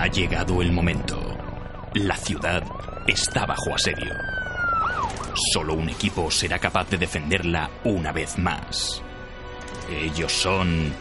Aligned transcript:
Ha 0.00 0.06
llegado 0.06 0.62
el 0.62 0.70
momento. 0.70 1.18
La 1.94 2.16
ciudad 2.16 2.62
está 3.08 3.44
bajo 3.46 3.74
asedio. 3.74 4.14
Solo 5.52 5.74
un 5.74 5.88
equipo 5.88 6.30
será 6.30 6.60
capaz 6.60 6.88
de 6.90 6.98
defenderla 6.98 7.68
una 7.82 8.12
vez 8.12 8.38
más. 8.38 9.02
Ellos 9.90 10.32
son 10.32 10.94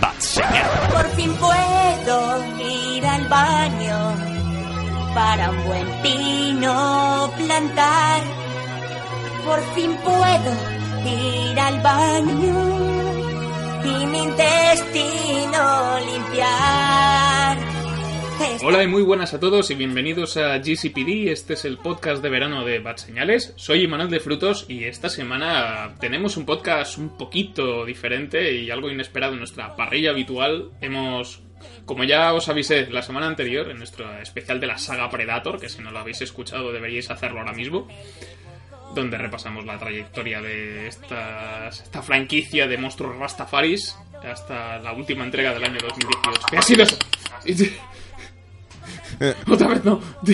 Bat 0.00 0.20
Señal. 0.20 0.70
Por 0.92 1.08
fin 1.16 1.34
puedo 1.34 2.44
ir 2.62 3.04
al 3.04 3.28
baño 3.28 4.14
para 5.12 5.50
un 5.50 5.64
buen 5.64 6.02
pino 6.02 7.32
plantar. 7.36 8.20
Por 9.44 9.60
fin 9.74 9.96
puedo 10.04 10.54
ir 11.50 11.58
al 11.58 11.80
baño 11.80 12.76
y 13.84 14.06
mi 14.06 14.22
intestino 14.22 15.98
limpiar. 15.98 16.85
Hola 18.62 18.82
y 18.82 18.86
muy 18.86 19.02
buenas 19.02 19.34
a 19.34 19.40
todos 19.40 19.70
y 19.70 19.74
bienvenidos 19.74 20.36
a 20.36 20.58
GCPD. 20.58 21.28
Este 21.28 21.54
es 21.54 21.64
el 21.64 21.78
podcast 21.78 22.22
de 22.22 22.30
verano 22.30 22.64
de 22.64 22.78
Bad 22.78 22.96
Señales. 22.96 23.52
Soy 23.56 23.82
Imanol 23.82 24.08
de 24.08 24.20
Frutos 24.20 24.64
y 24.68 24.84
esta 24.84 25.08
semana 25.08 25.94
tenemos 26.00 26.36
un 26.36 26.46
podcast 26.46 26.96
un 26.96 27.16
poquito 27.16 27.84
diferente 27.84 28.52
y 28.54 28.70
algo 28.70 28.90
inesperado 28.90 29.34
en 29.34 29.40
nuestra 29.40 29.76
parrilla 29.76 30.10
habitual. 30.10 30.70
Hemos, 30.80 31.42
como 31.84 32.04
ya 32.04 32.32
os 32.32 32.48
avisé 32.48 32.86
la 32.90 33.02
semana 33.02 33.26
anterior, 33.26 33.70
en 33.70 33.78
nuestro 33.78 34.10
especial 34.20 34.58
de 34.58 34.68
la 34.68 34.78
saga 34.78 35.10
Predator, 35.10 35.60
que 35.60 35.68
si 35.68 35.82
no 35.82 35.90
lo 35.90 35.98
habéis 35.98 36.22
escuchado 36.22 36.72
deberíais 36.72 37.10
hacerlo 37.10 37.40
ahora 37.40 37.52
mismo, 37.52 37.86
donde 38.94 39.18
repasamos 39.18 39.66
la 39.66 39.78
trayectoria 39.78 40.40
de 40.40 40.88
esta, 40.88 41.68
esta 41.68 42.02
franquicia 42.02 42.66
de 42.66 42.78
monstruos 42.78 43.16
Rastafaris 43.16 43.96
hasta 44.24 44.78
la 44.78 44.92
última 44.92 45.24
entrega 45.24 45.52
del 45.52 45.64
año 45.64 45.78
2018. 45.80 46.46
¿Qué 46.50 46.56
ha 46.56 46.62
sido 46.62 46.82
eso? 46.84 46.96
Otra 49.50 49.68
vez 49.68 49.84
no. 49.84 50.00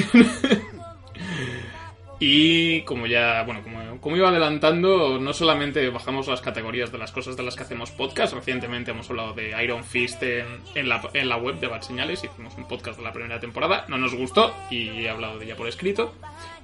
y 2.20 2.83
como 2.83 3.06
ya, 3.06 3.42
bueno, 3.44 3.62
como, 3.62 4.00
como, 4.00 4.16
iba 4.16 4.28
adelantando, 4.28 5.19
no 5.19 5.33
solamente 5.33 5.88
bajamos 5.91 6.28
las 6.28 6.41
categorías 6.41 6.92
de 6.92 6.98
las 6.98 7.12
cosas 7.12 7.36
de 7.36 7.42
las 7.42 7.56
que 7.56 7.62
hacemos 7.62 7.91
podcast, 7.91 8.34
recientemente 8.34 8.91
hemos 8.91 9.08
hablado 9.10 9.34
de 9.34 9.62
Iron 9.62 9.84
Fist 9.84 10.22
en, 10.22 10.88
la, 10.88 11.03
en 11.14 11.28
la, 11.28 11.36
web 11.36 11.58
de 11.60 11.66
Bad 11.66 11.83
Señales, 11.83 12.25
hicimos 12.25 12.55
un 12.56 12.69
podcast 12.69 12.98
de 12.98 13.05
la 13.05 13.12
primera 13.12 13.41
temporada, 13.41 13.86
no 13.88 13.98
nos 13.98 14.14
gustó 14.14 14.55
y 14.70 15.05
he 15.05 15.10
hablado 15.10 15.38
de 15.38 15.47
ella 15.47 15.56
por 15.56 15.69
escrito. 15.69 16.14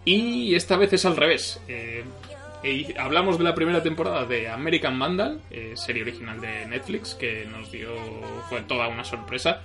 Y 0.05 0.55
esta 0.55 0.77
vez 0.77 0.93
es 0.93 1.05
al 1.05 1.17
revés. 1.17 1.61
Eh, 1.69 2.05
hablamos 2.99 3.39
de 3.39 3.45
la 3.45 3.55
primera 3.55 3.83
temporada 3.83 4.25
de 4.25 4.49
American 4.49 4.99
Vandal, 4.99 5.41
eh, 5.51 5.73
serie 5.77 6.03
original 6.03 6.41
de 6.41 6.67
Netflix, 6.67 7.15
que 7.15 7.47
nos 7.47 7.71
dio, 7.71 7.91
fue 8.49 8.63
toda 8.63 8.89
una 8.89 9.05
sorpresa. 9.05 9.63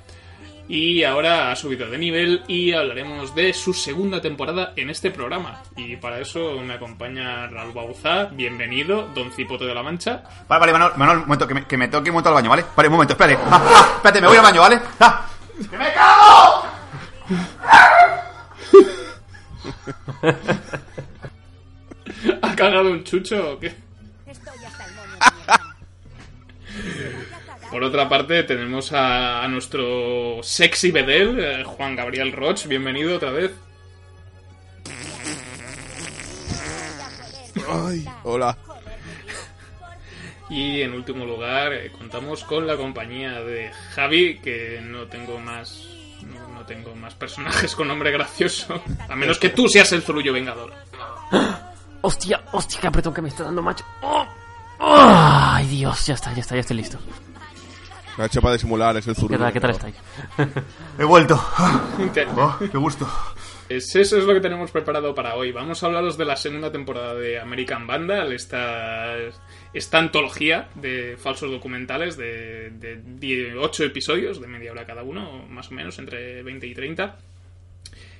Y 0.67 1.03
ahora 1.03 1.52
ha 1.52 1.56
subido 1.56 1.89
de 1.89 1.97
nivel 1.97 2.44
y 2.47 2.72
hablaremos 2.72 3.36
de 3.36 3.52
su 3.53 3.73
segunda 3.73 4.22
temporada 4.22 4.72
en 4.78 4.89
este 4.89 5.11
programa. 5.11 5.61
Y 5.75 5.97
para 5.97 6.20
eso 6.20 6.58
me 6.61 6.75
acompaña 6.75 7.47
Raúl 7.47 7.73
Bauzá. 7.73 8.25
Bienvenido, 8.25 9.09
Don 9.14 9.30
Cipote 9.31 9.66
de 9.66 9.75
la 9.75 9.83
Mancha. 9.83 10.23
Vale, 10.47 10.59
vale, 10.61 10.72
Manuel, 10.72 10.92
Manuel 10.95 11.17
un 11.17 11.23
momento, 11.25 11.47
que 11.47 11.53
me, 11.53 11.66
que 11.66 11.78
me 11.78 11.89
toque 11.89 12.09
un 12.09 12.14
momento 12.14 12.30
al 12.30 12.36
baño, 12.36 12.50
¿vale? 12.50 12.64
Vale, 12.75 12.88
un 12.88 12.94
momento, 12.94 13.14
espérate. 13.14 13.38
Ah, 13.45 13.61
ah, 13.61 13.92
espérate, 13.97 14.22
me 14.22 14.28
voy 14.28 14.38
al 14.38 14.44
baño, 14.44 14.61
¿vale? 14.61 14.80
Ah, 15.02 15.25
¡Que 15.70 15.78
me 15.78 15.94
cago! 15.94 16.64
¿Ha 22.42 22.55
cagado 22.55 22.89
un 22.89 23.03
chucho 23.03 23.52
o 23.53 23.59
qué? 23.59 23.75
Por 27.73 27.83
otra 27.83 28.07
parte, 28.07 28.43
tenemos 28.43 28.93
a, 28.93 29.43
a 29.43 29.47
nuestro 29.47 30.43
sexy 30.43 30.91
bedel, 30.91 31.39
eh, 31.39 31.63
Juan 31.63 31.95
Gabriel 31.95 32.31
Roch. 32.31 32.67
Bienvenido 32.67 33.15
otra 33.15 33.31
vez. 33.31 33.52
Ay, 37.67 38.08
hola. 38.21 38.55
Y 40.52 40.81
en 40.81 40.93
último 40.93 41.25
lugar, 41.25 41.73
eh, 41.73 41.92
contamos 41.92 42.43
con 42.43 42.67
la 42.67 42.77
compañía 42.77 43.42
de 43.42 43.71
Javi, 43.95 44.37
que 44.37 44.80
no 44.80 45.08
tengo 45.08 45.39
más. 45.39 45.87
No, 46.21 46.48
no, 46.49 46.65
tengo 46.67 46.93
más 46.93 47.15
personajes 47.15 47.73
con 47.73 47.87
nombre 47.87 48.11
gracioso. 48.11 48.83
A 49.09 49.15
menos 49.15 49.39
que 49.39 49.49
tú 49.49 49.67
seas 49.67 49.92
el 49.93 50.03
Zurullo 50.03 50.31
Vengador. 50.31 50.71
Hostia, 52.02 52.39
hostia, 52.52 52.81
qué 52.81 52.87
apretón 52.87 53.15
que 53.15 53.23
me 53.23 53.30
está 53.30 53.45
dando, 53.45 53.64
macho. 53.64 53.83
Oh, 54.03 54.27
oh, 54.77 54.95
ay, 55.55 55.65
Dios, 55.65 56.05
ya 56.05 56.14
está, 56.14 56.31
ya 56.36 56.42
está, 56.42 56.53
ya 56.53 56.61
estoy 56.61 56.77
listo. 56.77 56.99
Me 58.17 58.23
ha 58.23 58.27
hecho 58.27 58.41
para 58.41 58.53
disimular, 58.53 58.95
es 58.97 59.07
el 59.07 59.15
¿Qué 59.15 59.21
zurdo. 59.21 59.37
tal, 59.37 59.51
qué 59.53 59.59
tal 59.59 59.71
estáis? 59.71 59.95
He 60.99 61.03
vuelto. 61.03 61.41
¿Qué? 62.13 62.25
Oh, 62.35 62.57
qué 62.71 62.77
gusto. 62.77 63.07
Es- 63.69 63.95
eso 63.95 64.17
es 64.17 64.25
lo 64.25 64.33
que 64.33 64.41
tenemos 64.41 64.69
preparado 64.71 65.15
para 65.15 65.35
hoy. 65.35 65.51
Vamos 65.51 65.81
a 65.81 65.87
hablaros 65.87 66.17
de 66.17 66.25
la 66.25 66.35
segunda 66.35 66.71
temporada 66.71 67.15
de 67.15 67.39
American 67.39 67.87
Vandal, 67.87 68.31
esta, 68.33 69.15
esta 69.73 69.97
antología 69.97 70.69
de 70.75 71.17
falsos 71.17 71.49
documentales 71.49 72.15
de, 72.17 72.69
de 72.71 73.55
8 73.57 73.85
episodios, 73.85 74.39
de 74.41 74.47
media 74.47 74.71
hora 74.71 74.85
cada 74.85 75.01
uno, 75.03 75.45
más 75.49 75.71
o 75.71 75.73
menos, 75.73 75.97
entre 75.97 76.43
20 76.43 76.67
y 76.67 76.73
30. 76.75 77.17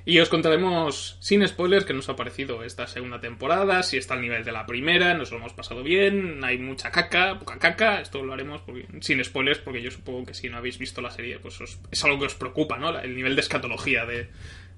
Y 0.06 0.20
os 0.20 0.28
contaremos, 0.28 1.16
sin 1.22 1.48
spoilers, 1.48 1.86
qué 1.86 1.94
nos 1.94 2.10
ha 2.10 2.16
parecido 2.18 2.64
esta 2.66 2.88
segunda 2.88 3.22
temporada, 3.22 3.84
si 3.84 3.96
está 3.98 4.16
al 4.16 4.22
nivel 4.22 4.44
de 4.44 4.52
la 4.52 4.66
primera, 4.66 5.14
nos 5.14 5.32
lo 5.32 5.38
hemos 5.38 5.54
pasado 5.54 5.82
bien, 5.82 6.44
hay 6.44 6.58
mucha 6.58 6.92
caca, 6.92 7.40
poca 7.40 7.58
caca, 7.58 8.02
esto 8.02 8.22
lo 8.22 8.34
haremos 8.34 8.60
porque- 8.62 8.86
sin 9.00 9.24
spoilers, 9.24 9.60
porque 9.60 9.82
yo 9.82 9.92
supongo 9.92 10.26
que 10.26 10.34
si 10.34 10.50
no 10.50 10.58
habéis 10.58 10.78
visto 10.78 11.02
la 11.02 11.10
serie, 11.10 11.40
pues 11.40 11.62
os- 11.62 11.80
es 11.90 12.04
algo 12.04 12.20
que 12.20 12.26
os 12.26 12.36
preocupa, 12.36 12.78
¿no? 12.78 13.00
El 13.00 13.16
nivel 13.16 13.36
de 13.36 13.42
escatología 13.42 14.06
de, 14.06 14.28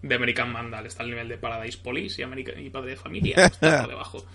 de 0.04 0.16
American 0.16 0.54
Vandal, 0.54 0.86
está 0.86 1.02
al 1.02 1.10
nivel 1.10 1.28
de 1.28 1.38
Paradise 1.40 1.80
Police 1.80 2.22
y, 2.22 2.24
American, 2.24 2.64
y 2.64 2.70
Padre 2.70 2.92
de 2.92 2.98
Familia, 2.98 3.36
está 3.48 3.80
por 3.82 3.90
debajo. 3.90 4.26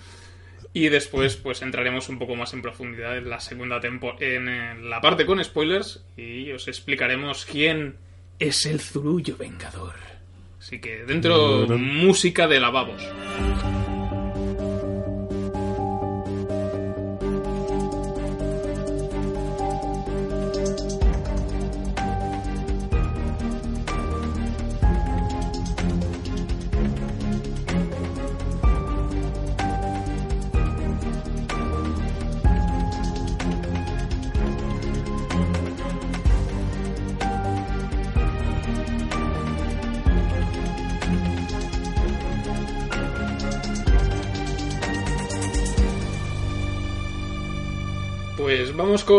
Y 0.72 0.88
después, 0.88 1.36
pues 1.36 1.62
entraremos 1.62 2.08
un 2.08 2.18
poco 2.18 2.34
más 2.34 2.52
en 2.52 2.62
profundidad 2.62 3.16
en 3.16 3.30
la 3.30 3.38
segunda 3.38 3.80
temporada, 3.80 4.24
en, 4.26 4.48
en 4.48 4.90
la 4.90 5.00
parte 5.00 5.24
con 5.24 5.42
spoilers, 5.44 6.04
y 6.16 6.50
os 6.50 6.66
explicaremos 6.66 7.44
quién 7.44 7.94
es 8.40 8.66
el 8.66 8.80
Zurullo 8.80 9.36
Vengador. 9.36 9.94
Así 10.60 10.78
que 10.78 11.04
dentro, 11.06 11.66
música 11.78 12.46
de 12.46 12.60
lavabos. 12.60 13.02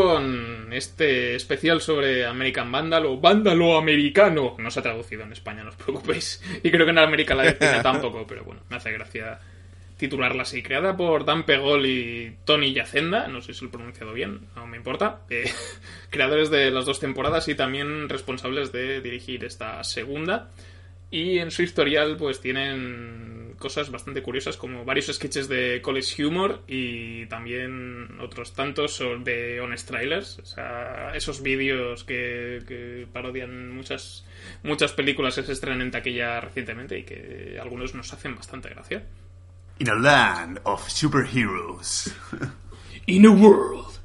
Con 0.02 0.74
este 0.74 1.36
especial 1.36 1.82
sobre 1.82 2.26
American 2.26 2.72
Vandal 2.72 3.06
o 3.06 3.20
Vándalo 3.20 3.78
Americano. 3.78 4.56
No 4.58 4.72
se 4.72 4.80
ha 4.80 4.84
traducido 4.84 5.24
en 5.24 5.34
España, 5.34 5.64
no 5.64 5.70
os 5.70 5.76
preocupéis. 5.76 6.42
Y 6.64 6.72
creo 6.72 6.86
que 6.86 6.92
en 6.92 6.98
América 6.98 7.36
Latina 7.36 7.82
tampoco, 7.84 8.26
pero 8.26 8.44
bueno, 8.44 8.62
me 8.70 8.78
hace 8.78 8.92
gracia 8.92 9.40
titularla 9.98 10.44
así. 10.44 10.64
Creada 10.64 10.98
por 10.98 11.26
Dan 11.26 11.46
Pegol 11.46 11.86
y 11.86 12.36
Tony 12.46 12.74
Yacenda, 12.74 13.28
no 13.28 13.42
sé 13.42 13.54
si 13.54 13.62
lo 13.62 13.70
he 13.70 13.72
pronunciado 13.72 14.14
bien, 14.14 14.48
no 14.56 14.66
me 14.66 14.78
importa. 14.78 15.22
Eh, 15.30 15.50
creadores 16.10 16.50
de 16.50 16.72
las 16.72 16.86
dos 16.86 17.00
temporadas 17.00 17.48
y 17.48 17.56
también 17.56 18.10
responsables 18.10 18.72
de 18.72 19.02
dirigir 19.02 19.46
esta 19.46 19.84
segunda. 19.84 20.50
Y 21.12 21.38
en 21.38 21.52
su 21.52 21.62
historial, 21.62 22.18
pues 22.18 22.40
tienen 22.40 23.41
cosas 23.62 23.90
bastante 23.90 24.22
curiosas, 24.22 24.58
como 24.58 24.84
varios 24.84 25.08
sketches 25.08 25.48
de 25.48 25.82
college 25.82 26.26
humor 26.26 26.64
y 26.68 27.26
también 27.28 28.20
otros 28.20 28.54
tantos 28.54 28.94
son 28.94 29.24
de 29.24 29.62
honest 29.62 29.88
trailers. 29.88 30.40
O 30.40 30.46
sea, 30.46 31.14
esos 31.16 31.42
vídeos 31.42 32.04
que, 32.04 32.62
que 32.68 33.08
parodian 33.14 33.74
muchas, 33.74 34.26
muchas 34.64 34.92
películas 34.92 35.36
que 35.36 35.44
se 35.44 35.54
estrenan 35.54 35.82
en 35.82 35.92
taquilla 35.92 36.42
recientemente 36.42 37.00
y 37.00 37.04
que 37.04 37.58
algunos 37.62 37.96
nos 37.96 38.12
hacen 38.12 38.36
bastante 38.36 38.68
gracia. 38.68 39.06
In 39.80 39.90
a 39.90 39.96
land 39.96 40.60
of 40.66 40.90
superheroes. 40.90 42.14
In 43.08 43.26
a 43.26 43.32
world. 43.32 44.01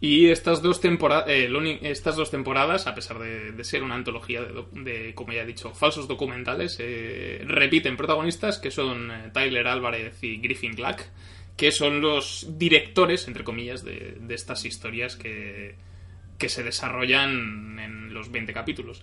Y 0.00 0.28
estas 0.30 0.62
dos, 0.62 0.80
tempora- 0.80 1.24
eh, 1.26 1.50
estas 1.82 2.14
dos 2.16 2.30
temporadas, 2.30 2.86
a 2.86 2.94
pesar 2.94 3.18
de, 3.18 3.64
ser 3.64 3.82
una 3.82 3.96
antología 3.96 4.42
de, 4.42 4.64
de, 4.72 5.14
como 5.14 5.32
ya 5.32 5.42
he 5.42 5.46
dicho, 5.46 5.74
falsos 5.74 6.06
documentales, 6.06 6.76
eh, 6.80 7.42
repiten 7.46 7.96
protagonistas 7.96 8.58
que 8.58 8.70
son 8.70 9.10
eh, 9.10 9.30
Tyler 9.32 9.66
Álvarez 9.66 10.22
y 10.22 10.36
Griffin 10.38 10.76
Black, 10.76 11.10
que 11.56 11.72
son 11.72 12.00
los 12.00 12.46
directores, 12.56 13.26
entre 13.26 13.42
comillas, 13.42 13.84
de, 13.84 14.18
de 14.20 14.34
estas 14.34 14.64
historias 14.64 15.16
que, 15.16 15.74
que 16.38 16.48
se 16.48 16.62
desarrollan 16.62 17.78
en 17.80 18.14
los 18.14 18.30
20 18.30 18.52
capítulos. 18.52 19.02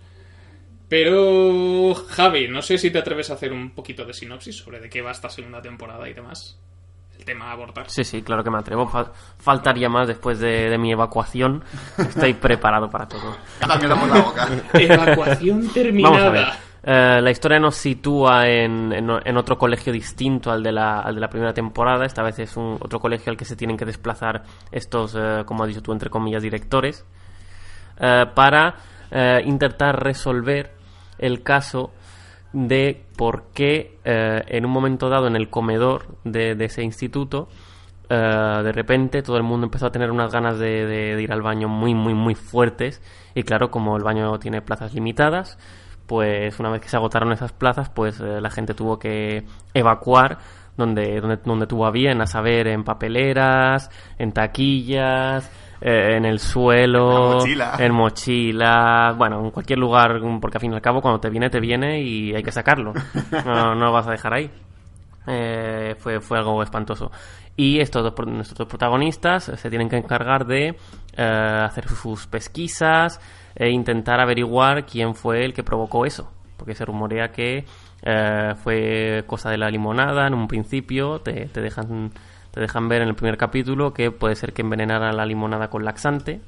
Pero, 0.88 1.95
Javi, 1.95 2.48
no 2.48 2.62
sé 2.62 2.77
si 2.77 2.91
te 2.91 3.00
atreves 3.00 3.30
a 3.31 3.33
hacer 3.33 3.51
un 3.53 3.71
poquito 3.71 4.06
de 4.06 4.13
sinopsis 4.13 4.56
sobre 4.57 4.80
de 4.80 4.89
qué 4.89 5.01
va 5.01 5.12
esta 5.12 5.30
segunda 5.30 5.62
temporada 5.62 6.07
y 6.09 6.13
demás. 6.13 6.59
El 7.19 7.25
tema 7.25 7.50
a 7.50 7.51
abordar. 7.53 7.89
Sí, 7.89 8.03
sí, 8.03 8.21
claro 8.21 8.44
que 8.44 8.50
me 8.51 8.57
atrevo. 8.59 8.88
Fal- 8.88 9.12
faltaría 9.38 9.89
más 9.89 10.07
después 10.07 10.39
de, 10.39 10.69
de 10.69 10.77
mi 10.77 10.91
evacuación. 10.91 11.63
Estoy 11.97 12.33
preparado 12.33 12.89
para 12.89 13.07
todo. 13.07 13.35
Ya 13.62 13.67
también 13.67 13.89
damos 13.89 14.09
la 14.09 14.21
boca. 14.21 14.47
Evacuación 14.73 15.67
terminada. 15.73 16.15
Vamos 16.15 16.27
a 16.27 16.31
ver. 16.31 16.47
Eh, 16.88 17.19
la 17.21 17.31
historia 17.31 17.59
nos 17.59 17.75
sitúa 17.75 18.47
en, 18.47 18.94
en 18.94 19.38
otro 19.38 19.57
colegio 19.57 19.91
distinto 19.91 20.51
al 20.51 20.62
de, 20.62 20.71
la, 20.71 21.00
al 21.00 21.15
de 21.15 21.21
la 21.21 21.29
primera 21.29 21.51
temporada. 21.51 22.06
Esta 22.06 22.21
vez 22.21 22.38
es 22.38 22.56
un, 22.57 22.77
otro 22.79 23.00
colegio 23.00 23.31
al 23.31 23.38
que 23.38 23.45
se 23.45 23.56
tienen 23.56 23.75
que 23.75 23.85
desplazar 23.85 24.44
estos, 24.71 25.15
eh, 25.17 25.41
como 25.47 25.63
has 25.63 25.69
dicho 25.69 25.81
tú, 25.81 25.94
entre 25.94 26.12
comillas, 26.12 26.44
directores, 26.44 27.03
eh, 28.00 28.25
para 28.35 28.75
eh, 29.09 29.41
intentar 29.45 30.03
resolver 30.03 30.75
el 31.17 31.41
caso 31.41 31.91
de 32.56 33.04
por 33.18 33.48
qué 33.54 34.00
eh, 34.06 34.42
en 34.48 34.66
un 34.66 34.72
momento 34.72 35.10
dado 35.10 35.28
en 35.28 35.36
el 35.36 35.50
comedor 35.50 36.07
de, 36.24 36.56
ese 36.63 36.84
instituto 36.84 37.50
eh, 38.10 38.16
de 38.63 38.72
repente 38.72 39.22
todo 39.22 39.36
el 39.36 39.44
mundo 39.44 39.66
empezó 39.66 39.88
a 39.88 39.92
tener 39.92 40.10
unas 40.10 40.31
ganas 40.31 40.57
de 40.57 41.19
ir 41.22 41.31
al 41.34 41.42
baño 41.42 41.68
muy 41.68 41.94
muy 41.94 42.13
muy 42.13 42.34
fuertes. 42.34 43.02
Y 43.36 43.44
claro 43.44 43.69
como 43.69 43.98
el 43.98 44.04
baño 44.04 44.40
tiene 44.40 44.62
plazas 44.62 44.94
limitadas 44.94 45.57
pues 46.07 46.60
una 46.60 46.69
vez 46.69 46.81
que 46.81 46.90
se 46.90 46.96
agotaron 46.96 47.31
esas 47.34 47.52
plazas 47.52 47.90
pues 47.90 48.19
eh, 48.19 48.40
la 48.40 48.50
gente 48.50 48.74
tuvo 48.74 49.00
que 49.00 49.44
evacuar 49.74 50.38
donde, 50.78 51.19
donde, 51.19 51.38
donde 51.38 51.68
tuvo 51.68 51.86
a 51.86 51.92
bien, 51.92 52.22
a 52.22 52.28
saber, 52.28 52.68
en 52.68 52.84
papeleras, 52.84 53.90
en 54.18 54.31
taquillas, 54.34 55.50
eh, 55.81 56.16
en 56.18 56.25
el 56.25 56.39
suelo, 56.39 57.31
En 57.33 57.38
mochila. 57.38 57.75
en 57.80 57.94
mochila, 57.94 59.16
bueno, 59.18 59.39
en 59.44 59.51
cualquier 59.51 59.80
lugar, 59.80 60.19
porque 60.42 60.57
al 60.57 60.62
fin 60.62 60.72
y 60.72 60.75
al 60.75 60.81
cabo 60.81 61.01
cuando 61.01 61.19
te 61.19 61.30
viene, 61.30 61.50
te 61.50 61.60
viene 61.60 62.01
y 62.01 62.33
hay 62.36 62.44
que 62.44 62.51
sacarlo. 62.51 62.94
No, 63.45 63.75
no 63.75 63.86
lo 63.86 63.92
vas 63.92 64.07
a 64.07 64.12
dejar 64.12 64.33
ahí. 64.33 64.50
Eh, 65.27 65.95
fue, 65.98 66.19
fue 66.19 66.38
algo 66.38 66.62
espantoso. 66.63 67.12
Y 67.57 67.80
estos 67.80 68.04
dos, 68.04 68.27
nuestros 68.27 68.57
dos 68.57 68.68
protagonistas 68.68 69.50
eh, 69.50 69.57
se 69.57 69.69
tienen 69.69 69.89
que 69.89 69.98
encargar 69.98 70.45
de 70.45 70.75
eh, 71.18 71.62
hacer 71.63 71.88
sus 71.88 72.27
pesquisas 72.27 73.19
e 73.56 73.69
intentar 73.69 74.19
averiguar 74.19 74.86
quién 74.86 75.16
fue 75.16 75.45
el 75.45 75.54
que 75.54 75.63
provocó 75.63 76.06
eso. 76.06 76.31
Porque 76.57 76.75
se 76.75 76.86
rumorea 76.86 77.31
que 77.31 77.66
eh, 78.04 78.54
fue 78.63 79.24
cosa 79.25 79.50
de 79.50 79.57
la 79.57 79.69
limonada 79.69 80.27
en 80.27 80.33
un 80.33 80.48
principio. 80.48 81.19
Te, 81.19 81.45
te 81.48 81.62
dejan, 81.62 82.12
te 82.56 82.62
dejan 82.62 82.90
ver 82.90 83.04
en 83.04 83.10
el 83.10 83.16
primer 83.16 83.38
capítulo 83.38 83.94
que 83.94 84.10
puede 84.10 84.36
ser 84.36 84.54
que 84.54 84.63
envenenara 84.63 85.13
la 85.13 85.28
limonada 85.28 85.69
con 85.69 85.86
laxante. 85.86 86.42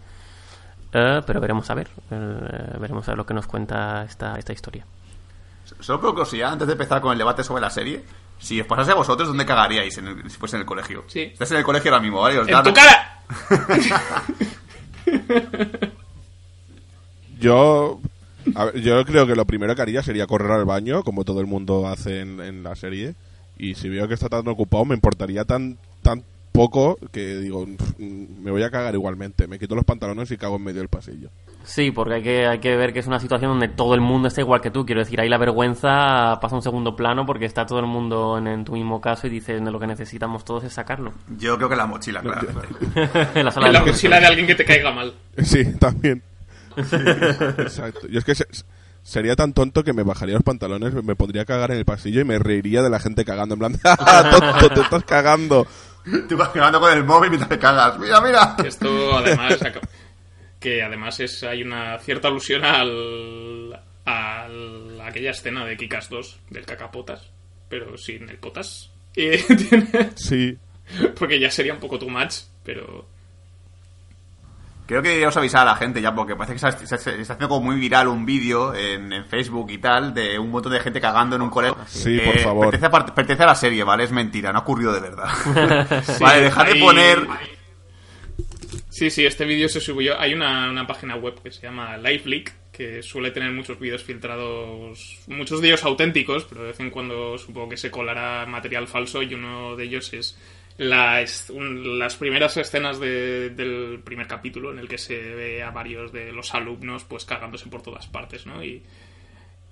Eh, 0.94 1.22
pero 1.28 1.40
veremos 1.42 1.70
a 1.70 1.76
ver. 1.76 1.90
eh, 2.10 2.78
veremos 2.80 3.08
a 3.08 3.12
ver 3.12 3.18
lo 3.18 3.26
que 3.26 3.34
nos 3.36 3.46
cuenta 3.46 4.04
esta, 4.06 4.40
esta 4.40 4.54
historia. 4.54 4.86
Solo 5.82 6.00
por 6.00 6.12
curiosidad, 6.12 6.54
antes 6.54 6.66
de 6.68 6.72
empezar 6.74 7.02
con 7.02 7.12
el 7.12 7.18
debate 7.18 7.44
sobre 7.44 7.62
la 7.62 7.70
serie, 7.70 8.02
si 8.40 8.62
os 8.62 8.66
pasase 8.68 8.92
a 8.92 8.96
vosotros, 8.96 9.28
¿dónde 9.28 9.46
cagaríais 9.46 9.98
en 9.98 10.08
el- 10.08 10.32
si 10.32 10.38
fuese 10.38 10.56
en 10.56 10.62
el 10.62 10.66
colegio? 10.66 11.04
Sí. 11.08 11.24
Estás 11.24 11.52
en 11.52 11.58
el 11.58 11.64
colegio 11.66 11.92
ahora 11.92 12.02
mismo, 12.02 12.22
¿vale? 12.22 12.36
Y 12.36 12.38
os 12.38 12.48
¡En 12.48 12.54
dan- 12.54 12.64
tu 12.64 12.74
cara! 12.74 13.20
Yo, 17.40 18.00
a 18.56 18.66
ver, 18.66 18.82
yo 18.82 19.06
creo 19.06 19.28
que 19.28 19.36
lo 19.36 19.46
primero 19.46 19.76
que 19.76 19.82
haría 19.82 20.02
sería 20.02 20.28
correr 20.28 20.52
al 20.52 20.66
baño, 20.66 21.04
como 21.04 21.24
todo 21.24 21.40
el 21.42 21.48
mundo 21.48 21.88
hace 21.88 22.22
en, 22.22 22.40
en 22.42 22.64
la 22.64 22.76
serie. 22.76 23.16
Y 23.58 23.76
si 23.76 23.90
veo 23.90 24.08
que 24.08 24.14
está 24.14 24.30
tan 24.30 24.48
ocupado, 24.48 24.86
me 24.86 24.96
importaría 24.96 25.46
tan, 25.46 25.78
tan 26.08 26.24
poco 26.54 26.98
que 27.12 27.36
digo, 27.38 27.66
"Pff, 27.66 28.00
mm, 28.00 28.44
me 28.44 28.52
voy 28.52 28.64
a 28.64 28.72
cagar 28.72 28.94
igualmente. 28.96 29.46
Me 29.48 29.60
quito 29.60 29.76
los 29.76 29.84
pantalones 29.86 30.32
y 30.32 30.38
cago 30.38 30.56
en 30.56 30.64
medio 30.64 30.80
del 30.80 30.88
pasillo. 30.90 31.30
Sí, 31.64 31.92
porque 31.92 32.14
hay 32.16 32.24
que, 32.24 32.48
hay 32.48 32.60
que 32.60 32.76
ver 32.78 32.94
que 32.94 33.00
es 33.00 33.08
una 33.08 33.20
situación 33.20 33.52
donde 33.52 33.68
todo 33.68 33.94
el 33.94 34.00
mundo 34.00 34.30
está 34.30 34.40
igual 34.42 34.62
que 34.62 34.72
tú. 34.72 34.86
Quiero 34.86 35.02
decir, 35.02 35.20
ahí 35.20 35.28
la 35.28 35.38
vergüenza 35.38 36.40
pasa 36.42 36.56
a 36.56 36.60
un 36.60 36.62
segundo 36.64 36.96
plano 36.96 37.26
porque 37.26 37.44
está 37.46 37.66
todo 37.66 37.80
el 37.80 37.86
mundo 37.88 38.38
en, 38.38 38.48
en 38.48 38.64
tu 38.64 38.72
mismo 38.72 39.02
caso 39.02 39.28
y 39.28 39.30
dices, 39.30 39.62
lo 39.62 39.78
que 39.80 39.86
necesitamos 39.88 40.46
todos 40.46 40.64
es 40.64 40.72
sacarlo. 40.74 41.12
Yo 41.38 41.58
creo 41.58 41.68
que 41.70 41.76
la 41.76 41.86
mochila, 41.86 42.22
en 42.22 42.26
la 43.46 43.52
sala 43.52 43.68
En 43.68 43.74
de 43.74 43.80
la 43.80 43.86
mochila 43.86 44.20
de 44.22 44.26
alguien 44.26 44.48
que 44.48 44.56
te 44.56 44.64
caiga 44.66 44.92
mal. 44.94 45.14
Sí, 45.44 45.64
también. 45.78 46.24
Exacto. 46.78 48.08
Yo 48.08 48.20
es 48.20 48.26
que 48.26 48.36
se- 48.36 48.48
sería 49.04 49.36
tan 49.36 49.54
tonto 49.54 49.84
que 49.84 49.94
me 49.94 50.04
bajaría 50.04 50.36
los 50.36 50.44
pantalones, 50.44 50.94
me 51.04 51.16
pondría 51.16 51.44
a 51.44 51.46
cagar 51.46 51.72
en 51.72 51.78
el 51.78 51.86
pasillo 51.86 52.22
y 52.22 52.26
me 52.26 52.40
reiría 52.40 52.82
de 52.82 52.90
la 52.90 53.00
gente 53.00 53.26
cagando. 53.26 53.56
En 53.56 53.60
plan, 53.60 53.80
¡ah, 53.84 54.30
tonto, 54.32 54.74
te 54.74 54.82
estás 54.82 55.04
cagando! 55.04 55.68
Tú 56.30 56.38
vas 56.38 56.54
grabando 56.54 56.80
con 56.80 56.92
el 56.94 57.04
móvil 57.04 57.30
mientras 57.30 57.50
te 57.50 57.60
cagas. 57.60 57.98
¡Mira, 58.00 58.22
mira! 58.22 58.56
Esto 58.66 59.18
además 59.18 59.58
que 60.60 60.82
además 60.82 61.20
es 61.20 61.44
hay 61.44 61.62
una 61.64 61.98
cierta 62.00 62.28
alusión 62.30 62.64
al, 62.66 63.80
al- 64.06 65.02
a 65.02 65.08
aquella 65.08 65.32
escena 65.32 65.66
de 65.66 65.78
Kikas 65.78 66.10
2 66.10 66.40
del 66.50 66.66
cacapotas, 66.66 67.30
pero 67.70 67.98
sin 67.98 68.30
el 68.30 68.38
potas. 68.38 68.90
Tiene- 69.14 70.12
Sí. 70.16 70.58
porque 71.18 71.40
ya 71.40 71.52
sería 71.52 71.74
un 71.74 71.80
poco 71.80 72.00
too 72.00 72.10
much, 72.10 72.34
pero 72.64 73.08
Creo 74.88 75.02
que 75.02 75.10
deberíamos 75.10 75.36
avisar 75.38 75.62
a 75.64 75.72
la 75.72 75.76
gente 75.76 76.02
ya, 76.02 76.16
porque 76.16 76.36
parece 76.36 76.54
que 76.54 76.60
se, 76.60 76.88
se- 76.88 76.98
se 76.98 77.22
está 77.22 77.34
haciendo 77.34 77.50
como 77.50 77.66
muy 77.66 77.76
viral 77.80 78.08
un 78.08 78.26
vídeo 78.26 78.74
en, 78.74 79.12
en 79.14 79.26
Facebook 79.26 79.70
y 79.70 79.78
tal 79.80 80.14
de 80.14 80.40
un 80.40 80.50
montón 80.50 80.72
de 80.72 80.80
gente 80.80 81.00
cagando 81.02 81.36
en 81.36 81.42
un 81.44 81.50
colegio. 81.50 81.78
Sí, 81.88 82.18
por 82.24 82.40
favor. 82.40 82.70
Pertenece 82.72 82.86
a, 82.86 82.92
part- 82.92 83.14
pertenece 83.14 83.44
a 83.44 83.48
la 83.48 83.56
serie, 83.56 83.84
¿vale? 83.84 84.06
Es 84.06 84.12
mentira, 84.12 84.52
no 84.54 84.60
ha 84.60 84.62
ocurrido 84.62 84.94
de 84.94 85.02
verdad. 85.02 85.28
vale, 86.22 86.42
dejad 86.44 86.66
de 86.66 86.72
Ahí- 86.72 86.80
poner... 86.82 87.28
Sí, 88.90 89.10
sí, 89.12 89.26
este 89.26 89.46
vídeo 89.46 89.70
se 89.70 89.80
subió. 89.80 90.20
Hay 90.20 90.34
una, 90.34 90.70
una 90.72 90.88
página 90.88 91.16
web 91.16 91.40
que 91.44 91.52
se 91.52 91.62
llama 91.62 91.98
LiveLeak, 91.98 92.54
que 92.72 93.04
suele 93.04 93.30
tener 93.32 93.52
muchos 93.52 93.80
vídeos 93.80 94.04
filtrados, 94.04 95.20
muchos 95.28 95.62
de 95.62 95.68
ellos 95.68 95.84
auténticos, 95.84 96.46
pero 96.46 96.62
de 96.62 96.68
vez 96.70 96.80
en 96.80 96.90
cuando 96.90 97.38
supongo 97.38 97.70
que 97.70 97.78
se 97.78 97.92
colará 97.92 98.46
material 98.48 98.88
falso 98.88 99.22
y 99.22 99.34
uno 99.36 99.76
de 99.76 99.84
ellos 99.84 100.12
es 100.14 100.38
la 100.78 101.24
un- 101.54 101.98
las 102.00 102.16
primeras 102.16 102.56
escenas 102.58 103.00
de- 103.00 103.50
del 103.50 104.00
primer 104.04 104.28
capítulo 104.28 104.72
en 104.72 104.80
el 104.80 104.88
que 104.88 104.98
se 104.98 105.18
ve 105.18 105.64
a 105.64 105.72
varios 105.72 106.12
de 106.12 106.32
los 106.32 106.54
alumnos 106.54 107.04
pues 107.04 107.26
cagándose 107.26 107.68
por 107.68 107.82
todas 107.82 108.08
partes, 108.08 108.46
¿no? 108.46 108.64
Y, 108.64 108.84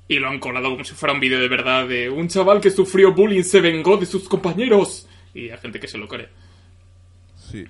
y 0.07 0.19
lo 0.19 0.29
han 0.29 0.39
colado 0.39 0.69
como 0.71 0.83
si 0.83 0.93
fuera 0.95 1.13
un 1.13 1.19
vídeo 1.19 1.39
de 1.39 1.47
verdad 1.47 1.87
de 1.87 2.09
un 2.09 2.27
chaval 2.27 2.59
que 2.61 2.71
sufrió 2.71 3.13
bullying 3.13 3.43
se 3.43 3.61
vengó 3.61 3.97
de 3.97 4.05
sus 4.05 4.27
compañeros 4.27 5.07
y 5.33 5.49
hay 5.49 5.57
gente 5.59 5.79
que 5.79 5.87
se 5.87 5.97
lo 5.97 6.07
cree. 6.07 6.29
Sí. 7.35 7.65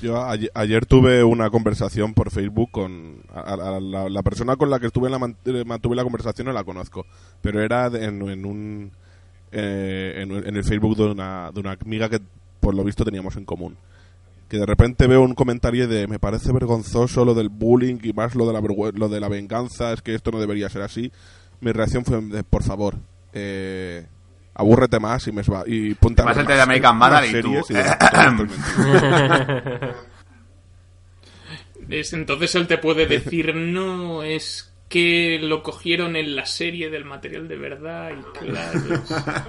Yo 0.00 0.20
ayer, 0.54 0.86
tuve 0.86 1.22
una 1.22 1.50
conversación 1.50 2.12
por 2.14 2.30
Facebook 2.30 2.70
con 2.72 3.22
la, 3.34 4.22
persona 4.22 4.56
con 4.56 4.68
la 4.70 4.80
que 4.80 4.86
estuve 4.88 5.08
en 5.08 5.12
la 5.12 5.34
eh, 5.44 5.64
mantuve 5.64 5.94
la 5.94 6.02
conversación 6.02 6.46
no 6.46 6.52
la 6.52 6.64
conozco, 6.64 7.06
pero 7.40 7.60
era 7.62 7.86
en 7.86 8.22
un 8.22 8.92
eh, 9.52 10.22
en, 10.22 10.56
el 10.56 10.64
Facebook 10.64 10.96
de 10.96 11.04
una, 11.04 11.50
de 11.52 11.60
una 11.60 11.72
amiga 11.72 12.08
que 12.08 12.20
por 12.60 12.74
lo 12.74 12.84
visto 12.84 13.04
teníamos 13.04 13.36
en 13.36 13.44
común. 13.44 13.76
Que 14.48 14.58
de 14.58 14.66
repente 14.66 15.06
veo 15.06 15.22
un 15.22 15.34
comentario 15.34 15.88
de 15.88 16.06
me 16.06 16.18
parece 16.18 16.52
vergonzoso 16.52 17.24
lo 17.24 17.34
del 17.34 17.48
bullying 17.48 17.98
y 18.02 18.12
más 18.12 18.34
lo 18.34 18.46
de 18.46 18.52
la 18.52 18.60
lo 18.94 19.08
de 19.08 19.20
la 19.20 19.28
venganza, 19.28 19.92
es 19.92 20.02
que 20.02 20.14
esto 20.14 20.30
no 20.30 20.40
debería 20.40 20.68
ser 20.68 20.82
así. 20.82 21.10
Mi 21.60 21.72
reacción 21.72 22.04
fue 22.04 22.20
de 22.20 22.44
por 22.44 22.62
favor, 22.62 22.96
eh, 23.32 24.06
abúrrete 24.54 25.00
más 25.00 25.26
y 25.28 25.32
me 25.32 25.42
va 25.42 25.64
y 25.66 25.94
ponte 25.94 26.22
el 26.22 26.46
de 26.46 26.60
American 26.60 26.96
más 26.96 27.10
Vandal 27.10 27.36
y 27.36 27.42
tú. 27.42 27.54
entonces 31.88 32.54
él 32.54 32.66
te 32.66 32.78
puede 32.78 33.06
decir, 33.06 33.54
no, 33.54 34.22
es 34.22 34.71
que 34.92 35.38
lo 35.40 35.62
cogieron 35.62 36.16
en 36.16 36.36
la 36.36 36.44
serie 36.44 36.90
del 36.90 37.06
material 37.06 37.48
de 37.48 37.56
verdad 37.56 38.10
y 38.10 38.44
claro, 38.44 39.02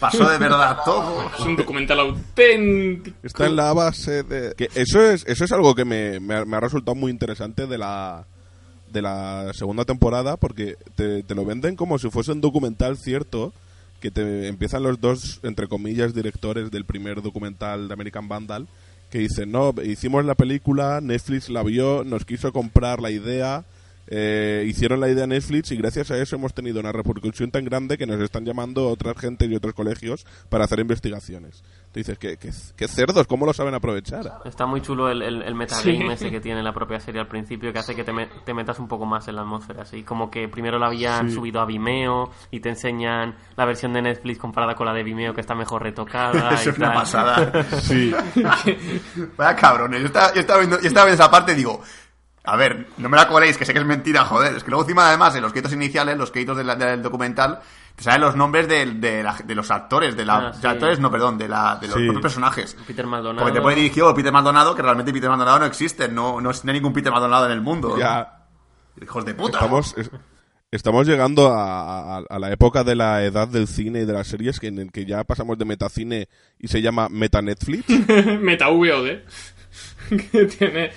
Pasó 0.00 0.26
de 0.26 0.38
verdad 0.38 0.78
todo. 0.86 1.30
es 1.38 1.44
un 1.44 1.54
documental 1.54 2.00
auténtico. 2.00 3.14
Está 3.22 3.44
en 3.44 3.56
la 3.56 3.74
base 3.74 4.22
de... 4.22 4.54
Que 4.54 4.70
eso 4.74 5.02
es 5.02 5.26
eso 5.26 5.44
es 5.44 5.52
algo 5.52 5.74
que 5.74 5.84
me, 5.84 6.18
me 6.18 6.36
ha, 6.36 6.44
me 6.46 6.56
ha 6.56 6.60
resultado 6.60 6.94
muy 6.94 7.12
interesante 7.12 7.66
de 7.66 7.76
la 7.76 8.24
de 8.90 9.02
la 9.02 9.50
segunda 9.52 9.84
temporada 9.84 10.38
porque 10.38 10.76
te, 10.94 11.22
te 11.22 11.34
lo 11.34 11.44
venden 11.44 11.76
como 11.76 11.98
si 11.98 12.08
fuese 12.08 12.32
un 12.32 12.40
documental 12.40 12.96
cierto 12.96 13.52
que 14.00 14.10
te 14.10 14.48
empiezan 14.48 14.82
los 14.82 14.98
dos 14.98 15.40
entre 15.42 15.68
comillas 15.68 16.14
directores 16.14 16.70
del 16.70 16.86
primer 16.86 17.20
documental 17.20 17.88
de 17.88 17.92
American 17.92 18.28
Vandal 18.28 18.66
que 19.10 19.18
dicen 19.18 19.52
no 19.52 19.74
hicimos 19.84 20.24
la 20.24 20.36
película 20.36 21.02
Netflix 21.02 21.50
la 21.50 21.62
vio 21.62 22.02
nos 22.02 22.24
quiso 22.24 22.50
comprar 22.50 23.02
la 23.02 23.10
idea 23.10 23.66
eh, 24.08 24.64
hicieron 24.66 25.00
la 25.00 25.08
idea 25.08 25.24
a 25.24 25.26
Netflix 25.26 25.72
y 25.72 25.76
gracias 25.76 26.10
a 26.10 26.18
eso 26.18 26.36
hemos 26.36 26.54
tenido 26.54 26.80
una 26.80 26.92
repercusión 26.92 27.50
tan 27.50 27.64
grande 27.64 27.98
que 27.98 28.06
nos 28.06 28.20
están 28.20 28.44
llamando 28.44 28.88
otras 28.88 29.16
gente 29.18 29.46
y 29.46 29.54
otros 29.54 29.74
colegios 29.74 30.26
para 30.48 30.64
hacer 30.64 30.78
investigaciones. 30.80 31.62
Te 31.92 32.00
dices, 32.00 32.18
¿qué, 32.18 32.36
qué, 32.36 32.50
qué 32.76 32.88
cerdos? 32.88 33.26
¿Cómo 33.26 33.46
lo 33.46 33.52
saben 33.54 33.72
aprovechar? 33.74 34.40
Está 34.44 34.66
muy 34.66 34.80
chulo 34.82 35.08
el, 35.10 35.22
el, 35.22 35.42
el 35.42 35.54
metagame 35.54 35.96
Sí. 35.98 36.12
ese 36.12 36.30
que 36.30 36.40
tiene 36.40 36.62
la 36.62 36.72
propia 36.74 37.00
serie 37.00 37.20
al 37.20 37.26
principio, 37.28 37.72
que 37.72 37.78
hace 37.78 37.94
que 37.94 38.04
te, 38.04 38.12
me- 38.12 38.26
te 38.44 38.52
metas 38.52 38.78
un 38.78 38.86
poco 38.88 39.06
más 39.06 39.26
en 39.28 39.36
la 39.36 39.42
atmósfera. 39.42 39.82
Así 39.82 40.02
como 40.02 40.30
que 40.30 40.46
primero 40.48 40.78
la 40.78 40.86
habían 40.88 41.30
subido 41.30 41.60
a 41.60 41.64
Vimeo 41.66 42.30
y 42.50 42.60
te 42.60 42.68
enseñan 42.68 43.34
la 43.56 43.64
versión 43.64 43.92
de 43.94 44.02
Netflix 44.02 44.38
comparada 44.38 44.74
con 44.74 44.86
la 44.86 44.92
de 44.92 45.02
Vimeo 45.02 45.34
que 45.34 45.40
está 45.40 45.54
mejor 45.54 45.82
retocada. 45.82 46.50
Eso 46.54 46.68
y 46.68 46.72
es 46.72 46.78
una 46.78 46.88
tal. 46.88 46.96
pasada. 46.96 47.52
Sí. 47.80 48.12
Vaya 49.36 49.56
cabrones. 49.56 50.00
Yo 50.00 50.06
estaba, 50.06 50.34
yo 50.34 50.40
estaba 50.40 50.58
viendo, 50.60 50.80
yo 50.80 50.88
estaba 50.88 51.06
viendo 51.06 51.22
esa 51.22 51.30
parte 51.30 51.52
y 51.52 51.56
digo, 51.56 51.80
A 52.46 52.56
ver, 52.56 52.86
no 52.98 53.08
me 53.08 53.16
la 53.16 53.26
coléis, 53.28 53.58
que 53.58 53.64
sé 53.64 53.72
que 53.72 53.80
es 53.80 53.84
mentira, 53.84 54.24
joder. 54.24 54.54
Es 54.56 54.62
que 54.62 54.70
luego 54.70 54.84
encima, 54.84 55.08
además, 55.08 55.34
en 55.34 55.42
los 55.42 55.50
créditos 55.52 55.72
iniciales, 55.72 56.16
los 56.16 56.30
créditos 56.30 56.56
del, 56.56 56.78
del 56.78 57.02
documental, 57.02 57.58
te 57.96 58.04
salen 58.04 58.20
los 58.20 58.36
nombres 58.36 58.68
de, 58.68 58.86
de, 58.86 59.22
la- 59.24 59.36
de 59.44 59.54
los 59.54 59.70
actores, 59.70 60.16
de 60.16 60.24
la... 60.24 60.36
Ah, 60.36 60.50
de 60.52 60.68
actores, 60.68 61.00
no, 61.00 61.10
perdón, 61.10 61.38
de, 61.38 61.48
la, 61.48 61.76
de 61.80 61.88
los 61.88 61.96
Sí. 61.96 62.04
propios 62.04 62.22
personajes. 62.22 62.76
Peter 62.86 63.06
Maldonado. 63.06 63.44
Porque 63.44 63.58
te 63.58 63.62
pone 63.62 63.74
dirigido 63.74 64.14
Peter 64.14 64.32
Maldonado, 64.32 64.74
que 64.76 64.82
realmente 64.82 65.12
Peter 65.12 65.28
Maldonado 65.28 65.58
no 65.60 65.64
existe. 65.66 66.08
No, 66.08 66.40
no, 66.40 66.50
es- 66.50 66.64
no 66.64 66.70
hay 66.70 66.78
ningún 66.78 66.92
Peter 66.92 67.10
Maldonado 67.10 67.46
en 67.46 67.52
el 67.52 67.60
mundo. 67.60 67.98
Ya, 67.98 68.44
Hijos 69.02 69.24
de 69.24 69.34
puta. 69.34 69.58
estamos, 69.58 69.94
es- 69.98 70.10
estamos 70.70 71.06
llegando 71.06 71.52
a, 71.52 72.18
a- 72.18 72.22
a 72.28 72.38
la 72.38 72.52
época 72.52 72.84
de 72.84 72.94
la 72.94 73.24
edad 73.24 73.48
del 73.48 73.66
cine 73.66 74.02
y 74.02 74.04
de 74.04 74.12
las 74.12 74.28
series 74.28 74.60
que 74.60 74.68
en 74.68 74.78
el 74.78 74.92
que 74.92 75.04
ya 75.04 75.24
pasamos 75.24 75.58
de 75.58 75.64
metacine 75.64 76.28
y 76.60 76.68
se 76.68 76.80
llama 76.82 77.08
meta 77.08 77.42
Netflix. 77.42 77.86
Meta 78.40 78.68
VOD. 78.68 79.22
que 80.32 80.44
tiene. 80.46 80.90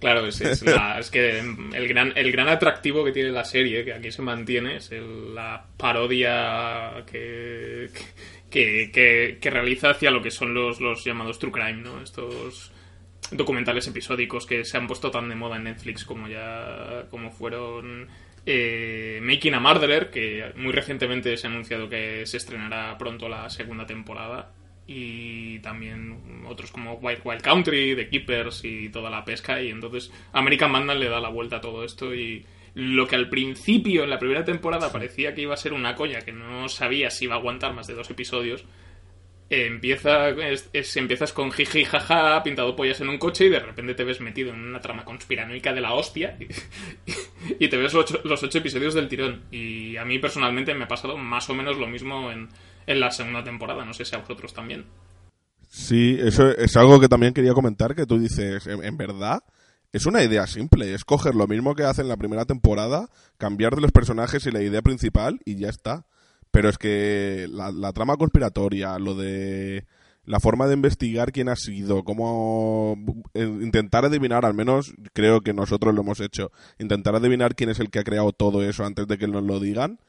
Claro, 0.00 0.26
es, 0.26 0.40
es 0.40 1.10
que 1.10 1.38
el 1.38 1.88
gran, 1.88 2.12
el 2.16 2.32
gran 2.32 2.48
atractivo 2.48 3.04
que 3.04 3.12
tiene 3.12 3.30
la 3.30 3.44
serie, 3.44 3.84
que 3.84 3.92
aquí 3.94 4.10
se 4.12 4.22
mantiene, 4.22 4.76
es 4.76 4.90
la 4.92 5.66
parodia 5.76 7.04
que, 7.10 7.88
que, 8.50 8.90
que- 8.92 9.38
que 9.40 9.50
realiza 9.50 9.90
hacia 9.90 10.10
lo 10.10 10.22
que 10.22 10.30
son 10.30 10.54
los, 10.54 10.80
los 10.80 11.04
llamados 11.04 11.38
True 11.38 11.52
Crime, 11.52 11.82
¿no? 11.82 12.02
Estos 12.02 12.72
documentales 13.32 13.86
episódicos 13.88 14.46
que 14.46 14.64
se 14.64 14.76
han 14.76 14.86
puesto 14.86 15.10
tan 15.10 15.28
de 15.28 15.34
moda 15.34 15.56
en 15.56 15.64
Netflix 15.64 16.04
como 16.04 16.28
ya 16.28 17.06
como 17.10 17.32
fueron 17.32 18.06
eh, 18.44 19.18
Making 19.20 19.54
a 19.54 19.60
Murderer 19.60 20.10
que 20.10 20.52
muy 20.54 20.72
recientemente 20.72 21.36
se 21.36 21.48
ha 21.48 21.50
anunciado 21.50 21.88
que 21.88 22.24
se 22.24 22.36
estrenará 22.36 22.96
pronto 22.96 23.28
la 23.28 23.50
segunda 23.50 23.84
temporada 23.84 24.52
y 24.86 25.58
también 25.60 26.44
otros 26.46 26.70
como 26.70 26.94
Wild 26.94 27.20
Wild 27.24 27.42
Country, 27.42 27.96
The 27.96 28.08
Keepers 28.08 28.64
y 28.64 28.88
toda 28.88 29.10
la 29.10 29.24
pesca 29.24 29.60
y 29.60 29.70
entonces 29.70 30.12
American 30.32 30.72
Vandal 30.72 31.00
le 31.00 31.08
da 31.08 31.20
la 31.20 31.28
vuelta 31.28 31.56
a 31.56 31.60
todo 31.60 31.82
esto 31.84 32.14
y 32.14 32.44
lo 32.74 33.06
que 33.06 33.16
al 33.16 33.28
principio 33.28 34.04
en 34.04 34.10
la 34.10 34.18
primera 34.18 34.44
temporada 34.44 34.92
parecía 34.92 35.34
que 35.34 35.40
iba 35.42 35.54
a 35.54 35.56
ser 35.56 35.72
una 35.72 35.94
coña 35.94 36.20
que 36.20 36.32
no 36.32 36.68
sabía 36.68 37.10
si 37.10 37.24
iba 37.24 37.34
a 37.34 37.38
aguantar 37.38 37.72
más 37.74 37.86
de 37.86 37.94
dos 37.94 38.10
episodios 38.10 38.64
empieza 39.48 40.30
es- 40.30 40.96
empiezas 40.96 41.32
con 41.32 41.52
jiji 41.52 41.84
jaja 41.84 42.42
pintado 42.42 42.74
pollas 42.74 43.00
en 43.00 43.08
un 43.08 43.18
coche 43.18 43.44
y 43.46 43.48
de 43.48 43.60
repente 43.60 43.94
te 43.94 44.02
ves 44.04 44.20
metido 44.20 44.52
en 44.52 44.60
una 44.60 44.80
trama 44.80 45.04
conspiranoica 45.04 45.72
de 45.72 45.80
la 45.80 45.94
hostia 45.94 46.36
y, 46.40 47.64
y 47.64 47.68
te 47.68 47.76
ves 47.76 47.94
los 47.94 48.10
ocho, 48.10 48.20
los 48.24 48.42
ocho 48.42 48.58
episodios 48.58 48.94
del 48.94 49.06
tirón. 49.08 49.42
Y 49.52 49.96
a 49.98 50.04
mí 50.04 50.18
personalmente 50.18 50.74
me 50.74 50.84
ha 50.84 50.88
pasado 50.88 51.16
más 51.16 51.48
o 51.48 51.54
menos 51.54 51.76
lo 51.78 51.86
mismo 51.86 52.32
en, 52.32 52.48
en 52.86 53.00
la 53.00 53.10
segunda 53.10 53.42
temporada 53.42 53.84
no 53.84 53.92
sé 53.92 54.04
si 54.04 54.14
a 54.14 54.18
vosotros 54.18 54.54
también 54.54 54.86
Sí, 55.68 56.16
eso 56.20 56.48
es 56.56 56.76
algo 56.76 57.00
que 57.00 57.08
también 57.08 57.34
quería 57.34 57.52
comentar, 57.52 57.94
que 57.94 58.06
tú 58.06 58.18
dices, 58.18 58.66
en, 58.66 58.96
verdad, 58.96 59.42
es 59.92 60.06
una 60.06 60.22
idea 60.22 60.46
simple, 60.46 60.94
es 60.94 61.04
coger 61.04 61.34
lo 61.34 61.46
mismo 61.46 61.74
que 61.74 61.84
hacen 61.84 62.04
en 62.04 62.08
la 62.08 62.16
primera 62.16 62.44
temporada, 62.44 63.10
cambiar 63.36 63.74
de 63.74 63.82
los 63.82 63.92
personajes 63.92 64.46
y 64.46 64.50
la 64.50 64.62
idea 64.62 64.82
principal 64.82 65.40
y 65.44 65.56
ya 65.56 65.68
está. 65.68 66.06
Pero 66.50 66.70
es 66.70 66.78
que 66.78 67.46
la, 67.50 67.72
la 67.72 67.92
trama 67.92 68.16
conspiratoria, 68.16 68.98
lo 68.98 69.14
de 69.14 69.84
la 70.24 70.40
forma 70.40 70.66
de 70.66 70.74
investigar 70.74 71.32
quién 71.32 71.48
ha 71.48 71.56
sido, 71.56 72.04
cómo 72.04 72.96
eh, 73.34 73.44
intentar 73.44 74.04
adivinar, 74.04 74.44
al 74.44 74.54
menos 74.54 74.94
creo 75.12 75.40
que 75.42 75.52
nosotros 75.52 75.94
lo 75.94 76.00
hemos 76.00 76.20
hecho, 76.20 76.50
intentar 76.78 77.14
adivinar 77.14 77.54
quién 77.54 77.70
es 77.70 77.80
el 77.80 77.90
que 77.90 77.98
ha 77.98 78.04
creado 78.04 78.32
todo 78.32 78.62
eso 78.62 78.84
antes 78.84 79.06
de 79.06 79.18
que 79.18 79.28
nos 79.28 79.44
lo 79.44 79.60
digan, 79.60 80.00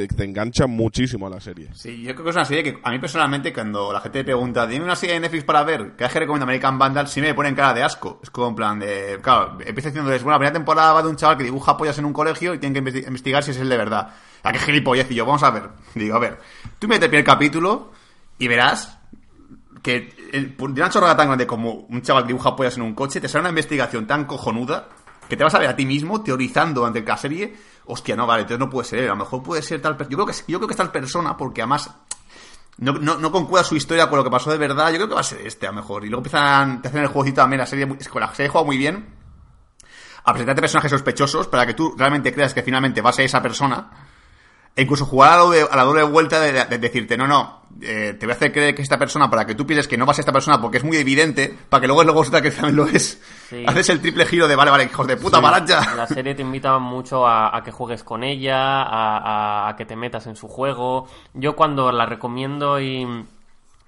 te, 0.00 0.24
engancha 0.24 0.66
muchísimo 0.66 1.26
a 1.26 1.30
la 1.30 1.40
serie. 1.40 1.68
Sí, 1.74 2.02
yo 2.02 2.12
creo 2.14 2.24
que 2.24 2.30
es 2.30 2.36
una 2.36 2.44
serie 2.44 2.62
que 2.64 2.78
a 2.82 2.90
mí 2.90 2.98
personalmente 2.98 3.52
cuando 3.52 3.92
la 3.92 4.00
gente 4.00 4.18
me 4.20 4.24
pregunta, 4.24 4.66
dime 4.66 4.84
una 4.84 4.96
serie 4.96 5.14
de 5.14 5.20
Netflix 5.20 5.44
para 5.44 5.62
ver, 5.64 5.92
que 5.96 6.04
es 6.04 6.12
que 6.12 6.18
recomiendo 6.20 6.44
American 6.44 6.78
Vandal, 6.78 7.08
sí 7.08 7.20
me 7.20 7.34
ponen 7.34 7.54
cara 7.54 7.74
de 7.74 7.82
asco. 7.82 8.20
Es 8.22 8.30
como 8.30 8.48
en 8.48 8.54
plan 8.54 8.78
de, 8.78 9.18
claro, 9.22 9.58
empiezo 9.64 9.88
diciéndoles, 9.88 10.22
bueno, 10.22 10.34
la 10.34 10.38
primera 10.38 10.52
temporada 10.54 10.92
va 10.94 11.02
de 11.02 11.08
un 11.08 11.16
chaval 11.16 11.36
que 11.36 11.44
dibuja 11.44 11.76
pollas 11.76 11.98
en 11.98 12.04
un 12.04 12.12
colegio 12.12 12.54
y 12.54 12.58
tienen 12.58 12.82
que 12.82 12.90
investi- 12.92 13.06
investigar 13.06 13.42
si 13.42 13.50
es 13.52 13.58
el 13.58 13.68
de 13.68 13.76
verdad. 13.76 14.08
¿A 14.42 14.52
qué 14.52 14.58
gilipollez? 14.58 15.10
Y 15.10 15.14
yo, 15.14 15.26
vamos 15.26 15.42
a 15.42 15.50
ver. 15.50 15.64
Digo, 15.94 16.16
a 16.16 16.18
ver, 16.20 16.38
tú 16.78 16.88
mete 16.88 17.04
el 17.06 17.10
primer 17.10 17.24
capítulo 17.24 17.92
y 18.38 18.48
verás 18.48 18.98
que 19.82 20.14
el- 20.32 20.56
de 20.56 20.64
una 20.64 20.88
chorrada 20.90 21.16
tan 21.16 21.26
grande 21.26 21.46
como 21.46 21.72
un 21.88 22.02
chaval 22.02 22.22
que 22.24 22.28
dibuja 22.28 22.54
pollas 22.56 22.76
en 22.76 22.82
un 22.82 22.94
coche, 22.94 23.20
te 23.20 23.28
sale 23.28 23.40
una 23.40 23.50
investigación 23.50 24.06
tan 24.06 24.24
cojonuda 24.24 24.88
que 25.28 25.36
te 25.36 25.44
vas 25.44 25.54
a 25.54 25.58
ver 25.58 25.68
a 25.68 25.76
ti 25.76 25.86
mismo 25.86 26.22
teorizando 26.22 26.84
ante 26.84 27.02
la 27.02 27.16
serie, 27.16 27.54
hostia, 27.86 28.16
no, 28.16 28.26
vale, 28.26 28.42
entonces 28.42 28.58
no 28.58 28.70
puede 28.70 28.88
ser 28.88 29.00
él, 29.00 29.06
a 29.06 29.12
lo 29.12 29.16
mejor 29.16 29.42
puede 29.42 29.62
ser 29.62 29.80
tal 29.80 29.96
persona. 29.96 30.12
Yo 30.12 30.24
creo 30.24 30.26
que 30.26 30.52
yo 30.52 30.58
creo 30.58 30.68
que 30.68 30.72
es 30.72 30.78
tal 30.78 30.92
persona 30.92 31.36
porque 31.36 31.62
además 31.62 31.90
no, 32.78 32.92
no, 32.94 33.32
concuerda 33.32 33.64
su 33.64 33.76
historia 33.76 34.08
con 34.08 34.18
lo 34.18 34.24
que 34.24 34.30
pasó 34.30 34.50
de 34.50 34.58
verdad, 34.58 34.88
yo 34.90 34.96
creo 34.96 35.08
que 35.08 35.14
va 35.14 35.20
a 35.20 35.24
ser 35.24 35.46
este 35.46 35.66
a 35.66 35.70
lo 35.70 35.76
mejor. 35.76 36.04
Y 36.04 36.08
luego 36.08 36.20
empiezan, 36.20 36.82
te 36.82 36.88
hacen 36.88 37.02
el 37.02 37.08
jueguecito 37.08 37.42
también, 37.42 37.60
la 37.60 37.66
serie, 37.66 37.84
es 37.98 38.14
la 38.14 38.34
serie 38.34 38.48
juega 38.50 38.66
muy 38.66 38.78
bien 38.78 39.06
a 40.24 40.32
presentarte 40.32 40.60
personajes 40.60 40.90
sospechosos 40.90 41.48
para 41.48 41.66
que 41.66 41.74
tú 41.74 41.94
realmente 41.96 42.32
creas 42.32 42.54
que 42.54 42.62
finalmente 42.62 43.00
va 43.00 43.10
a 43.10 43.12
ser 43.12 43.24
esa 43.24 43.42
persona. 43.42 43.90
E 44.74 44.82
incluso 44.82 45.04
jugar 45.04 45.32
a, 45.32 45.36
lo 45.36 45.50
de- 45.50 45.66
a 45.70 45.76
la 45.76 45.84
doble 45.84 46.02
vuelta 46.04 46.40
de, 46.40 46.52
de 46.64 46.78
decirte, 46.78 47.16
no, 47.18 47.26
no, 47.26 47.60
eh, 47.82 48.16
te 48.18 48.24
voy 48.24 48.32
a 48.32 48.36
hacer 48.36 48.52
creer 48.52 48.74
que 48.74 48.80
esta 48.80 48.98
persona, 48.98 49.28
para 49.28 49.44
que 49.46 49.54
tú 49.54 49.66
pienses 49.66 49.86
que 49.86 49.98
no 49.98 50.06
va 50.06 50.14
a 50.14 50.16
esta 50.18 50.32
persona 50.32 50.58
porque 50.62 50.78
es 50.78 50.84
muy 50.84 50.96
evidente, 50.96 51.54
para 51.68 51.82
que 51.82 51.86
luego 51.86 52.02
luego 52.04 52.20
resulta 52.20 52.40
que 52.40 52.50
también 52.50 52.76
lo 52.76 52.86
es. 52.86 53.20
Sí. 53.50 53.64
Haces 53.66 53.90
el 53.90 54.00
triple 54.00 54.24
giro 54.24 54.48
de, 54.48 54.56
vale, 54.56 54.70
vale, 54.70 54.84
hijos 54.84 55.06
de 55.06 55.18
puta, 55.18 55.36
Sí. 55.36 55.42
marancha. 55.42 55.94
La 55.96 56.06
serie 56.06 56.34
te 56.34 56.40
invita 56.40 56.78
mucho 56.78 57.26
a, 57.26 57.54
a 57.54 57.62
que 57.62 57.70
juegues 57.70 58.02
con 58.02 58.24
ella, 58.24 58.82
a, 58.82 59.18
a- 59.18 59.68
a 59.68 59.76
que 59.76 59.84
te 59.84 59.94
metas 59.94 60.26
en 60.26 60.36
su 60.36 60.48
juego. 60.48 61.06
Yo 61.34 61.54
cuando 61.54 61.92
la 61.92 62.06
recomiendo 62.06 62.80
y, 62.80 63.06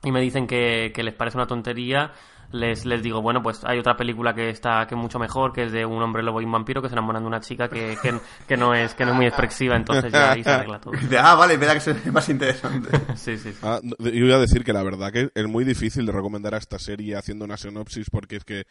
y 0.03 0.13
me 0.13 0.21
dicen 0.21 0.47
que, 0.47 0.93
que 0.95 1.03
les 1.03 1.15
parece 1.15 1.39
una 1.39 1.47
tontería, 1.47 2.13
les, 2.55 2.87
les 2.87 3.03
digo, 3.03 3.21
bueno, 3.21 3.43
pues 3.43 3.65
hay 3.65 3.79
otra 3.79 3.97
película 3.97 4.33
que 4.33 4.49
está 4.49 4.87
que 4.87 4.95
es 4.95 5.01
mucho 5.01 5.19
mejor, 5.19 5.53
que 5.53 5.65
es 5.65 5.73
de 5.73 5.85
un 5.85 6.01
hombre 6.01 6.23
lobo 6.23 6.41
y 6.41 6.45
un 6.45 6.53
vampiro 6.53 6.81
que 6.81 6.89
se 6.89 6.95
enamoran 6.95 7.23
de 7.23 7.27
una 7.27 7.41
chica 7.41 7.69
que, 7.69 7.99
que, 8.01 8.15
que 8.47 8.57
no, 8.57 8.75
es, 8.75 8.95
que 8.95 9.05
no 9.05 9.11
es 9.11 9.17
muy 9.17 9.27
expresiva, 9.27 9.75
entonces 9.77 10.13
ya 10.13 10.33
ahí 10.33 10.45
se 10.45 10.51
arregla 10.51 10.81
todo. 10.81 10.95
Ah, 11.19 11.35
vale, 11.35 11.57
verdad 11.57 11.83
que 11.83 11.91
es 11.91 12.13
más 12.13 12.29
interesante. 12.29 12.91
Sí, 13.17 13.39
sí, 13.39 13.53
sí. 13.53 13.59
Ah, 13.63 13.81
yo 13.83 14.11
iba 14.11 14.37
a 14.37 14.41
decir 14.41 14.65
que 14.65 14.73
la 14.73 14.83
verdad 14.83 15.13
que 15.13 15.31
es 15.35 15.47
muy 15.49 15.65
difícil 15.65 16.07
de 16.07 16.13
recomendar 16.13 16.55
a 16.55 16.59
esta 16.59 16.79
serie 16.79 17.17
haciendo 17.17 17.45
una 17.45 17.57
sinopsis 17.57 18.09
porque 18.11 18.37
es 18.37 18.45
que 18.45 18.67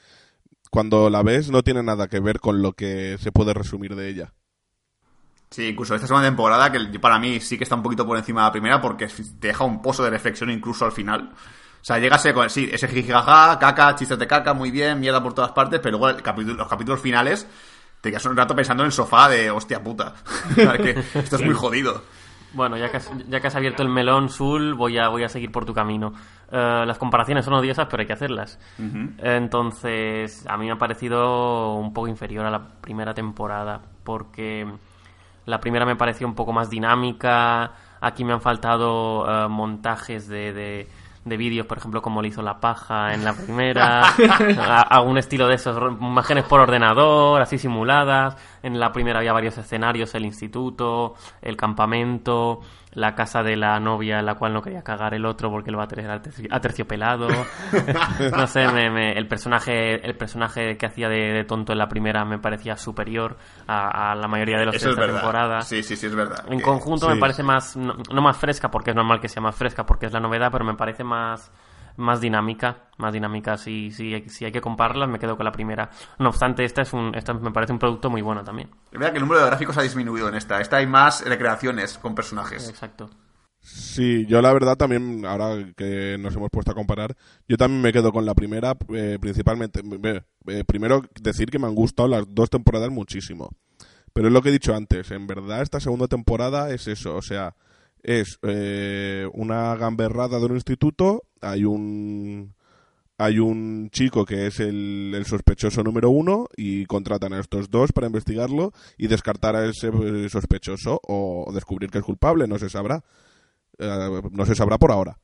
cuando 0.69 1.09
la 1.09 1.23
ves 1.23 1.49
no 1.49 1.61
tiene 1.61 1.83
nada 1.83 2.07
que 2.07 2.19
ver 2.19 2.39
con 2.39 2.61
lo 2.61 2.73
que 2.73 3.17
se 3.19 3.31
puede 3.31 3.53
resumir 3.53 3.95
de 3.95 4.09
ella. 4.09 4.33
Sí, 5.49 5.67
incluso 5.67 5.93
esta 5.93 6.07
segunda 6.07 6.27
temporada, 6.27 6.71
que 6.71 6.99
para 6.99 7.19
mí 7.19 7.39
sí 7.39 7.57
que 7.57 7.63
está 7.63 7.75
un 7.75 7.83
poquito 7.83 8.05
por 8.05 8.17
encima 8.17 8.41
de 8.41 8.47
la 8.47 8.51
primera, 8.51 8.81
porque 8.81 9.07
te 9.07 9.47
deja 9.47 9.63
un 9.63 9.81
pozo 9.81 10.03
de 10.03 10.09
reflexión 10.09 10.49
incluso 10.49 10.85
al 10.85 10.91
final. 10.91 11.31
O 11.83 11.85
sea, 11.85 11.99
llega 11.99 12.15
a 12.15 12.19
ser 12.19 12.33
con 12.33 12.49
sí, 12.49 12.69
ese 12.71 12.87
jijijaja, 12.87 13.59
caca, 13.59 13.93
chistes 13.95 14.17
de 14.17 14.25
caca, 14.25 14.53
muy 14.53 14.71
bien, 14.71 15.01
mierda 15.01 15.21
por 15.21 15.33
todas 15.33 15.51
partes, 15.51 15.81
pero 15.83 15.97
luego 15.97 16.15
el 16.17 16.23
capítulo- 16.23 16.55
los 16.55 16.67
capítulos 16.69 17.01
finales 17.01 17.45
te 17.99 18.09
quedas 18.09 18.25
un 18.25 18.37
rato 18.37 18.55
pensando 18.55 18.83
en 18.83 18.87
el 18.87 18.91
sofá 18.93 19.27
de 19.29 19.51
hostia 19.51 19.83
puta. 19.83 20.13
Que 20.55 20.91
esto 21.13 21.35
es 21.35 21.41
muy 21.43 21.53
jodido. 21.53 22.01
Bueno, 22.53 22.77
ya 22.77 22.89
que, 22.91 22.97
has, 22.97 23.11
ya 23.27 23.39
que 23.41 23.47
has 23.47 23.55
abierto 23.55 23.81
el 23.83 23.89
melón, 23.89 24.29
Sul, 24.29 24.75
voy 24.75 24.97
a, 24.97 25.07
voy 25.09 25.23
a 25.23 25.27
seguir 25.29 25.51
por 25.51 25.65
tu 25.65 25.73
camino. 25.73 26.13
Eh, 26.51 26.83
las 26.85 26.97
comparaciones 26.99 27.43
son 27.45 27.55
odiosas, 27.55 27.87
pero 27.89 28.01
hay 28.01 28.07
que 28.07 28.13
hacerlas. 28.13 28.59
Entonces, 29.17 30.45
a 30.47 30.55
mí 30.57 30.65
me 30.67 30.71
ha 30.73 30.77
parecido 30.77 31.73
un 31.75 31.93
poco 31.93 32.07
inferior 32.07 32.45
a 32.45 32.51
la 32.51 32.61
primera 32.81 33.13
temporada, 33.13 33.81
porque 34.03 34.67
la 35.45 35.59
primera 35.59 35.85
me 35.85 35.95
pareció 35.95 36.27
un 36.27 36.35
poco 36.35 36.53
más 36.53 36.69
dinámica. 36.69 37.71
Aquí 38.01 38.23
me 38.23 38.33
han 38.33 38.41
faltado 38.41 39.25
eh, 39.27 39.47
montajes 39.47 40.27
de, 40.27 40.53
de, 40.53 40.87
de 41.25 41.38
vídeos, 41.38 41.65
por 41.65 41.77
ejemplo, 41.77 42.01
como 42.01 42.22
le 42.22 42.27
hizo 42.27 42.42
la 42.42 42.60
paja 42.60 43.13
en 43.13 43.24
la 43.24 43.34
primera. 43.34 44.03
a, 44.60 44.82
a 44.82 45.01
un 45.01 45.18
estilo 45.18 45.48
de 45.48 45.56
esos, 45.56 45.77
imágenes 46.00 46.44
por 46.46 46.60
ordenador, 46.60 47.42
así 47.42 47.58
simuladas. 47.58 48.36
En 48.63 48.79
la 48.79 48.91
primera 48.91 49.20
había 49.20 49.34
varios 49.34 49.58
escenarios, 49.58 50.15
el 50.15 50.25
instituto, 50.25 51.13
el 51.41 51.55
campamento, 51.58 52.62
la 52.93 53.13
casa 53.13 53.43
de 53.43 53.55
la 53.58 53.79
novia 53.79 54.20
en 54.20 54.25
la 54.25 54.36
cual 54.36 54.53
no 54.53 54.62
quería 54.62 54.82
cagar 54.84 55.13
el 55.13 55.25
otro 55.25 55.50
porque 55.51 55.70
el 55.70 55.75
váter 55.75 56.00
era 56.00 56.22
aterci- 56.22 56.48
aterciopelado. 56.50 57.27
no 58.38 58.48
sé, 58.48 58.67
me- 58.70 58.89
me- 58.89 59.12
el 59.13 59.27
personaje 59.27 59.96
el 60.05 60.15
personaje 60.15 60.77
que 60.77 60.86
hacía 60.86 61.10
de, 61.10 61.34
de 61.34 61.43
tonto 61.43 61.74
en 61.74 61.79
la 61.79 61.88
primera 61.88 62.24
me 62.25 62.39
parecía 62.39 62.77
superior 62.77 63.38
a, 63.67 64.12
a 64.12 64.15
la 64.15 64.27
mayoría 64.27 64.58
de 64.60 64.65
los 64.65 64.75
Eso 64.75 64.88
de 64.88 64.91
es 64.93 64.98
esta 65.00 65.12
temporada. 65.12 65.62
Sí, 65.62 65.84
sí, 65.84 65.96
sí, 65.96 66.05
es 66.08 66.15
verdad. 66.15 66.46
En 66.50 66.62
conjunto 66.62 67.08
sí. 67.08 67.13
me 67.13 67.20
parece 67.20 67.43
más, 67.43 67.75
no, 67.75 67.96
no 68.13 68.22
más 68.22 68.38
fresca, 68.38 68.70
porque 68.72 68.91
es 68.91 68.96
normal 68.96 69.20
que 69.20 69.27
sea 69.29 69.41
más 69.41 69.55
fresca, 69.55 69.86
porque 69.86 70.05
es 70.05 70.13
la 70.13 70.20
novedad, 70.20 70.50
pero 70.51 70.63
me 70.65 70.75
parece 70.75 71.03
más, 71.03 71.51
más 71.97 72.21
dinámica, 72.21 72.89
más 72.97 73.13
dinámica. 73.13 73.57
Si, 73.57 73.91
si, 73.91 74.29
si 74.29 74.45
hay 74.45 74.51
que 74.51 74.62
compararlas, 74.62 75.09
me 75.09 75.19
quedo 75.19 75.35
con 75.38 75.45
la 75.45 75.51
primera. 75.51 75.89
No 76.19 76.29
obstante, 76.29 76.63
esta 76.65 76.81
es 76.81 76.93
un, 76.93 77.15
esta 77.15 77.33
me 77.33 77.51
parece 77.51 77.73
un 77.73 77.79
producto 77.79 78.09
muy 78.09 78.21
bueno 78.21 78.43
también. 78.43 78.69
Es 78.91 79.00
verdad 79.00 79.12
que 79.12 79.17
el 79.17 79.23
número 79.23 79.41
de 79.41 79.47
gráficos 79.47 79.77
ha 79.77 79.81
disminuido 79.81 80.29
en 80.29 80.35
esta. 80.35 80.62
Esta 80.62 80.77
hay 80.77 80.88
más 80.88 81.23
recreaciones 81.25 81.97
con 81.97 82.15
personajes. 82.15 82.69
Exacto. 82.69 83.09
Sí, 83.63 84.25
yo 84.27 84.41
la 84.41 84.51
verdad 84.51 84.75
también, 84.75 85.25
ahora 85.25 85.71
que 85.77 86.17
nos 86.19 86.35
hemos 86.35 86.50
puesto 86.50 86.71
a 86.71 86.75
comparar, 86.75 87.15
yo 87.47 87.55
también 87.55 87.81
me 87.81 87.93
quedo 87.93 88.12
con 88.12 88.25
la 88.25 88.35
primera, 88.35 88.75
eh, 88.93 89.17
principalmente. 89.21 89.81
eh, 90.47 90.63
primero, 90.65 91.01
decir 91.21 91.50
que 91.50 91.59
me 91.59 91.67
han 91.67 91.75
gustado 91.75 92.09
las 92.09 92.25
dos 92.27 92.50
temporadas 92.50 92.89
muchísimo. 92.89 93.55
Pero 94.12 94.27
es 94.27 94.33
lo 94.33 94.41
que 94.41 94.50
he 94.50 94.51
dicho 94.51 94.75
antes, 94.75 95.09
en 95.12 95.27
verdad 95.27 95.62
esta 95.62 95.79
segunda 95.79 96.07
temporada 96.07 96.71
es 96.71 96.88
eso, 96.88 97.15
o 97.15 97.21
sea, 97.21 97.55
es 98.03 98.38
eh, 98.43 99.27
una 99.33 99.75
gamberrada 99.75 100.39
de 100.39 100.45
un 100.45 100.55
instituto, 100.55 101.23
hay 101.43 101.65
un 101.65 102.53
hay 103.17 103.39
un 103.39 103.89
chico 103.91 104.25
que 104.25 104.47
es 104.47 104.59
el, 104.59 105.13
el 105.15 105.25
sospechoso 105.25 105.83
número 105.83 106.09
uno 106.09 106.47
y 106.57 106.85
contratan 106.85 107.33
a 107.33 107.39
estos 107.39 107.69
dos 107.69 107.91
para 107.91 108.07
investigarlo 108.07 108.73
y 108.97 109.07
descartar 109.07 109.55
a 109.55 109.65
ese 109.65 109.89
eh, 109.89 110.29
sospechoso 110.29 111.00
o 111.07 111.51
descubrir 111.53 111.91
que 111.91 112.00
es 112.00 112.03
culpable, 112.03 112.47
no 112.47 112.57
se 112.57 112.69
sabrá. 112.69 113.03
Eh, 113.77 114.21
no 114.31 114.45
se 114.45 114.55
sabrá 114.55 114.77
por 114.77 114.91
ahora. 114.91 115.19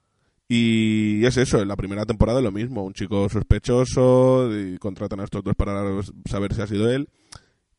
Y 0.48 1.26
es 1.26 1.38
eso, 1.38 1.62
en 1.62 1.68
la 1.68 1.76
primera 1.76 2.06
temporada 2.06 2.42
lo 2.42 2.52
mismo, 2.52 2.84
un 2.84 2.94
chico 2.94 3.30
sospechoso 3.30 4.50
y 4.56 4.78
contratan 4.78 5.20
a 5.20 5.26
estos 5.26 5.44
dos 5.44 5.56
para 5.56 5.84
saber 6.26 6.54
si 6.54 6.62
ha 6.62 6.68
sido 6.68 6.90
él. 6.90 7.10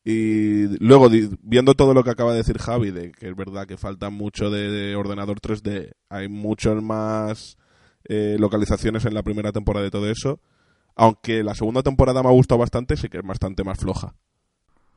Y 0.03 0.67
luego, 0.83 1.09
viendo 1.41 1.73
todo 1.75 1.93
lo 1.93 2.03
que 2.03 2.09
acaba 2.09 2.31
de 2.31 2.37
decir 2.37 2.57
Javi, 2.57 2.91
de 2.91 3.11
que 3.11 3.29
es 3.29 3.35
verdad 3.35 3.67
que 3.67 3.77
falta 3.77 4.09
mucho 4.09 4.49
de, 4.49 4.71
de 4.71 4.95
ordenador 4.95 5.39
3D, 5.41 5.91
hay 6.09 6.27
muchas 6.27 6.81
más 6.81 7.57
eh, 8.05 8.37
localizaciones 8.39 9.05
en 9.05 9.13
la 9.13 9.23
primera 9.23 9.51
temporada 9.51 9.83
de 9.83 9.91
todo 9.91 10.09
eso. 10.09 10.39
Aunque 10.95 11.43
la 11.43 11.55
segunda 11.55 11.83
temporada 11.83 12.21
me 12.21 12.29
ha 12.29 12.33
gustado 12.33 12.59
bastante, 12.59 12.97
sí 12.97 13.09
que 13.09 13.17
es 13.17 13.23
bastante 13.23 13.63
más 13.63 13.79
floja. 13.79 14.13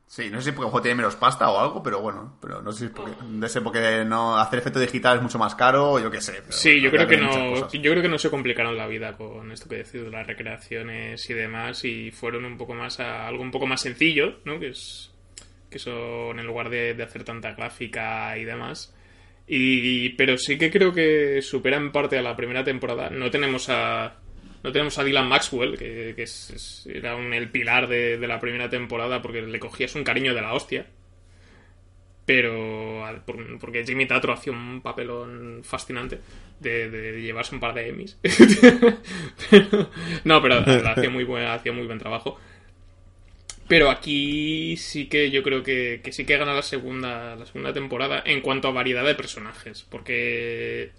Sí, 0.07 0.31
no 0.31 0.39
sé 0.39 0.51
si 0.51 0.53
porque 0.53 0.67
el 0.67 0.71
juego 0.71 0.83
tiene 0.83 0.97
menos 0.97 1.17
pasta 1.17 1.51
o 1.51 1.59
algo, 1.59 1.83
pero 1.83 2.01
bueno, 2.01 2.37
pero 2.41 2.61
no 2.63 2.73
sé 2.73 2.79
si 2.79 2.85
es 2.85 2.91
porque, 2.91 3.13
no 3.27 3.49
sé 3.49 3.61
porque 3.63 4.05
no 4.05 4.37
hacer 4.39 4.59
efecto 4.59 4.79
digital 4.79 5.17
es 5.17 5.23
mucho 5.23 5.39
más 5.39 5.55
caro, 5.55 5.99
yo 5.99 6.11
qué 6.11 6.21
sé. 6.21 6.43
Sí, 6.51 6.81
yo 6.81 6.91
creo 6.91 7.09
que 7.09 7.17
no, 7.17 7.69
yo 7.69 7.91
creo 7.91 8.03
que 8.03 8.09
no 8.09 8.19
se 8.19 8.31
complicaron 8.31 8.77
la 8.77 8.87
vida 8.87 9.17
con 9.17 9.51
esto 9.51 9.69
que 9.69 9.77
decís 9.77 10.03
de 10.03 10.11
las 10.11 10.27
recreaciones 10.27 11.29
y 11.29 11.35
demás 11.35 11.85
y 11.85 12.11
fueron 12.11 12.45
un 12.45 12.57
poco 12.57 12.75
más 12.75 13.01
a 13.01 13.27
algo 13.27 13.43
un 13.43 13.51
poco 13.51 13.67
más 13.67 13.81
sencillo, 13.81 14.39
¿no? 14.45 14.61
Que 14.61 14.69
es 14.69 15.11
que 15.71 15.79
son 15.81 16.39
en 16.39 16.47
lugar 16.47 16.69
de, 16.71 16.95
de 16.95 17.03
hacer 17.03 17.25
tanta 17.25 17.53
gráfica 17.53 18.39
y 18.39 18.45
demás. 18.45 18.95
Y 19.47 20.11
pero 20.11 20.39
sí 20.39 20.57
que 20.57 20.71
creo 20.71 20.93
que 20.93 21.41
supera 21.43 21.77
en 21.77 21.93
parte 21.93 22.17
a 22.19 22.23
la 22.23 22.35
primera 22.37 22.65
temporada. 22.65 23.11
No 23.11 23.31
tenemos 23.31 23.69
a 23.69 24.17
no 24.63 24.73
tenemos 24.73 24.99
a 24.99 25.05
Dylan 25.05 25.29
Maxwell, 25.29 25.77
que, 25.77 26.15
que 26.17 26.23
es- 26.23 26.51
es- 26.51 26.87
era 26.91 27.15
un, 27.17 27.35
el 27.35 27.51
pilar 27.51 27.87
de, 27.87 28.17
de 28.17 28.27
la 28.27 28.41
primera 28.41 28.71
temporada 28.71 29.21
porque 29.21 29.43
le 29.43 29.59
cogías 29.61 29.95
un 29.95 30.05
cariño 30.05 30.35
de 30.35 30.41
la 30.41 30.55
hostia. 30.55 30.87
Pero 32.27 33.05
porque 33.61 33.85
Jimmy 33.85 34.07
Tatro 34.07 34.33
hacía 34.33 34.51
un 34.55 34.81
papelón 34.81 35.61
fascinante 35.63 36.21
de, 36.59 36.89
de 36.89 37.21
llevarse 37.21 37.55
un 37.55 37.61
par 37.61 37.75
de 37.75 37.89
Emmys. 37.91 38.19
Pero- 39.51 39.91
no, 40.25 40.41
pero 40.41 40.55
hacía 40.89 41.11
muy 41.11 41.25
buen, 41.25 41.45
hacía 41.47 41.73
muy 41.73 41.85
buen 41.87 41.99
trabajo. 41.99 42.41
Pero 43.75 43.91
aquí 43.91 44.77
sí 44.77 45.07
que 45.09 45.33
yo 45.33 45.43
creo 45.43 45.65
que, 45.65 46.01
sí 46.13 46.25
que 46.25 46.37
gana 46.37 46.55
la 46.55 46.63
segunda, 46.63 47.35
la 47.35 47.45
segunda 47.45 47.73
temporada 47.73 48.23
en 48.25 48.41
cuanto 48.41 48.69
a 48.69 48.71
variedad 48.71 49.05
de 49.05 49.17
personajes. 49.17 49.85
Porque 49.91 50.93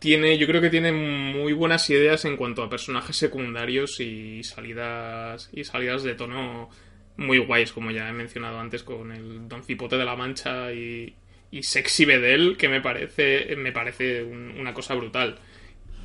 tiene, 0.00 0.36
yo 0.36 0.46
creo 0.46 0.60
que 0.60 0.68
tiene 0.68 0.92
muy 0.92 1.54
buenas 1.54 1.88
ideas 1.88 2.26
en 2.26 2.36
cuanto 2.36 2.62
a 2.62 2.68
personajes 2.68 3.16
secundarios 3.16 4.00
y 4.00 4.42
salidas 4.44 5.48
y 5.54 5.64
salidas 5.64 6.02
de 6.02 6.14
tono 6.14 6.68
muy 7.16 7.38
guays, 7.38 7.72
como 7.72 7.90
ya 7.90 8.10
he 8.10 8.12
mencionado 8.12 8.60
antes, 8.60 8.82
con 8.82 9.10
el 9.10 9.48
Don 9.48 9.64
Cipote 9.64 9.96
de 9.96 10.04
la 10.04 10.14
Mancha 10.14 10.74
y, 10.74 11.14
y 11.50 11.62
Sexy 11.62 12.04
Bedel, 12.04 12.58
que 12.58 12.68
me 12.68 12.82
parece, 12.82 13.56
me 13.56 13.72
parece 13.72 14.22
un- 14.24 14.56
una 14.60 14.74
cosa 14.74 14.94
brutal. 14.94 15.38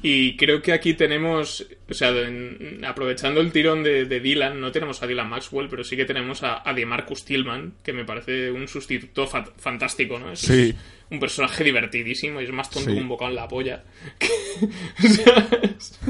Y 0.01 0.37
creo 0.37 0.61
que 0.61 0.71
aquí 0.71 0.93
tenemos, 0.93 1.67
o 1.89 1.93
sea, 1.93 2.09
en- 2.09 2.83
aprovechando 2.85 3.41
el 3.41 3.51
tirón 3.51 3.83
de, 3.83 4.05
de 4.05 4.19
Dylan, 4.21 4.59
no 4.61 4.71
tenemos 4.71 5.03
a 5.03 5.07
Dylan 5.07 5.27
Maxwell, 5.29 5.67
pero 5.69 5.83
sí 5.83 5.97
que 5.97 6.05
tenemos 6.05 6.41
a, 6.43 6.61
a 6.67 6.73
DeMarcus 6.73 7.25
Tillman, 7.25 7.73
que 7.83 7.91
me 7.91 8.05
parece 8.05 8.49
un 8.49 8.67
sustituto 8.69 9.27
fa- 9.27 9.51
fantástico, 9.57 10.17
¿no? 10.17 10.31
Es 10.31 10.39
Sí. 10.39 10.73
un 11.11 11.19
personaje 11.19 11.63
divertidísimo 11.65 12.39
y 12.39 12.45
es 12.45 12.51
más 12.51 12.69
tonto 12.69 12.89
Sí. 12.91 12.95
que 12.95 13.01
un 13.01 13.09
bocado 13.09 13.29
en 13.31 13.35
la 13.35 13.47
polla. 13.47 13.83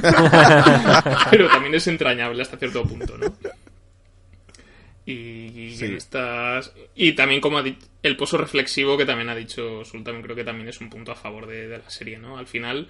Pero 1.32 1.48
también 1.50 1.76
es 1.76 1.88
entrañable 1.88 2.42
hasta 2.42 2.58
cierto 2.58 2.84
punto, 2.84 3.18
¿no? 3.18 3.34
Y, 5.06 5.74
Sí. 5.76 5.86
estas 5.86 6.72
y 6.96 7.14
también 7.14 7.42
como 7.42 7.58
ha 7.58 7.64
dicho 7.64 7.88
el 8.04 8.16
pozo 8.16 8.38
reflexivo 8.38 8.96
que 8.98 9.06
también 9.06 9.30
ha 9.30 9.36
dicho 9.36 9.84
Sultan 9.84 10.22
creo 10.22 10.36
que 10.36 10.44
también 10.44 10.68
es 10.70 10.80
un 10.82 10.90
punto 10.92 11.12
a 11.12 11.16
favor 11.16 11.48
de, 11.48 11.68
de 11.68 11.78
la 11.80 11.90
serie 11.90 12.20
no 12.20 12.38
al 12.38 12.46
final 12.46 12.90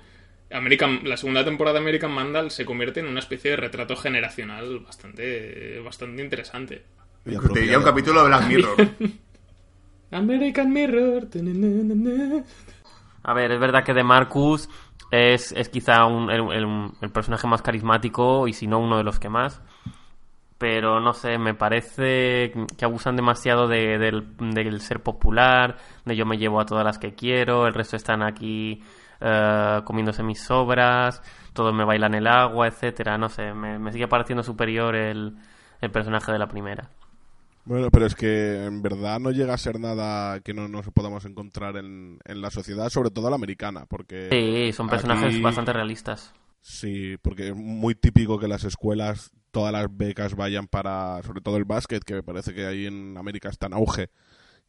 American, 0.52 1.02
la 1.04 1.16
segunda 1.18 1.46
temporada 1.46 1.76
de 1.76 1.82
American 1.82 2.16
Vandal 2.16 2.50
se 2.52 2.66
convierte 2.66 3.00
en 3.02 3.08
una 3.08 3.20
especie 3.20 3.52
de 3.52 3.58
retrato 3.58 3.96
generacional 3.96 4.80
bastante 4.80 5.80
bastante 5.80 6.24
interesante 6.24 6.84
Y 7.26 7.38
Te 7.54 7.60
diría 7.60 7.78
un 7.78 7.84
capítulo 7.84 8.22
de 8.24 8.28
Black 8.30 8.48
Mirror. 8.48 8.76
American 10.12 10.74
Mirror. 10.74 11.28
A 13.24 13.34
ver, 13.34 13.52
es 13.52 13.60
verdad 13.60 13.84
que 13.84 13.94
de 13.94 14.04
Marcus 14.04 14.70
es, 15.12 15.52
es 15.52 15.70
quizá 15.70 16.06
un- 16.06 16.30
el, 16.32 16.42
el- 16.52 16.90
el 17.02 17.12
personaje 17.12 17.48
más 17.48 17.62
carismático 17.62 18.48
y 18.48 18.54
si 18.54 18.66
no 18.68 18.80
uno 18.80 18.98
de 18.98 19.04
los 19.04 19.20
que 19.20 19.30
más. 19.30 19.62
Pero 20.58 21.00
no 21.00 21.14
sé, 21.14 21.38
me 21.38 21.54
parece 21.54 22.52
que 22.78 22.86
abusan 22.86 23.16
demasiado 23.16 23.68
de- 23.68 23.98
del, 23.98 24.36
del 24.38 24.82
ser 24.82 25.02
popular, 25.02 25.78
de 26.06 26.16
yo 26.16 26.26
me 26.26 26.38
llevo 26.38 26.60
a 26.60 26.66
todas 26.66 26.84
las 26.84 26.98
que 26.98 27.14
quiero, 27.14 27.68
el 27.68 27.74
resto 27.74 27.96
están 27.96 28.24
aquí 28.24 28.82
eh, 29.22 29.82
comiéndose 29.86 30.24
mis 30.24 30.42
sobras, 30.42 31.22
todos 31.54 31.74
me 31.74 31.84
bailan 31.86 32.14
el 32.16 32.28
agua, 32.28 32.68
etcétera. 32.68 33.18
No 33.18 33.30
sé, 33.30 33.54
me, 33.54 33.80
me 33.80 33.92
sigue 33.92 34.08
pareciendo 34.08 34.44
superior 34.44 34.96
el, 34.96 35.38
el 35.82 35.92
personaje 35.92 36.32
de 36.32 36.40
la 36.40 36.48
primera. 36.48 36.90
Bueno, 37.66 37.90
pero 37.92 38.08
es 38.08 38.16
que 38.16 38.66
en 38.66 38.82
verdad 38.82 39.20
no 39.20 39.30
llega 39.30 39.54
a 39.54 39.58
ser 39.58 39.80
nada 39.80 40.40
que 40.40 40.54
no 40.56 40.68
nos 40.68 40.90
podamos 40.90 41.26
encontrar 41.26 41.78
en, 41.78 42.18
en 42.26 42.42
la 42.42 42.50
sociedad, 42.50 42.90
sobre 42.90 43.12
todo 43.12 43.30
la 43.30 43.36
americana, 43.36 43.86
porque... 43.88 44.30
Sí, 44.32 44.74
son 44.74 44.90
personajes 44.90 45.36
aquí- 45.36 45.42
bastante 45.42 45.74
realistas. 45.74 46.34
Sí, 46.62 47.18
porque 47.22 47.50
es 47.50 47.56
muy 47.56 47.96
típico 47.96 48.40
que 48.40 48.48
las 48.48 48.64
escuelas, 48.64 49.32
todas 49.52 49.72
las 49.72 49.86
becas 49.96 50.36
vayan 50.36 50.68
para, 50.68 51.22
sobre 51.24 51.42
todo 51.42 51.58
el 51.58 51.66
básquet, 51.66 52.04
que 52.04 52.16
me 52.16 52.24
parece 52.24 52.54
que 52.54 52.66
ahí 52.66 52.86
en 52.88 53.18
América 53.18 53.50
está 53.50 53.68
en 53.68 53.74
auge 53.74 54.10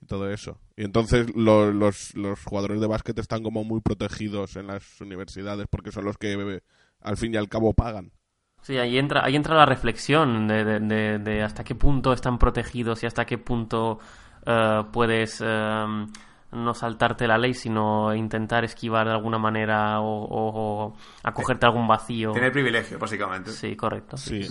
y 0.01 0.07
todo 0.07 0.31
eso. 0.31 0.59
Y 0.77 0.85
entonces 0.85 1.35
lo- 1.35 1.73
los, 1.73 2.15
los 2.15 2.43
jugadores 2.45 2.81
de 2.81 2.87
básquet 2.87 3.19
están 3.19 3.43
como 3.43 3.65
muy 3.65 3.81
protegidos 3.81 4.57
en 4.57 4.67
las 4.69 5.01
universidades 5.01 5.67
porque 5.71 5.93
son 5.93 6.05
los 6.05 6.17
que 6.19 6.63
al 7.03 7.17
fin 7.17 7.35
y 7.35 7.37
al 7.37 7.49
cabo 7.49 7.73
pagan. 7.75 8.13
Sí, 8.63 8.77
ahí 8.77 8.99
entra, 8.99 9.25
ahí 9.25 9.37
entra 9.37 9.55
la 9.55 9.65
reflexión 9.67 10.47
de, 10.47 10.65
de- 10.65 10.81
de- 10.81 11.19
de 11.19 11.43
hasta 11.43 11.65
qué 11.65 11.75
punto 11.75 12.13
están 12.13 12.39
protegidos 12.39 13.03
y 13.03 13.07
hasta 13.07 13.25
qué 13.25 13.39
punto 13.39 13.99
eh, 14.47 14.83
puedes 14.93 15.41
eh, 15.45 15.85
no 16.53 16.75
saltarte 16.75 17.27
la 17.27 17.39
ley, 17.39 17.55
sino 17.55 18.15
intentar 18.15 18.65
esquivar 18.65 19.07
de 19.07 19.13
alguna 19.15 19.39
manera 19.39 20.01
o, 20.01 20.25
o- 20.25 20.87
o 20.89 20.97
acogerte 21.23 21.65
a 21.65 21.69
algún 21.71 21.89
vacío. 21.89 22.33
Tener 22.33 22.53
privilegio, 22.53 22.99
básicamente. 22.99 23.51
Sí, 23.51 23.77
correcto. 23.77 24.17
Sí. 24.17 24.43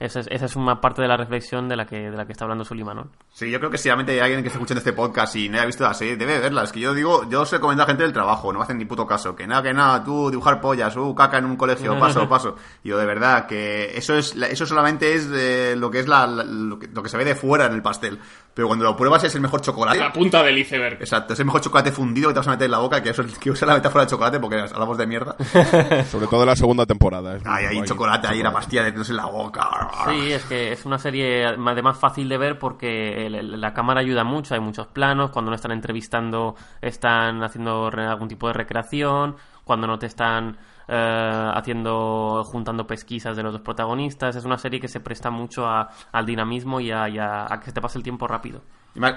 Esa 0.00 0.20
es, 0.20 0.28
esa 0.30 0.46
es 0.46 0.56
una 0.56 0.80
parte 0.80 1.02
de 1.02 1.08
la 1.08 1.16
reflexión 1.18 1.68
de 1.68 1.76
la 1.76 1.84
que, 1.86 2.10
de 2.10 2.16
la 2.16 2.24
que 2.26 2.32
está 2.32 2.44
hablando 2.46 2.64
Sullivan, 2.64 2.96
¿no? 2.96 3.08
Sí, 3.32 3.50
yo 3.50 3.58
creo 3.58 3.70
que 3.70 3.76
si 3.76 3.88
realmente 3.88 4.12
hay 4.12 4.20
alguien 4.20 4.40
que 4.42 4.48
esté 4.48 4.56
escuchando 4.56 4.78
este 4.78 4.94
podcast 4.94 5.36
y 5.36 5.48
no 5.50 5.58
haya 5.58 5.66
visto 5.66 5.84
la 5.84 5.92
serie, 5.92 6.16
debe 6.16 6.38
verla. 6.40 6.62
Es 6.64 6.72
que 6.72 6.80
yo 6.80 6.94
digo, 6.94 7.28
yo 7.28 7.42
os 7.42 7.52
recomiendo 7.52 7.82
a 7.84 7.86
gente 7.86 8.02
del 8.02 8.12
trabajo, 8.12 8.50
no 8.52 8.58
me 8.60 8.64
hacen 8.64 8.78
ni 8.78 8.86
puto 8.86 9.06
caso. 9.06 9.36
Que 9.36 9.46
nada, 9.46 9.62
que 9.62 9.74
nada, 9.74 10.02
tú 10.02 10.30
dibujar 10.30 10.58
pollas, 10.60 10.96
uh, 10.96 11.14
caca 11.14 11.36
en 11.38 11.44
un 11.44 11.56
colegio, 11.56 11.98
paso, 11.98 12.26
paso. 12.30 12.56
Yo, 12.82 12.96
de 12.96 13.04
verdad, 13.04 13.46
que 13.46 13.96
eso 13.96 14.14
es 14.16 14.34
eso 14.34 14.64
solamente 14.64 15.12
es 15.14 15.28
eh, 15.32 15.74
lo 15.76 15.90
que 15.90 16.00
es 16.00 16.08
la, 16.08 16.26
la- 16.26 16.44
lo, 16.44 16.78
que, 16.78 16.88
lo 16.88 17.02
que 17.02 17.08
se 17.10 17.18
ve 17.18 17.24
de 17.26 17.34
fuera 17.34 17.66
en 17.66 17.74
el 17.74 17.82
pastel. 17.82 18.18
Pero 18.52 18.66
cuando 18.66 18.84
lo 18.84 18.96
pruebas 18.96 19.22
es 19.24 19.34
el 19.34 19.40
mejor 19.40 19.60
chocolate. 19.60 19.98
la 19.98 20.12
punta 20.12 20.42
del 20.42 20.58
iceberg 20.58 20.94
Exacto, 21.00 21.32
es 21.34 21.38
el 21.40 21.46
mejor 21.46 21.60
chocolate 21.60 21.92
fundido 21.92 22.28
que 22.28 22.34
te 22.34 22.40
vas 22.40 22.48
a 22.48 22.50
meter 22.50 22.64
en 22.66 22.70
la 22.72 22.78
boca, 22.78 23.02
que 23.02 23.10
eso 23.10 23.22
es 23.22 23.38
que 23.38 23.50
usa 23.50 23.66
la 23.66 23.74
metáfora 23.74 24.04
de 24.04 24.10
chocolate 24.10 24.40
porque 24.40 24.58
hablamos 24.58 24.98
de 24.98 25.06
mierda. 25.06 25.36
Sobre 26.10 26.26
todo 26.26 26.44
la 26.44 26.56
segunda 26.56 26.84
temporada. 26.86 27.38
Ay, 27.44 27.66
hay 27.66 27.76
guay. 27.76 27.88
chocolate 27.88 28.26
ahí, 28.28 28.42
la 28.42 28.52
pastilla 28.52 28.82
de 28.84 28.90
en 28.90 29.16
la 29.16 29.26
boca. 29.26 29.68
Sí, 30.08 30.32
es 30.32 30.44
que 30.44 30.72
es 30.72 30.84
una 30.84 30.98
serie 30.98 31.46
además 31.46 31.96
fácil 31.98 32.28
de 32.28 32.36
ver 32.38 32.58
porque 32.58 33.28
la 33.30 33.72
cámara 33.72 34.00
ayuda 34.00 34.24
mucho, 34.24 34.54
hay 34.54 34.60
muchos 34.60 34.86
planos, 34.88 35.30
cuando 35.30 35.50
no 35.50 35.54
están 35.54 35.70
entrevistando 35.72 36.56
están 36.82 37.42
haciendo 37.42 37.90
re- 37.90 38.06
algún 38.06 38.28
tipo 38.28 38.46
de 38.48 38.52
recreación, 38.54 39.36
cuando 39.64 39.86
no 39.86 39.98
te 39.98 40.06
están 40.06 40.58
eh, 40.92 41.50
haciendo, 41.54 42.42
juntando 42.44 42.86
pesquisas 42.86 43.36
de 43.36 43.42
los 43.44 43.52
dos 43.52 43.62
protagonistas, 43.62 44.34
es 44.34 44.44
una 44.44 44.58
serie 44.58 44.80
que 44.80 44.88
se 44.88 44.98
presta 45.00 45.30
mucho 45.30 45.64
a- 45.66 45.88
al 46.12 46.26
dinamismo 46.26 46.80
y 46.80 46.90
a, 46.90 47.08
y 47.08 47.18
a- 47.18 47.46
a 47.48 47.60
que 47.60 47.66
se 47.66 47.72
te 47.72 47.80
pase 47.80 47.96
el 47.98 48.02
tiempo 48.04 48.26
rápido. 48.26 48.60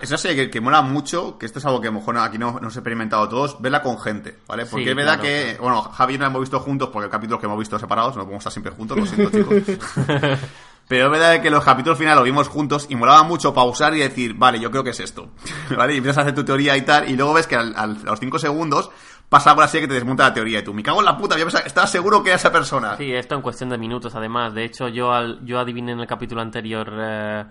Es 0.01 0.09
una 0.09 0.17
serie 0.19 0.37
que, 0.45 0.51
que 0.51 0.61
mola 0.61 0.83
mucho, 0.83 1.39
que 1.39 1.47
esto 1.47 1.57
es 1.57 1.65
algo 1.65 1.81
que 1.81 1.87
a 1.87 1.91
lo 1.91 1.97
mejor 1.97 2.15
aquí 2.19 2.37
no, 2.37 2.51
no 2.51 2.57
hemos 2.59 2.75
experimentado 2.75 3.27
todos, 3.27 3.59
verla 3.59 3.81
con 3.81 3.99
gente, 3.99 4.37
¿vale? 4.47 4.67
Porque 4.67 4.83
Sí, 4.83 4.89
es 4.91 4.95
verdad 4.95 5.13
claro, 5.19 5.23
que, 5.23 5.57
bueno, 5.59 5.81
Javi 5.81 6.13
y 6.13 6.17
no 6.19 6.21
la 6.25 6.27
hemos 6.29 6.41
visto 6.41 6.59
juntos 6.59 6.89
porque 6.93 7.05
el 7.05 7.11
capítulo 7.11 7.39
que 7.39 7.47
hemos 7.47 7.57
visto 7.57 7.79
separados, 7.79 8.15
no 8.15 8.21
podemos 8.21 8.41
estar 8.41 8.53
siempre 8.53 8.71
juntos, 8.71 8.97
lo 8.99 9.05
siento 9.07 9.31
chicos. 9.31 9.55
Pero 10.87 11.05
es 11.05 11.11
verdad 11.11 11.41
que 11.41 11.49
los 11.49 11.63
capítulos 11.63 11.97
finales 11.97 12.17
lo 12.19 12.23
vimos 12.25 12.49
juntos 12.49 12.87
y 12.89 12.95
molaba 12.97 13.23
mucho 13.23 13.53
pausar 13.53 13.95
y 13.95 13.99
decir, 13.99 14.33
vale, 14.35 14.59
yo 14.59 14.69
creo 14.69 14.83
que 14.83 14.89
es 14.89 14.99
esto, 14.99 15.29
¿vale? 15.77 15.93
Y 15.93 15.97
empiezas 15.97 16.19
a 16.19 16.21
hacer 16.21 16.35
tu 16.35 16.43
teoría 16.43 16.75
y 16.75 16.81
tal, 16.81 17.09
y 17.09 17.15
luego 17.15 17.33
ves 17.33 17.47
que 17.47 17.55
al- 17.55 17.73
al- 17.75 17.97
a 18.05 18.11
los 18.11 18.19
5 18.19 18.37
segundos 18.37 18.91
pasa 19.33 19.49
algo 19.49 19.63
así 19.63 19.79
que 19.79 19.87
te 19.87 19.95
desmonta 19.95 20.25
la 20.25 20.33
teoría 20.35 20.59
y 20.59 20.63
tú, 20.63 20.75
me 20.75 20.83
cago 20.83 20.99
en 20.99 21.05
la 21.05 21.17
puta, 21.17 21.35
yo 21.39 21.47
estaba 21.47 21.87
seguro 21.87 22.21
que 22.21 22.29
era 22.29 22.35
esa 22.37 22.51
persona. 22.51 22.95
Sí, 22.97 23.11
esto 23.11 23.33
en 23.33 23.41
cuestión 23.41 23.69
de 23.71 23.79
minutos 23.79 24.13
además. 24.13 24.53
De 24.53 24.63
hecho, 24.63 24.87
yo, 24.89 25.11
al- 25.11 25.43
yo 25.43 25.59
adiviné 25.59 25.93
en 25.93 25.99
el 26.01 26.05
capítulo 26.05 26.39
anterior 26.41 26.87
eh, 26.95 27.43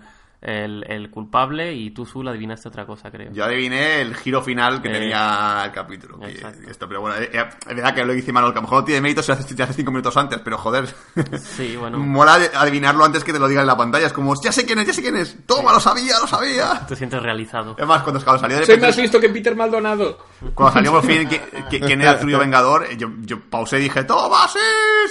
el, 0.45 0.83
el 0.89 1.09
culpable 1.09 1.73
y 1.73 1.91
tú, 1.91 2.05
Zul, 2.05 2.27
adivinaste 2.27 2.67
otra 2.67 2.85
cosa, 2.85 3.09
creo. 3.09 3.31
Yo 3.31 3.45
adiviné 3.45 4.01
el 4.01 4.13
giro 4.15 4.41
final 4.41 4.81
que 4.81 4.89
Eh, 4.89 4.91
tenía 4.91 5.61
el 5.65 5.71
capítulo. 5.71 6.19
que- 6.19 6.43
esto, 6.69 6.87
pero 6.87 6.99
bueno, 7.01 7.15
eh, 7.17 7.29
eh, 7.31 7.45
es 7.61 7.75
verdad 7.75 7.95
que 7.95 8.05
lo 8.05 8.13
dice 8.13 8.33
Manol, 8.33 8.51
que 8.51 8.59
a 8.59 8.61
lo 8.61 8.67
mejor 8.67 8.79
no 8.79 8.85
tiene 8.85 9.01
mérito 9.01 9.23
si 9.23 9.31
lo 9.31 9.37
haces, 9.37 9.59
haces 9.59 9.75
cinco 9.75 9.91
minutos 9.91 10.15
antes, 10.17 10.39
pero 10.43 10.57
joder. 10.57 10.93
Sí, 11.39 11.75
bueno. 11.79 11.97
Mola 11.97 12.39
adivinarlo 12.55 13.05
antes 13.05 13.23
que 13.23 13.31
te 13.31 13.39
lo 13.39 13.47
digan 13.47 13.61
en 13.63 13.67
la 13.67 13.77
pantalla. 13.77 14.07
Es 14.07 14.13
como, 14.13 14.33
ya 14.43 14.51
sé 14.51 14.65
quién 14.65 14.79
es, 14.79 14.87
ya 14.87 14.93
sé 14.93 15.01
quién 15.01 15.15
es. 15.15 15.37
Toma, 15.45 15.71
lo 15.71 15.79
sabía, 15.79 16.19
lo 16.19 16.27
sabía. 16.27 16.85
Te 16.87 16.95
sientes 16.95 17.21
realizado. 17.23 17.75
Es 17.79 17.87
más, 17.87 18.03
cuando, 18.03 18.21
cuando 18.23 18.41
salió 18.41 18.57
de 18.59 18.65
Soy 18.65 18.79
más 18.79 18.97
listo 18.97 19.19
que 19.19 19.29
Peter 19.29 19.55
Maldonado. 19.55 20.17
Cuando 20.53 20.73
salió 20.73 20.91
por 20.91 21.05
fin 21.05 21.29
qui- 21.29 21.39
qui- 21.69 21.85
quién 21.85 22.01
era 22.01 22.11
el 22.11 22.17
Zurullo 22.19 22.39
Vengador, 22.39 22.85
eh, 22.89 22.97
yo, 22.97 23.07
yo 23.21 23.39
pausé 23.39 23.79
y 23.79 23.83
dije, 23.83 24.03
¡toma, 24.03 24.45
sí, 24.49 24.59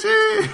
sí! 0.03 0.09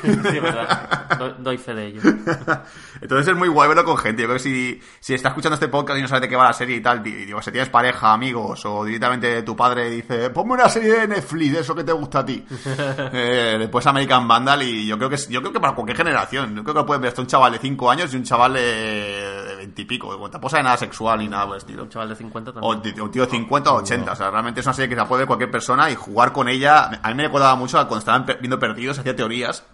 Sí, 0.04 0.36
es 0.36 0.42
verdad. 0.42 1.16
Do- 1.18 1.34
doy 1.34 1.58
fe 1.58 1.74
de 1.74 1.86
ello. 1.88 2.00
Entonces 3.00 3.28
es 3.28 3.36
muy 3.36 3.48
guay 3.48 3.68
verlo 3.68 3.84
con 3.84 3.96
gente. 3.96 4.22
Yo 4.22 4.28
creo 4.28 4.36
que 4.36 4.42
si, 4.42 4.67
si 5.00 5.14
está 5.14 5.28
escuchando 5.28 5.54
este 5.54 5.68
podcast 5.68 5.98
y 5.98 6.02
no 6.02 6.08
sabes 6.08 6.22
de 6.22 6.28
qué 6.28 6.36
va 6.36 6.44
la 6.44 6.52
serie 6.52 6.76
y 6.76 6.80
tal, 6.80 7.02
di- 7.02 7.12
digo, 7.26 7.40
si 7.42 7.50
tienes 7.50 7.68
pareja, 7.68 8.12
amigos, 8.12 8.64
o 8.66 8.84
directamente 8.84 9.42
tu 9.42 9.54
padre 9.56 9.90
dice, 9.90 10.30
ponme 10.30 10.54
una 10.54 10.68
serie 10.68 11.00
de 11.00 11.08
Netflix, 11.08 11.52
de 11.52 11.60
eso 11.60 11.74
que 11.74 11.84
te 11.84 11.92
gusta 11.92 12.20
a 12.20 12.24
ti. 12.26 12.44
eh, 13.12 13.56
después 13.58 13.86
American 13.86 14.26
Vandal 14.28 14.62
y 14.62 14.86
yo 14.86 14.96
creo 14.98 15.10
que 15.10 15.16
yo 15.28 15.40
creo 15.40 15.52
que 15.52 15.60
para 15.60 15.74
cualquier 15.74 15.96
generación. 15.96 16.54
Yo 16.56 16.62
creo 16.62 16.74
que 16.74 16.80
lo 16.80 16.86
puede 16.86 17.00
ver 17.00 17.08
hasta 17.08 17.20
un 17.22 17.26
chaval 17.28 17.52
de 17.52 17.58
5 17.58 17.90
años 17.90 18.12
y 18.12 18.16
un 18.16 18.22
chaval 18.24 18.54
de, 18.54 18.60
de 18.62 19.56
20 19.56 19.82
y 19.82 19.84
pico. 19.84 20.28
Tampoco 20.30 20.50
sabe 20.50 20.62
nada 20.64 20.76
sexual 20.76 21.18
ni 21.18 21.28
nada 21.28 21.46
por 21.46 21.54
el 21.54 21.58
estilo. 21.58 21.82
Un 21.82 21.88
chaval 21.88 22.08
de 22.08 22.16
50 22.16 22.50
O 22.50 22.54
también. 22.74 22.94
de- 22.94 23.02
un 23.02 23.10
tío 23.10 23.24
de 23.24 23.30
50 23.30 23.72
o 23.72 23.76
80. 23.76 24.12
O 24.12 24.16
sea, 24.16 24.30
realmente 24.30 24.60
es 24.60 24.66
una 24.66 24.72
serie 24.74 24.88
que 24.88 24.94
se 24.94 25.00
la 25.00 25.08
puede 25.08 25.20
ver 25.20 25.26
cualquier 25.26 25.50
persona 25.50 25.90
y 25.90 25.94
jugar 25.94 26.32
con 26.32 26.48
ella. 26.48 26.90
A 27.02 27.08
mí 27.08 27.14
me 27.14 27.24
recordaba 27.24 27.54
mucho 27.56 27.76
cuando 27.78 27.98
estaban 27.98 28.26
viendo 28.40 28.58
Perdidos, 28.58 28.98
hacía 28.98 29.14
teorías. 29.14 29.64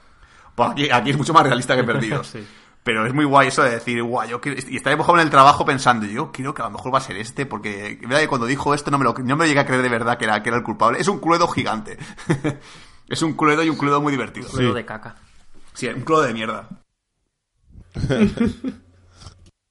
Pues 0.55 0.71
aquí, 0.71 0.89
aquí 0.91 1.11
es 1.11 1.17
mucho 1.17 1.33
más 1.33 1.43
realista 1.43 1.75
que 1.77 1.85
Perdidos. 1.85 2.27
Sí. 2.29 2.47
Pero 2.85 3.07
es 3.07 3.15
muy 3.15 3.25
guay 3.25 3.49
eso 3.49 3.63
de 3.63 3.71
decir, 3.71 4.03
guay, 4.03 4.29
yo 4.29 4.43
quiero... 4.43 4.61
Y 4.69 4.77
estaré 4.77 4.95
mojado 4.97 5.19
en 5.19 5.25
el 5.25 5.31
trabajo 5.31 5.65
pensando, 5.65 6.05
yo 6.07 6.31
creo 6.31 6.53
que 6.53 6.61
a 6.61 6.67
lo 6.67 6.73
mejor 6.73 6.93
va 6.95 6.99
a 6.99 7.01
ser 7.01 7.17
este, 7.17 7.47
porque 7.47 7.99
verdad 8.03 8.21
que 8.21 8.29
cuando 8.29 8.47
dijo 8.47 8.75
esto 8.75 8.91
no 8.91 8.99
me 8.99 9.05
lo, 9.05 9.15
no 9.15 9.37
me 9.37 9.45
lo 9.45 9.47
llegué 9.47 9.61
a 9.61 9.67
creer 9.67 9.83
de 9.83 9.89
verdad 9.89 10.19
que 10.19 10.27
era, 10.27 10.43
que 10.43 10.51
era 10.51 10.59
el 10.59 10.65
culpable. 10.65 11.01
Es 11.01 11.09
un 11.09 11.19
cluedo 11.19 11.49
gigante. 11.49 11.97
es 13.09 13.23
un 13.23 13.33
cluedo 13.33 13.65
y 13.65 13.71
un 13.71 13.79
cluedo 13.79 14.03
muy 14.03 14.13
divertido. 14.13 14.49
Ruido 14.53 14.75
de 14.75 14.85
caca. 14.85 15.17
Sí, 15.73 15.89
un 15.89 16.03
cluedo 16.03 16.25
de 16.25 16.35
mierda. 16.35 16.69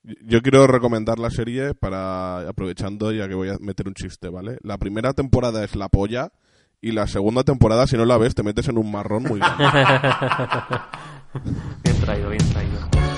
Yo 0.04 0.42
quiero 0.42 0.66
recomendar 0.68 1.20
la 1.20 1.30
serie 1.30 1.76
para, 1.76 2.50
aprovechando 2.50 3.12
ya 3.12 3.28
que 3.28 3.36
voy 3.36 3.50
a 3.50 3.58
meter 3.60 3.88
un 3.88 3.94
chiste, 3.94 4.28
¿vale? 4.28 4.58
La 4.64 4.78
primera 4.78 5.14
temporada 5.14 5.64
es 5.64 5.76
la 5.76 5.88
polla 5.88 6.32
y 6.82 6.92
la 6.92 7.08
segunda 7.08 7.44
temporada, 7.44 7.88
si 7.88 7.96
no 7.96 8.04
la 8.04 8.18
ves, 8.18 8.36
te 8.36 8.44
metes 8.44 8.68
en 8.68 8.78
un 8.78 8.92
marrón 8.92 9.24
muy 9.24 9.40
grande. 9.58 9.66
Bien 11.84 12.00
traído, 12.02 12.30
bien 12.30 12.50
traído. 12.50 13.13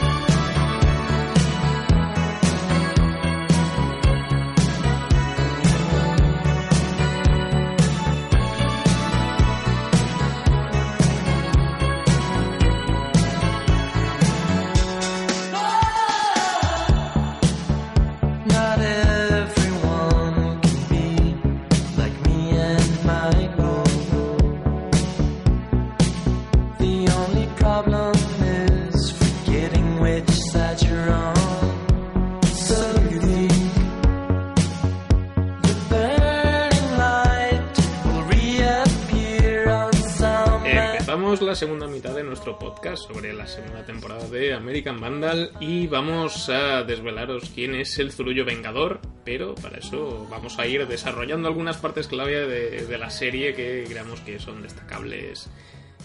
Empezamos 41.35 41.49
la 41.49 41.67
segunda 41.67 41.87
mitad 41.87 42.15
de 42.15 42.23
nuestro 42.23 42.57
podcast 42.57 43.07
sobre 43.07 43.33
la 43.33 43.45
segunda 43.45 43.85
temporada 43.85 44.25
de 44.29 44.53
American 44.53 45.01
Vandal 45.01 45.51
y 45.59 45.85
vamos 45.85 46.47
a 46.47 46.83
desvelaros 46.83 47.51
quién 47.53 47.75
es 47.75 47.99
el 47.99 48.13
Zurullo 48.13 48.45
Vengador, 48.45 49.01
pero 49.25 49.53
para 49.53 49.79
eso 49.79 50.25
vamos 50.31 50.57
a 50.59 50.65
ir 50.65 50.87
desarrollando 50.87 51.49
algunas 51.49 51.75
partes 51.75 52.07
clave 52.07 52.47
de, 52.47 52.85
de 52.85 52.97
la 52.97 53.09
serie 53.09 53.53
que 53.53 53.83
creamos 53.85 54.21
que 54.21 54.39
son 54.39 54.61
destacables 54.61 55.49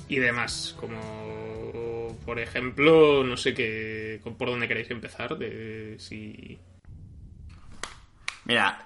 y 0.08 0.16
demás, 0.16 0.74
como 0.80 0.98
por 2.26 2.40
ejemplo, 2.40 3.22
no 3.22 3.36
sé 3.36 3.54
qué, 3.54 4.20
por 4.36 4.50
dónde 4.50 4.66
queréis 4.66 4.90
empezar, 4.90 5.38
de 5.38 5.94
si... 6.00 6.58
Mira, 8.46 8.84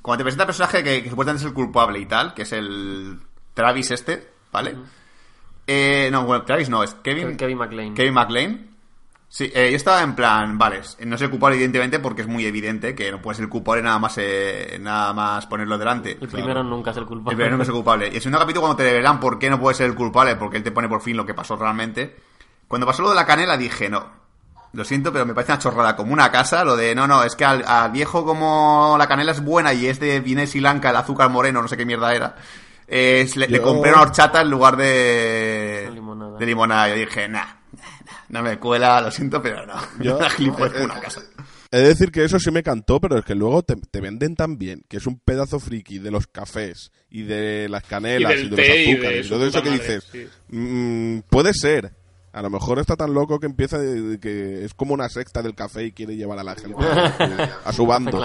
cuando 0.00 0.18
te 0.18 0.24
presenta 0.26 0.44
el 0.44 0.46
personaje 0.46 0.84
que, 0.84 1.02
que 1.02 1.10
supuestamente 1.10 1.42
es 1.42 1.48
el 1.48 1.54
culpable 1.54 1.98
y 1.98 2.06
tal, 2.06 2.34
que 2.34 2.42
es 2.42 2.52
el 2.52 3.18
Travis 3.52 3.90
este, 3.90 4.28
¿vale? 4.52 4.76
Eh, 5.74 6.10
no, 6.10 6.24
bueno, 6.24 6.44
Travis 6.44 6.68
no, 6.68 6.82
es 6.82 6.94
Kevin, 7.02 7.36
Kevin 7.36 7.58
McLean. 7.58 7.94
Kevin 7.94 8.14
McLean. 8.14 8.66
Sí, 9.28 9.50
eh, 9.54 9.70
yo 9.70 9.76
estaba 9.76 10.02
en 10.02 10.14
plan, 10.14 10.58
vale, 10.58 10.82
no 11.06 11.16
es 11.16 11.22
el 11.22 11.30
culpable 11.30 11.56
evidentemente 11.56 11.98
porque 12.00 12.20
es 12.20 12.28
muy 12.28 12.44
evidente 12.44 12.94
que 12.94 13.10
no 13.10 13.22
puede 13.22 13.36
ser 13.36 13.44
el 13.44 13.48
culpable 13.48 13.80
nada 13.80 13.98
más 13.98 14.18
eh, 14.18 14.76
nada 14.78 15.14
más 15.14 15.46
ponerlo 15.46 15.78
delante. 15.78 16.18
El 16.20 16.28
primero 16.28 16.62
nunca 16.62 16.90
es 16.90 16.98
el 16.98 17.06
culpable. 17.06 17.32
El 17.32 17.36
primero 17.36 17.56
no 17.56 17.62
es 17.62 17.68
el 17.70 17.74
culpable. 17.74 18.10
Y 18.12 18.16
el 18.16 18.20
segundo 18.20 18.40
capítulo 18.40 18.60
cuando 18.60 18.76
te 18.76 18.90
revelan 18.90 19.18
por 19.18 19.38
qué 19.38 19.48
no 19.48 19.58
puede 19.58 19.74
ser 19.74 19.86
el 19.86 19.94
culpable, 19.94 20.36
porque 20.36 20.58
él 20.58 20.62
te 20.62 20.70
pone 20.70 20.86
por 20.86 21.00
fin 21.00 21.16
lo 21.16 21.24
que 21.24 21.32
pasó 21.32 21.56
realmente. 21.56 22.14
Cuando 22.68 22.86
pasó 22.86 23.02
lo 23.02 23.08
de 23.08 23.14
la 23.14 23.24
canela 23.24 23.56
dije, 23.56 23.88
no, 23.88 24.06
lo 24.74 24.84
siento, 24.84 25.14
pero 25.14 25.24
me 25.24 25.32
parece 25.32 25.52
una 25.52 25.58
chorrada 25.60 25.96
como 25.96 26.12
una 26.12 26.30
casa, 26.30 26.62
lo 26.62 26.76
de, 26.76 26.94
no, 26.94 27.06
no, 27.06 27.24
es 27.24 27.34
que 27.34 27.46
al, 27.46 27.64
al 27.66 27.90
viejo 27.90 28.26
como 28.26 28.96
la 28.98 29.06
canela 29.06 29.32
es 29.32 29.42
buena 29.42 29.72
y 29.72 29.86
es 29.86 29.98
de 29.98 30.20
viene 30.20 30.46
Sri 30.46 30.60
Lanka, 30.60 30.90
el 30.90 30.96
azúcar 30.96 31.30
moreno, 31.30 31.62
no 31.62 31.68
sé 31.68 31.78
qué 31.78 31.86
mierda 31.86 32.14
era. 32.14 32.36
Eh, 32.88 33.26
le, 33.36 33.60
compré 33.60 33.90
una 33.92 34.02
horchata 34.02 34.40
en 34.42 34.50
lugar 34.50 34.76
de, 34.76 35.90
limonada. 35.92 36.38
de 36.38 36.46
limonada. 36.46 36.88
Yo 36.88 36.94
dije, 36.96 37.28
nah, 37.28 37.46
no 38.28 38.42
me 38.42 38.58
cuela, 38.58 39.00
lo 39.00 39.10
siento, 39.10 39.40
pero 39.42 39.66
no. 39.66 39.74
Yo- 40.00 40.18
gilipollas 40.36 40.74
eh, 40.80 40.84
una 40.84 41.00
casa. 41.00 41.22
He 41.70 41.78
de 41.78 41.88
decir 41.88 42.12
que 42.12 42.22
eso 42.24 42.38
sí 42.38 42.50
me 42.50 42.62
cantó, 42.62 43.00
pero 43.00 43.16
es 43.18 43.24
que 43.24 43.34
luego 43.34 43.62
te, 43.62 43.76
te 43.76 44.00
venden 44.02 44.36
tan 44.36 44.58
bien, 44.58 44.84
que 44.90 44.98
es 44.98 45.06
un 45.06 45.18
pedazo 45.18 45.58
friki 45.58 45.98
de 46.00 46.10
los 46.10 46.26
cafés 46.26 46.90
y 47.08 47.22
de 47.22 47.66
las 47.70 47.82
canelas 47.84 48.34
Y 48.34 48.36
de 48.36 48.56
los 48.56 48.58
y 48.58 48.90
azúcares. 48.92 49.26
y 49.26 49.28
todo 49.30 49.46
eso 49.46 49.62
que 49.62 49.70
madre, 49.70 49.82
dices, 49.82 50.08
sí. 50.12 50.28
mm, 50.50 51.20
puede 51.30 51.54
ser. 51.54 51.94
A 52.34 52.42
lo 52.42 52.50
mejor 52.50 52.78
está 52.78 52.94
tan 52.96 53.12
loco 53.14 53.38
que 53.40 53.46
empieza 53.46 53.78
de- 53.78 54.00
de 54.02 54.20
que 54.20 54.64
es 54.66 54.74
como 54.74 54.92
una 54.92 55.08
secta 55.08 55.40
del 55.42 55.54
café 55.54 55.84
y 55.84 55.92
quiere 55.92 56.14
llevar 56.16 56.38
a 56.38 56.44
la 56.44 56.54
gente 56.56 56.76
a 57.64 57.72
su 57.72 57.86
bando. 57.86 58.18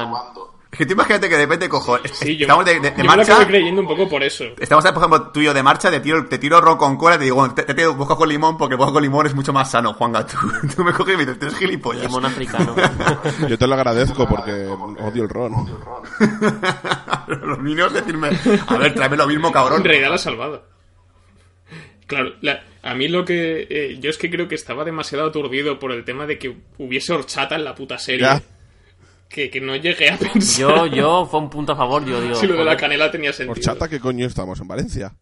Es 0.69 0.77
que 0.79 0.85
tú 0.85 0.93
imagínate 0.93 1.29
que 1.29 1.35
de 1.37 1.43
repente 1.43 1.69
cojo, 1.69 1.97
Sí, 2.11 2.35
yo, 2.35 2.43
estamos 2.43 2.65
de, 2.65 2.73
de- 2.73 2.79
de 2.81 2.89
yo 2.89 2.97
me 2.97 3.03
lo 3.03 3.07
marcha, 3.15 3.33
acabo 3.35 3.47
creyendo 3.47 3.81
un 3.81 3.87
poco 3.87 4.09
por 4.09 4.21
eso. 4.21 4.43
Estamos, 4.59 4.83
por 4.83 4.97
ejemplo, 4.97 5.31
tú 5.31 5.39
y 5.39 5.45
yo 5.45 5.53
de 5.53 5.63
marcha, 5.63 5.89
te 5.89 6.01
tiro, 6.01 6.25
te 6.27 6.37
tiro 6.37 6.59
ron 6.59 6.77
con 6.77 6.97
cola, 6.97 7.17
te 7.17 7.23
digo, 7.23 7.37
bueno, 7.37 7.53
te, 7.55 7.63
te, 7.63 7.73
te 7.73 7.87
busco 7.87 8.17
con 8.17 8.27
limón 8.27 8.57
porque 8.57 8.75
el 8.75 8.79
con 8.79 9.01
limón 9.01 9.25
es 9.27 9.33
mucho 9.33 9.53
más 9.53 9.71
sano, 9.71 9.93
Juanga. 9.93 10.25
Tú, 10.27 10.37
tú 10.75 10.83
me 10.83 10.91
coges 10.91 11.13
y 11.13 11.17
me 11.17 11.25
dices, 11.25 11.39
tú 11.39 11.45
eres 11.45 11.57
gilipollas. 11.57 12.03
Limón 12.03 12.25
africano. 12.25 12.75
Yo 13.47 13.57
te 13.57 13.65
lo 13.65 13.73
agradezco 13.75 14.27
porque 14.27 14.51
odio 14.51 15.23
el 15.23 15.29
ron. 15.29 15.53
Los 17.27 17.59
niños 17.59 17.93
decirme, 17.93 18.29
a 18.67 18.77
ver, 18.77 18.93
tráeme 18.93 19.17
lo 19.17 19.27
mismo, 19.27 19.51
cabrón. 19.51 19.79
En 19.79 19.85
realidad 19.85 20.09
la 20.09 20.15
ha 20.15 20.19
salvado. 20.19 20.65
Claro, 22.07 22.33
la- 22.41 22.63
a 22.83 22.93
mí 22.93 23.07
lo 23.09 23.25
que... 23.25 23.67
eh, 23.69 23.97
yo 23.99 24.09
es 24.09 24.17
que 24.17 24.29
creo 24.29 24.47
que 24.47 24.55
estaba 24.55 24.85
demasiado 24.85 25.25
aturdido 25.27 25.77
por 25.79 25.91
el 25.91 26.05
tema 26.05 26.25
de 26.25 26.37
que 26.39 26.57
hubiese 26.77 27.11
horchata 27.13 27.55
en 27.55 27.63
la 27.65 27.75
puta 27.75 27.97
serie. 27.97 28.21
Ya. 28.25 28.41
Que, 29.29 29.49
que 29.49 29.59
no 29.59 29.75
llegué 29.75 30.09
a 30.09 30.17
pensar 30.17 30.59
Yo, 30.59 30.85
yo, 30.87 31.25
fue 31.25 31.39
un 31.39 31.49
punto 31.49 31.73
a 31.73 31.75
favor, 31.75 32.05
yo 32.05 32.21
digo. 32.21 32.35
si 32.39 32.47
lo 32.47 32.55
de 32.55 32.63
la 32.63 32.77
canela 32.77 33.11
tenía 33.11 33.33
sentido. 33.33 33.51
Horchata, 33.51 33.87
¿qué 33.87 33.99
coño 33.99 34.25
estamos? 34.25 34.59
¿En 34.59 34.67
Valencia? 34.67 35.15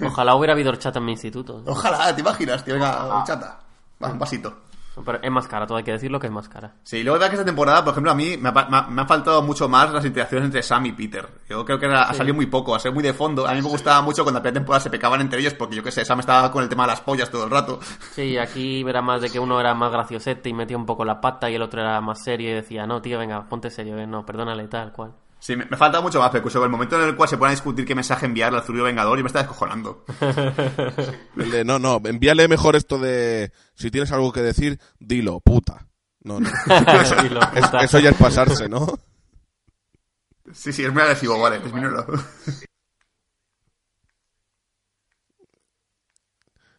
Ojalá 0.00 0.34
hubiera 0.34 0.52
habido 0.52 0.70
horchata 0.70 0.98
en 0.98 1.04
mi 1.04 1.12
instituto. 1.12 1.62
Ojalá, 1.66 2.14
te 2.14 2.20
imaginas, 2.20 2.64
tío, 2.64 2.74
venga, 2.74 3.24
chata. 3.26 3.60
Va, 4.02 4.10
un 4.10 4.18
vasito. 4.18 4.62
Pero 5.04 5.18
es 5.22 5.30
más 5.30 5.48
cara, 5.48 5.66
todo 5.66 5.78
hay 5.78 5.84
que 5.84 5.92
decirlo 5.92 6.20
que 6.20 6.26
es 6.26 6.32
más 6.32 6.48
cara. 6.48 6.74
Sí, 6.82 7.02
luego 7.02 7.14
verdad 7.14 7.28
que 7.30 7.36
esta 7.36 7.46
temporada, 7.46 7.82
por 7.82 7.92
ejemplo, 7.92 8.12
a 8.12 8.14
mí 8.14 8.36
me 8.36 8.50
ha, 8.50 8.86
me 8.88 9.00
han 9.00 9.08
faltado 9.08 9.42
mucho 9.42 9.68
más 9.68 9.90
las 9.92 10.04
interacciones 10.04 10.44
entre 10.46 10.62
Sam 10.62 10.86
y 10.86 10.92
Peter. 10.92 11.26
Yo 11.48 11.64
creo 11.64 11.78
que 11.78 11.86
era- 11.86 12.02
ha 12.02 12.12
salido 12.14 12.34
muy 12.34 12.46
poco, 12.46 12.74
ha 12.74 12.78
sido 12.78 12.92
muy 12.92 13.02
de 13.02 13.14
fondo. 13.14 13.46
A 13.46 13.54
mí 13.54 13.62
me 13.62 13.68
gustaba 13.68 14.02
mucho 14.02 14.22
cuando 14.22 14.38
la 14.38 14.42
primera 14.42 14.60
temporada 14.60 14.80
se 14.82 14.90
pecaban 14.90 15.20
entre 15.22 15.40
ellos 15.40 15.54
porque 15.54 15.76
yo 15.76 15.82
qué 15.82 15.90
sé, 15.90 16.04
Sam 16.04 16.20
estaba 16.20 16.50
con 16.52 16.62
el 16.62 16.68
tema 16.68 16.82
de 16.84 16.88
las 16.88 17.00
pollas 17.00 17.30
todo 17.30 17.44
el 17.44 17.50
rato. 17.50 17.80
Sí, 18.12 18.36
aquí 18.36 18.82
era 18.86 19.00
más 19.00 19.22
de 19.22 19.30
que 19.30 19.38
uno 19.40 19.58
era 19.58 19.72
más 19.74 19.90
graciosete 19.90 20.48
y 20.50 20.52
metía 20.52 20.76
un 20.76 20.84
poco 20.86 21.04
la 21.04 21.20
pata 21.20 21.48
y 21.50 21.54
el 21.54 21.62
otro 21.62 21.80
era 21.80 22.00
más 22.02 22.22
serio 22.22 22.50
y 22.50 22.52
decía, 22.54 22.86
no, 22.86 23.00
tío, 23.00 23.18
venga, 23.18 23.48
ponte 23.48 23.70
serio, 23.70 23.96
eh, 23.98 24.06
no, 24.06 24.26
perdónale, 24.26 24.68
tal 24.68 24.92
cual. 24.92 25.12
Sí, 25.42 25.56
me, 25.56 25.64
me 25.64 25.76
falta 25.76 26.00
mucho 26.00 26.20
más, 26.20 26.30
pero 26.30 26.64
el 26.64 26.70
momento 26.70 27.02
en 27.02 27.08
el 27.08 27.16
cual 27.16 27.28
se 27.28 27.36
ponen 27.36 27.48
a 27.48 27.54
discutir 27.56 27.84
qué 27.84 27.96
mensaje 27.96 28.26
enviarle 28.26 28.58
al 28.58 28.64
Zurdo 28.64 28.84
Vengador 28.84 29.18
y 29.18 29.22
me 29.24 29.26
está 29.26 29.40
descojonando. 29.40 30.04
El 31.36 31.50
de, 31.50 31.64
no, 31.64 31.80
no, 31.80 32.00
envíale 32.04 32.46
mejor 32.46 32.76
esto 32.76 32.96
de 32.96 33.50
si 33.74 33.90
tienes 33.90 34.12
algo 34.12 34.32
que 34.32 34.40
decir, 34.40 34.78
dilo, 35.00 35.40
puta. 35.40 35.88
No, 36.22 36.38
no. 36.38 36.48
Dilo, 37.24 37.40
Es- 37.56 37.84
eso 37.84 37.98
ya 37.98 38.10
es 38.10 38.16
pasarse, 38.16 38.68
¿no? 38.68 38.86
Sí, 40.52 40.72
sí, 40.72 40.84
es 40.84 40.92
muy 40.92 41.02
agresivo, 41.02 41.36
vale, 41.40 41.58
disminúyelo. 41.58 42.06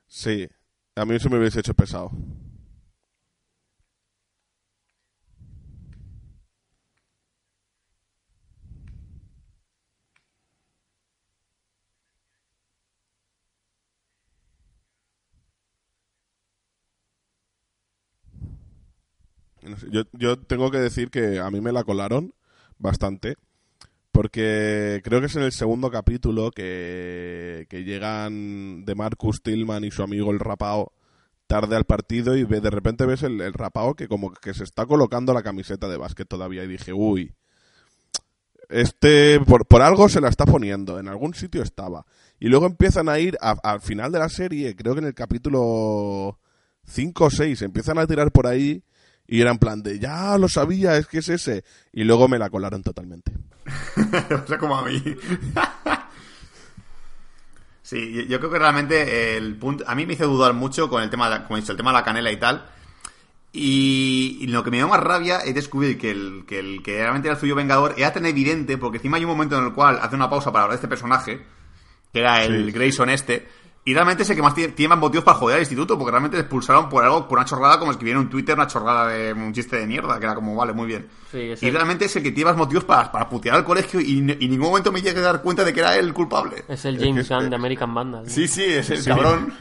Sí. 0.07 0.47
A 0.95 1.03
mí 1.03 1.15
eso 1.15 1.29
me 1.29 1.37
hubiese 1.37 1.59
hecho 1.59 1.73
pesado. 1.73 2.11
Yo, 19.89 20.03
yo 20.13 20.39
tengo 20.39 20.71
que 20.71 20.79
decir 20.79 21.09
que 21.09 21.39
a 21.39 21.49
mí 21.51 21.61
me 21.61 21.71
la 21.71 21.83
colaron 21.83 22.33
bastante. 22.77 23.35
Porque 24.11 25.01
creo 25.03 25.21
que 25.21 25.25
es 25.25 25.35
en 25.35 25.41
el 25.41 25.51
segundo 25.51 25.89
capítulo 25.89 26.51
que, 26.51 27.65
que 27.67 27.83
llegan 27.83 28.85
de 28.85 28.93
Marcus 28.93 29.41
Tillman 29.41 29.83
y 29.83 29.89
su 29.89 30.03
amigo 30.03 30.29
el 30.29 30.39
rapao 30.39 30.93
tarde 31.47 31.75
al 31.75 31.85
partido 31.85 32.37
y 32.37 32.45
de 32.45 32.69
repente 32.69 33.05
ves 33.05 33.23
el, 33.23 33.41
el 33.41 33.53
rapao 33.53 33.95
que 33.95 34.07
como 34.07 34.31
que 34.31 34.53
se 34.53 34.63
está 34.63 34.85
colocando 34.85 35.33
la 35.33 35.43
camiseta 35.43 35.87
de 35.87 35.97
básquet 35.97 36.27
todavía 36.27 36.63
y 36.63 36.67
dije, 36.67 36.93
uy, 36.93 37.33
este 38.69 39.39
por, 39.39 39.65
por 39.65 39.81
algo 39.81 40.07
se 40.09 40.21
la 40.21 40.29
está 40.29 40.45
poniendo, 40.45 40.99
en 40.99 41.07
algún 41.07 41.33
sitio 41.33 41.63
estaba. 41.63 42.05
Y 42.39 42.49
luego 42.49 42.65
empiezan 42.65 43.09
a 43.09 43.19
ir 43.19 43.37
al 43.41 43.81
final 43.81 44.11
de 44.11 44.19
la 44.19 44.29
serie, 44.29 44.75
creo 44.75 44.93
que 44.93 44.99
en 44.99 45.07
el 45.07 45.13
capítulo 45.13 46.39
5 46.85 47.25
o 47.25 47.29
6, 47.29 47.61
empiezan 47.61 47.97
a 47.97 48.07
tirar 48.07 48.31
por 48.31 48.47
ahí 48.47 48.83
y 49.27 49.41
era 49.41 49.51
en 49.51 49.57
plan 49.59 49.81
de, 49.83 49.99
ya 49.99 50.37
lo 50.37 50.47
sabía, 50.49 50.97
es 50.97 51.07
que 51.07 51.19
es 51.19 51.29
ese. 51.29 51.63
Y 51.91 52.03
luego 52.03 52.27
me 52.27 52.37
la 52.39 52.49
colaron 52.49 52.83
totalmente. 52.83 53.31
o 54.43 54.47
sea, 54.47 54.57
como 54.57 54.77
a 54.77 54.85
mí. 54.85 55.01
sí, 57.81 58.25
yo- 58.27 58.39
creo 58.39 58.51
que 58.51 58.59
realmente 58.59 59.37
el 59.37 59.55
punto. 59.57 59.83
A 59.87 59.95
mí 59.95 60.05
me 60.05 60.13
hizo 60.13 60.27
dudar 60.27 60.53
mucho 60.53 60.89
con 60.89 61.03
el 61.03 61.09
tema, 61.09 61.29
de 61.29 61.39
la- 61.39 61.43
como 61.45 61.57
he 61.57 61.61
dicho, 61.61 61.71
el 61.73 61.77
tema 61.77 61.91
de 61.91 61.97
la 61.97 62.03
canela 62.03 62.31
y 62.31 62.37
tal. 62.37 62.65
Y, 63.55 64.39
y 64.41 64.47
lo 64.47 64.63
que 64.63 64.71
me 64.71 64.77
dio 64.77 64.87
más 64.87 64.99
rabia 64.99 65.39
es 65.39 65.53
descubrir 65.53 65.97
que 65.99 66.09
el, 66.09 66.43
que 66.47 66.57
el 66.59 66.81
que 66.81 66.97
realmente 66.97 67.27
era 67.27 67.35
el 67.35 67.39
suyo 67.39 67.53
vengador 67.55 67.93
era 67.97 68.11
tan 68.11 68.25
evidente, 68.25 68.77
porque 68.79 68.97
encima 68.97 69.17
hay 69.17 69.25
un 69.25 69.29
momento 69.29 69.57
en 69.59 69.65
el 69.65 69.73
cual 69.73 69.99
hace 70.01 70.15
una 70.15 70.29
pausa 70.29 70.51
para 70.51 70.63
hablar 70.63 70.77
de 70.79 70.81
este 70.81 70.87
personaje, 70.87 71.45
que 72.11 72.19
era 72.19 72.43
el 72.43 72.65
Sí. 72.65 72.71
Grayson 72.71 73.09
este, 73.09 73.47
y 73.85 73.93
realmente 73.93 74.23
es 74.23 74.29
el 74.29 74.35
que 74.35 74.41
más 74.41 74.55
tiene, 74.55 74.73
tiene 74.73 74.89
más 74.89 74.97
motivos 74.99 75.25
para 75.25 75.37
joder 75.37 75.55
al 75.55 75.61
instituto, 75.61 75.97
porque 75.97 76.11
realmente 76.11 76.37
le 76.37 76.41
expulsaron 76.41 76.87
por 76.89 77.03
algo, 77.03 77.27
por 77.27 77.37
una 77.37 77.45
chorrada, 77.45 77.79
como 77.79 77.91
escribieron 77.91 78.23
en 78.23 78.29
Twitter, 78.29 78.55
una 78.55 78.67
chorrada 78.67 79.09
de 79.09 79.33
un 79.33 79.51
chiste 79.53 79.75
de 79.77 79.85
mierda, 79.87 80.17
que 80.19 80.25
era 80.25 80.35
como, 80.35 80.55
vale, 80.55 80.71
muy 80.73 80.87
bien. 80.87 81.07
Sí, 81.31 81.53
y 81.61 81.65
el- 81.67 81.73
realmente 81.73 82.05
es 82.05 82.15
el 82.15 82.23
que 82.23 82.31
tiene 82.31 82.49
más 82.51 82.57
motivos 82.57 82.85
para, 82.85 83.11
para 83.11 83.27
putear 83.27 83.55
al 83.57 83.65
colegio 83.65 83.99
y, 83.99 84.19
en 84.19 84.25
ningún 84.39 84.69
momento 84.69 84.91
me 84.91 85.01
llegué 85.01 85.19
a 85.19 85.23
dar 85.23 85.41
cuenta 85.41 85.63
de 85.65 85.73
que 85.73 85.81
era 85.81 85.97
él 85.97 86.05
el 86.05 86.13
culpable. 86.13 86.63
Es 86.67 86.85
el 86.85 86.97
James 86.97 87.27
Gunn 87.27 87.49
de 87.49 87.55
American 87.55 87.93
Vandal. 87.93 88.23
¿no? 88.23 88.29
Sí, 88.29 88.47
sí, 88.47 88.63
es 88.63 88.89
el 88.89 88.99
Sí. 89.01 89.09
cabrón. 89.09 89.53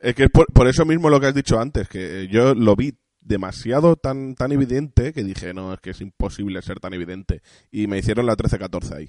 Es 0.00 0.14
que 0.14 0.24
es 0.24 0.30
por, 0.30 0.46
por 0.46 0.66
eso 0.66 0.84
mismo 0.84 1.10
lo 1.10 1.20
que 1.20 1.26
has 1.26 1.34
dicho 1.34 1.60
antes, 1.60 1.86
que 1.88 2.26
yo 2.28 2.54
lo 2.54 2.74
vi 2.74 2.94
demasiado 3.20 3.96
tan, 3.96 4.34
tan 4.34 4.50
evidente 4.50 5.12
que 5.12 5.22
dije, 5.22 5.52
no, 5.54 5.74
es 5.74 5.80
que 5.80 5.90
es 5.90 6.00
imposible 6.00 6.60
ser 6.62 6.80
tan 6.80 6.94
evidente. 6.94 7.42
Y 7.70 7.86
me 7.86 7.98
hicieron 7.98 8.24
la 8.26 8.34
13-14 8.36 8.96
ahí. 8.96 9.08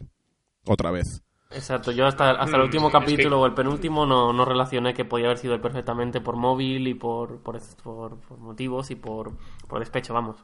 Otra 0.66 0.92
vez. 0.92 1.24
Exacto, 1.54 1.92
yo 1.92 2.06
hasta, 2.06 2.32
hasta 2.32 2.56
el 2.56 2.62
Mm, 2.62 2.66
último 2.66 2.88
es 2.88 2.94
que- 2.94 3.00
capítulo 3.00 3.42
o 3.42 3.46
el 3.46 3.54
penúltimo 3.54 4.06
no, 4.06 4.32
no 4.32 4.46
relacioné 4.46 4.94
que 4.94 5.04
podía 5.06 5.26
haber 5.26 5.38
sido 5.38 5.54
él 5.54 5.60
perfectamente 5.62 6.22
por 6.22 6.36
móvil 6.38 6.88
y 6.88 6.94
por, 6.94 7.40
por, 7.42 7.60
por- 7.84 8.20
por 8.22 8.38
motivos 8.38 8.90
y 8.92 8.96
por, 8.96 9.32
por 9.68 9.80
despecho, 9.80 10.14
vamos. 10.14 10.38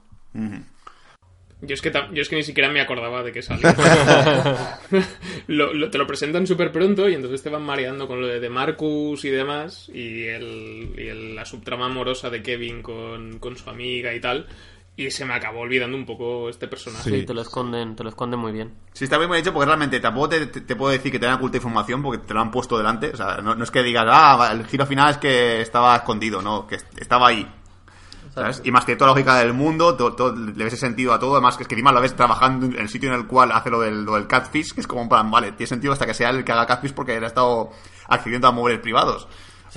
Yo 1.61 1.73
es, 1.73 1.81
que 1.81 1.91
yo 1.91 2.21
es 2.21 2.29
que 2.29 2.35
ni 2.35 2.43
siquiera 2.43 2.69
me 2.69 2.81
acordaba 2.81 3.23
de 3.23 3.31
que 3.31 3.41
salía. 3.41 3.73
Lo- 5.47 5.73
lo- 5.73 5.89
te 5.89 5.97
lo 5.97 6.05
presentan 6.05 6.45
súper 6.45 6.71
pronto 6.71 7.09
y 7.09 7.15
entonces 7.15 7.41
te 7.41 7.49
van 7.49 7.63
mareando 7.63 8.07
con 8.07 8.21
lo 8.21 8.27
de, 8.27 8.39
de 8.39 8.49
Marcus 8.49 9.25
y 9.25 9.29
demás 9.29 9.89
y, 9.93 10.25
el, 10.25 10.93
y 10.97 11.07
el- 11.07 11.35
la 11.35 11.45
subtrama 11.45 11.85
amorosa 11.87 12.29
de 12.29 12.43
Kevin 12.43 12.81
con, 12.83 13.39
con 13.39 13.55
su 13.57 13.69
amiga 13.69 14.13
y 14.13 14.19
tal. 14.19 14.45
Y 14.99 15.11
se 15.11 15.25
me 15.25 15.35
acabó 15.35 15.59
olvidando 15.59 15.95
un 15.95 16.05
poco 16.07 16.49
este 16.49 16.67
personaje. 16.67 17.09
Sí, 17.09 17.23
te 17.25 17.33
lo 17.33 17.41
esconden, 17.41 17.95
te 17.95 18.03
lo 18.03 18.09
esconden 18.09 18.39
muy 18.39 18.51
bien. 18.51 18.73
Sí, 18.93 19.03
está 19.03 19.17
bien 19.19 19.31
hecho 19.35 19.53
porque 19.53 19.67
realmente 19.67 19.99
tampoco 19.99 20.29
te, 20.29 20.47
te- 20.47 20.61
te 20.61 20.75
puedo 20.75 20.91
decir 20.91 21.11
que 21.11 21.19
te 21.19 21.27
dan 21.27 21.35
oculta 21.35 21.57
información 21.57 22.01
porque 22.01 22.25
te 22.25 22.33
lo 22.33 22.41
han 22.41 22.49
puesto 22.49 22.77
delante. 22.79 23.11
O 23.11 23.15
sea, 23.15 23.37
no, 23.37 23.53
no 23.53 23.63
es 23.63 23.69
que 23.69 23.83
digas, 23.83 24.05
ah, 24.09 24.49
el 24.51 24.65
giro 24.65 24.87
final 24.87 25.11
es 25.11 25.17
que 25.19 25.61
estaba 25.61 25.95
escondido, 25.97 26.41
no, 26.41 26.65
que 26.65 26.75
est- 26.75 26.97
estaba 26.99 27.27
ahí. 27.27 27.47
¿sabes? 28.33 28.61
Y 28.65 28.71
más 28.71 28.85
que 28.85 28.95
toda 28.95 29.07
la 29.09 29.13
lógica 29.13 29.35
del 29.39 29.53
mundo, 29.53 29.95
todo, 29.95 30.13
todo- 30.15 30.35
le 30.35 30.63
ves 30.63 30.79
sentido 30.79 31.13
a 31.13 31.19
todo. 31.19 31.33
Además, 31.33 31.57
que 31.57 31.63
es 31.63 31.67
que 31.67 31.75
encima 31.75 31.91
lo 31.91 32.01
ves 32.01 32.15
trabajando 32.15 32.65
en 32.65 32.77
el 32.79 32.89
sitio 32.89 33.09
en 33.09 33.15
el 33.19 33.27
cual 33.27 33.51
hace 33.51 33.69
lo 33.69 33.79
del, 33.81 34.03
lo 34.03 34.15
del 34.15 34.25
catfish, 34.27 34.73
que 34.73 34.81
es 34.81 34.87
como 34.87 35.01
un 35.03 35.09
plan, 35.09 35.29
vale, 35.31 35.51
tiene 35.53 35.67
sentido 35.67 35.93
hasta 35.93 36.05
que 36.07 36.13
sea 36.15 36.29
el 36.31 36.43
que 36.43 36.51
haga 36.51 36.65
catfish 36.65 36.93
porque 36.93 37.15
él 37.15 37.23
ha 37.23 37.27
estado 37.27 37.71
accediendo 38.07 38.47
a 38.47 38.51
móviles 38.51 38.79
privados. 38.79 39.27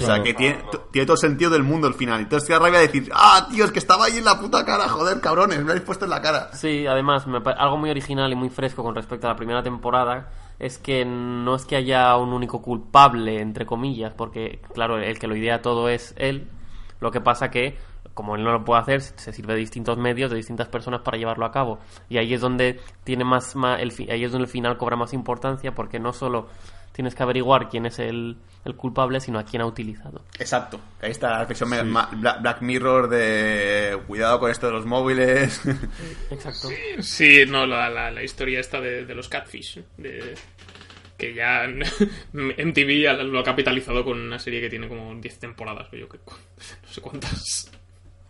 O 0.02 0.06
sea, 0.06 0.22
que 0.22 0.34
tiene, 0.34 0.62
tiene 0.90 1.06
todo 1.06 1.14
el 1.14 1.20
sentido 1.20 1.50
del 1.50 1.62
mundo 1.62 1.86
al 1.86 1.94
final. 1.94 2.20
Entonces 2.20 2.46
te 2.46 2.52
da 2.52 2.58
rabia 2.58 2.78
decir, 2.80 3.10
ah, 3.14 3.46
tío, 3.50 3.64
es 3.64 3.70
que 3.72 3.78
estaba 3.78 4.06
ahí 4.06 4.16
en 4.18 4.24
la 4.24 4.38
puta 4.38 4.64
cara, 4.64 4.88
joder, 4.88 5.20
cabrones, 5.20 5.58
me 5.58 5.64
lo 5.64 5.70
habéis 5.70 5.84
puesto 5.84 6.04
en 6.04 6.10
la 6.10 6.20
cara. 6.22 6.52
Sí, 6.52 6.86
además, 6.86 7.26
me 7.26 7.38
algo 7.56 7.76
muy 7.76 7.90
original 7.90 8.32
y 8.32 8.36
muy 8.36 8.50
fresco 8.50 8.82
con 8.82 8.94
respecto 8.94 9.26
a 9.26 9.30
la 9.30 9.36
primera 9.36 9.62
temporada 9.62 10.30
es 10.58 10.78
que 10.78 11.04
no 11.04 11.54
es 11.54 11.64
que 11.64 11.76
haya 11.76 12.16
un 12.16 12.32
único 12.32 12.60
culpable, 12.60 13.40
entre 13.40 13.64
comillas, 13.66 14.12
porque, 14.16 14.60
claro, 14.74 14.98
el 14.98 15.18
que 15.18 15.26
lo 15.26 15.34
idea 15.36 15.62
todo 15.62 15.88
es 15.88 16.14
él. 16.18 16.48
Lo 17.00 17.10
que 17.10 17.22
pasa 17.22 17.50
que, 17.50 17.78
como 18.12 18.36
él 18.36 18.44
no 18.44 18.52
lo 18.52 18.62
puede 18.62 18.82
hacer, 18.82 19.00
se 19.00 19.32
sirve 19.32 19.54
de 19.54 19.60
distintos 19.60 19.96
medios, 19.96 20.30
de 20.30 20.36
distintas 20.36 20.68
personas 20.68 21.00
para 21.00 21.16
llevarlo 21.16 21.46
a 21.46 21.50
cabo. 21.50 21.78
Y 22.10 22.18
ahí 22.18 22.34
es 22.34 22.42
donde 22.42 22.78
tiene 23.04 23.24
más, 23.24 23.56
ma- 23.56 23.76
el, 23.76 23.90
ahí 24.10 24.22
es 24.22 24.32
donde 24.32 24.44
el 24.44 24.50
final 24.50 24.76
cobra 24.76 24.96
más 24.96 25.14
importancia, 25.14 25.72
porque 25.74 25.98
no 25.98 26.12
solo 26.12 26.48
tienes 26.92 27.14
que 27.14 27.22
averiguar 27.22 27.68
quién 27.68 27.86
es 27.86 27.98
el, 27.98 28.36
el 28.64 28.76
culpable, 28.76 29.20
sino 29.20 29.38
a 29.38 29.44
quién 29.44 29.62
ha 29.62 29.66
utilizado. 29.66 30.24
Exacto. 30.38 30.80
Ahí 31.00 31.10
está 31.10 31.30
la 31.30 31.38
reflexión 31.40 31.70
Black 31.70 32.60
Mirror 32.62 33.08
de 33.08 33.98
cuidado 34.06 34.40
con 34.40 34.50
esto 34.50 34.66
de 34.66 34.72
los 34.72 34.86
móviles. 34.86 35.62
Exacto. 36.30 36.68
Sí, 37.00 37.44
no, 37.48 37.66
la, 37.66 37.88
la, 37.88 38.10
la 38.10 38.22
historia 38.22 38.60
esta 38.60 38.80
de, 38.80 39.04
de 39.04 39.14
los 39.14 39.28
catfish. 39.28 39.82
De, 39.96 40.34
que 41.20 41.34
ya 41.34 41.68
MTV 42.32 43.24
lo 43.24 43.40
ha 43.40 43.44
capitalizado 43.44 44.04
con 44.04 44.18
una 44.18 44.38
serie 44.38 44.60
que 44.60 44.70
tiene 44.70 44.88
como 44.88 45.14
10 45.14 45.38
temporadas. 45.38 45.88
Yo 45.92 46.08
que, 46.08 46.18
no 46.26 46.88
sé 46.88 47.00
cuántas. 47.00 47.70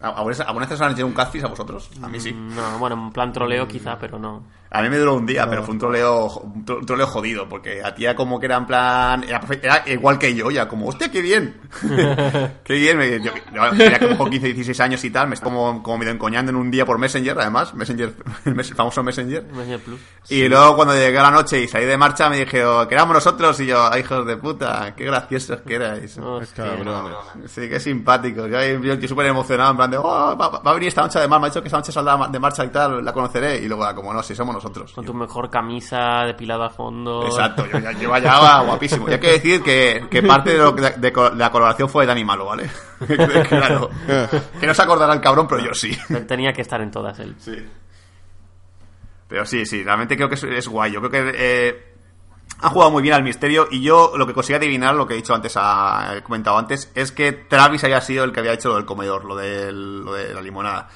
¿Alguna 0.01 0.25
vez 0.25 0.41
alguna 0.41 0.67
vez 0.67 0.75
os 0.75 0.81
han 0.81 0.93
hecho 0.93 1.07
un 1.07 1.13
catfish 1.13 1.45
a 1.45 1.49
vosotros? 1.49 1.91
A 2.03 2.09
mí 2.09 2.19
sí. 2.19 2.33
No, 2.33 2.79
bueno, 2.79 2.97
en 2.97 3.13
plan 3.13 3.33
troleo 3.33 3.69
quizá, 3.69 3.99
pero 3.99 4.19
no. 4.19 4.45
A 4.73 4.83
mí 4.83 4.89
me 4.89 4.99
duró 4.99 5.15
un 5.15 5.27
día, 5.27 5.49
pero 5.51 5.65
fue 5.65 5.73
un 5.75 5.81
troleo, 5.81 6.27
un 6.29 6.65
tro- 6.65 6.79
un 6.79 6.87
troleo 6.87 7.07
jodido, 7.09 7.49
porque 7.49 7.83
a 7.83 7.93
tía 7.93 8.15
como 8.15 8.39
que 8.39 8.47
era 8.47 8.57
en 8.57 8.67
plan, 8.67 9.25
era, 9.25 9.41
era 9.63 9.83
igual 9.91 10.17
que 10.19 10.33
yo, 10.33 10.49
ya 10.51 10.69
como, 10.69 10.87
hostia, 10.87 11.11
qué 11.11 11.21
bien. 11.23 11.61
qué 12.65 12.75
bien, 12.75 12.97
me, 12.97 13.21
yo, 13.21 13.33
yo 13.53 13.71
tenía 13.77 13.99
como 13.99 14.25
15, 14.31 14.47
16 14.47 14.79
años 14.81 15.03
y 15.05 15.11
tal, 15.11 15.29
me 15.29 15.37
como, 15.39 15.83
como 15.83 15.99
medio 15.99 16.13
encoñando 16.13 16.51
en 16.51 16.57
un 16.57 16.71
día 16.71 16.87
por 16.87 16.99
Messenger, 16.99 17.37
además, 17.41 17.75
Messenger, 17.75 18.15
el 18.45 18.65
famoso 18.65 19.03
Messenger. 19.03 19.43
Messenger 19.45 19.81
Plus. 19.81 20.01
Y 20.29 20.49
luego 20.49 20.77
cuando 20.77 20.95
llegué 20.95 21.19
a 21.19 21.23
la 21.23 21.31
noche 21.33 21.61
y 21.63 21.67
salí 21.67 21.87
de 21.87 21.97
marcha 21.97 22.29
me 22.31 22.37
dije, 22.39 22.65
oh, 22.65 22.87
que 22.87 22.95
éramos 22.95 23.15
nosotros, 23.15 23.59
y 23.61 23.67
yo, 23.67 23.91
"Ay, 23.91 24.03
hijos 24.03 24.25
de 24.25 24.37
puta, 24.37 24.95
qué 24.97 25.05
graciosos 25.05 25.63
que 25.63 25.75
erais. 25.75 26.17
Sí, 27.49 27.69
qué 27.69 27.81
simpático. 27.81 28.47
Yo, 28.47 28.61
yo, 28.63 28.95
yo 28.95 29.09
súper 29.09 29.27
emocionado, 29.27 29.73
en 29.73 29.77
plan 29.79 29.91
de, 29.91 29.97
oh, 29.97 30.37
va, 30.37 30.49
va 30.49 30.71
a 30.71 30.75
venir 30.75 30.89
esta 30.89 31.03
noche 31.03 31.19
de 31.19 31.27
mar, 31.27 31.41
me 31.41 31.47
ha 31.47 31.51
dicho 31.51 31.61
que 31.61 31.67
esta 31.69 31.79
noche 31.79 31.91
saldrá 31.91 32.29
de 32.29 32.39
marcha 32.39 32.65
y 32.65 32.69
tal, 32.69 33.05
la 33.05 33.13
conoceré. 33.13 33.57
Y 33.59 33.67
luego, 33.67 33.93
como 33.97 34.13
no, 34.15 34.23
si 34.23 34.37
somos 34.37 34.60
nosotros. 34.63 34.93
Con 34.93 35.05
Yo, 35.05 35.13
tu 35.13 35.17
mejor 35.19 35.49
camisa, 35.51 36.25
depilado 36.27 36.65
a 36.65 36.71
fondo. 36.71 37.25
Exacto, 37.27 37.67
yo, 37.67 37.79
ya- 37.79 37.93
yo 37.93 38.11
vaya 38.11 38.61
guapísimo. 38.61 39.09
Y 39.09 39.13
hay 39.13 39.21
que 39.21 39.33
decir 39.33 39.63
que, 39.63 40.07
que 40.11 40.23
parte 40.23 40.51
de, 40.51 40.59
lo 40.59 40.73
de 40.73 40.91
de 40.91 41.13
la 41.37 41.51
colaboración 41.51 41.89
fue 41.89 42.05
de 42.05 42.09
Dani 42.09 42.25
Malo, 42.25 42.47
¿vale? 42.47 42.71
claro. 43.49 43.91
Que 44.61 44.67
no 44.67 44.75
se 44.75 44.83
acordará 44.83 45.13
el 45.15 45.21
cabrón, 45.21 45.47
pero 45.49 45.63
yo 45.65 45.75
sí. 45.75 45.97
Tenía 46.29 46.53
que 46.53 46.63
estar 46.63 46.81
en 46.81 46.91
todas 46.91 47.19
él. 47.21 47.35
Sí. 47.39 47.57
Pero 49.29 49.47
sí, 49.47 49.65
sí, 49.65 49.83
realmente 49.85 50.17
creo 50.17 50.29
que 50.29 50.35
es, 50.35 50.45
es 50.45 50.69
guay. 50.69 50.93
Yo 50.93 51.01
creo 51.01 51.11
que 51.11 51.33
eh, 51.37 51.95
ha 52.63 52.69
jugado 52.71 52.91
muy 52.91 53.03
bien 53.03 53.15
al 53.15 53.23
misterio 53.23 53.69
y 53.71 53.81
yo 53.81 54.13
lo 54.17 54.27
que 54.27 54.35
conseguí 54.35 54.57
adivinar, 54.57 54.95
lo 54.95 55.07
que 55.07 55.15
he 55.15 55.17
dicho 55.17 55.35
antes, 55.35 55.55
a- 55.57 56.15
he 56.17 56.23
comentado 56.23 56.59
antes, 56.59 56.91
es 56.95 57.13
que 57.13 57.33
Travis 57.33 57.85
haya 57.85 58.01
sido 58.01 58.25
el 58.25 58.33
que 58.33 58.41
había 58.41 58.53
hecho 58.55 58.71
lo 58.71 58.75
del 58.77 58.85
comedor, 58.85 59.25
lo, 59.25 59.37
del, 59.37 60.01
lo 60.05 60.15
de 60.15 60.35
la 60.35 60.43
limonada. 60.43 60.89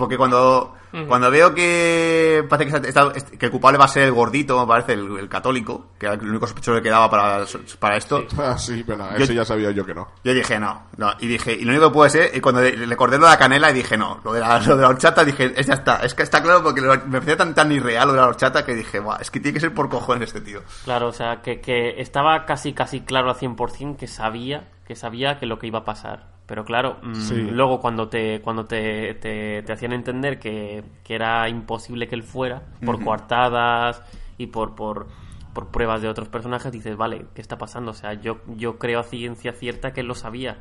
Porque 0.00 0.16
cuando, 0.16 0.74
cuando 1.06 1.30
veo 1.30 1.54
que 1.54 2.44
parece 2.48 2.80
que, 2.80 2.88
está- 2.88 3.12
que 3.12 3.46
el 3.46 3.50
culpable 3.52 3.78
va 3.78 3.84
a 3.84 3.88
ser 3.88 4.02
el 4.04 4.12
gordito, 4.12 4.58
me 4.60 4.66
parece, 4.66 4.94
el, 4.94 5.18
el 5.18 5.28
católico, 5.28 5.90
que 5.98 6.06
era 6.06 6.16
el 6.16 6.28
único 6.28 6.46
sospechoso 6.46 6.76
que 6.78 6.82
quedaba 6.82 7.08
para, 7.08 7.44
para 7.78 7.96
esto, 7.96 8.24
Ah, 8.38 8.58
sí, 8.58 8.82
pero 8.84 8.98
no, 8.98 9.10
Yo- 9.16 9.24
eso 9.24 9.32
ya 9.32 9.44
sabía 9.44 9.70
yo 9.70 9.86
que 9.86 9.94
no. 9.94 10.08
yo 10.24 10.34
dije, 10.34 10.58
no, 10.58 10.86
no, 10.96 11.12
y 11.20 11.28
dije, 11.28 11.52
y 11.52 11.64
lo 11.64 11.70
único 11.70 11.88
que 11.90 11.94
puede 11.94 12.10
ser, 12.10 12.30
y 12.36 12.40
cuando 12.40 12.60
le 12.62 12.76
le 12.86 12.94
acordé 12.94 13.18
lo 13.18 13.26
de 13.26 13.30
la 13.32 13.38
canela 13.38 13.70
y 13.70 13.74
dije, 13.74 13.96
no, 13.96 14.20
lo 14.24 14.32
de 14.32 14.40
la, 14.40 14.58
lo 14.60 14.76
de 14.76 14.82
la 14.82 14.88
horchata, 14.88 15.24
dije, 15.24 15.52
es 15.56 15.66
ya 15.66 15.74
está, 15.74 15.96
es 15.98 16.14
que 16.14 16.22
está 16.24 16.42
claro 16.42 16.62
porque 16.62 16.80
lo- 16.80 16.94
me 16.94 17.20
parecía 17.20 17.36
tan, 17.36 17.54
tan 17.54 17.70
irreal 17.70 18.08
lo 18.08 18.14
de 18.14 18.20
la 18.20 18.26
horchata 18.26 18.64
que 18.64 18.74
dije, 18.74 18.98
Buah, 19.00 19.18
es 19.20 19.30
que 19.30 19.38
tiene 19.38 19.54
que 19.54 19.60
ser 19.60 19.72
por 19.74 19.88
cojones 19.88 20.28
este 20.30 20.40
tío. 20.40 20.62
Claro, 20.84 21.08
o 21.08 21.12
sea, 21.12 21.40
que, 21.42 21.60
que 21.60 22.00
estaba 22.00 22.44
casi 22.46 22.72
casi 22.72 23.02
claro 23.02 23.30
al 23.30 23.36
100% 23.36 23.96
que 23.96 24.06
sabía 24.08 24.70
que 24.86 24.96
sabía 24.96 25.38
que 25.38 25.46
lo 25.46 25.58
que 25.60 25.68
iba 25.68 25.80
a 25.80 25.84
pasar. 25.84 26.39
Pero 26.50 26.64
claro, 26.64 26.98
mm, 27.00 27.14
Sí. 27.14 27.34
luego 27.52 27.78
cuando 27.80 28.08
te 28.08 28.40
cuando 28.40 28.64
te, 28.64 29.14
te, 29.14 29.62
te 29.62 29.72
hacían 29.72 29.92
entender 29.92 30.40
que, 30.40 30.82
que 31.04 31.14
era 31.14 31.48
imposible 31.48 32.08
que 32.08 32.16
él 32.16 32.24
fuera, 32.24 32.64
por 32.84 33.04
coartadas 33.04 34.02
y 34.36 34.48
por, 34.48 34.74
por, 34.74 35.06
por 35.54 35.68
pruebas 35.68 36.02
de 36.02 36.08
otros 36.08 36.28
personajes, 36.28 36.72
dices, 36.72 36.96
vale, 36.96 37.26
¿qué 37.36 37.40
está 37.40 37.56
pasando? 37.56 37.92
O 37.92 37.94
sea, 37.94 38.14
yo, 38.14 38.40
yo 38.56 38.78
creo 38.78 38.98
a 38.98 39.04
ciencia 39.04 39.52
cierta 39.52 39.92
que 39.92 40.00
él 40.00 40.08
lo 40.08 40.16
sabía, 40.16 40.58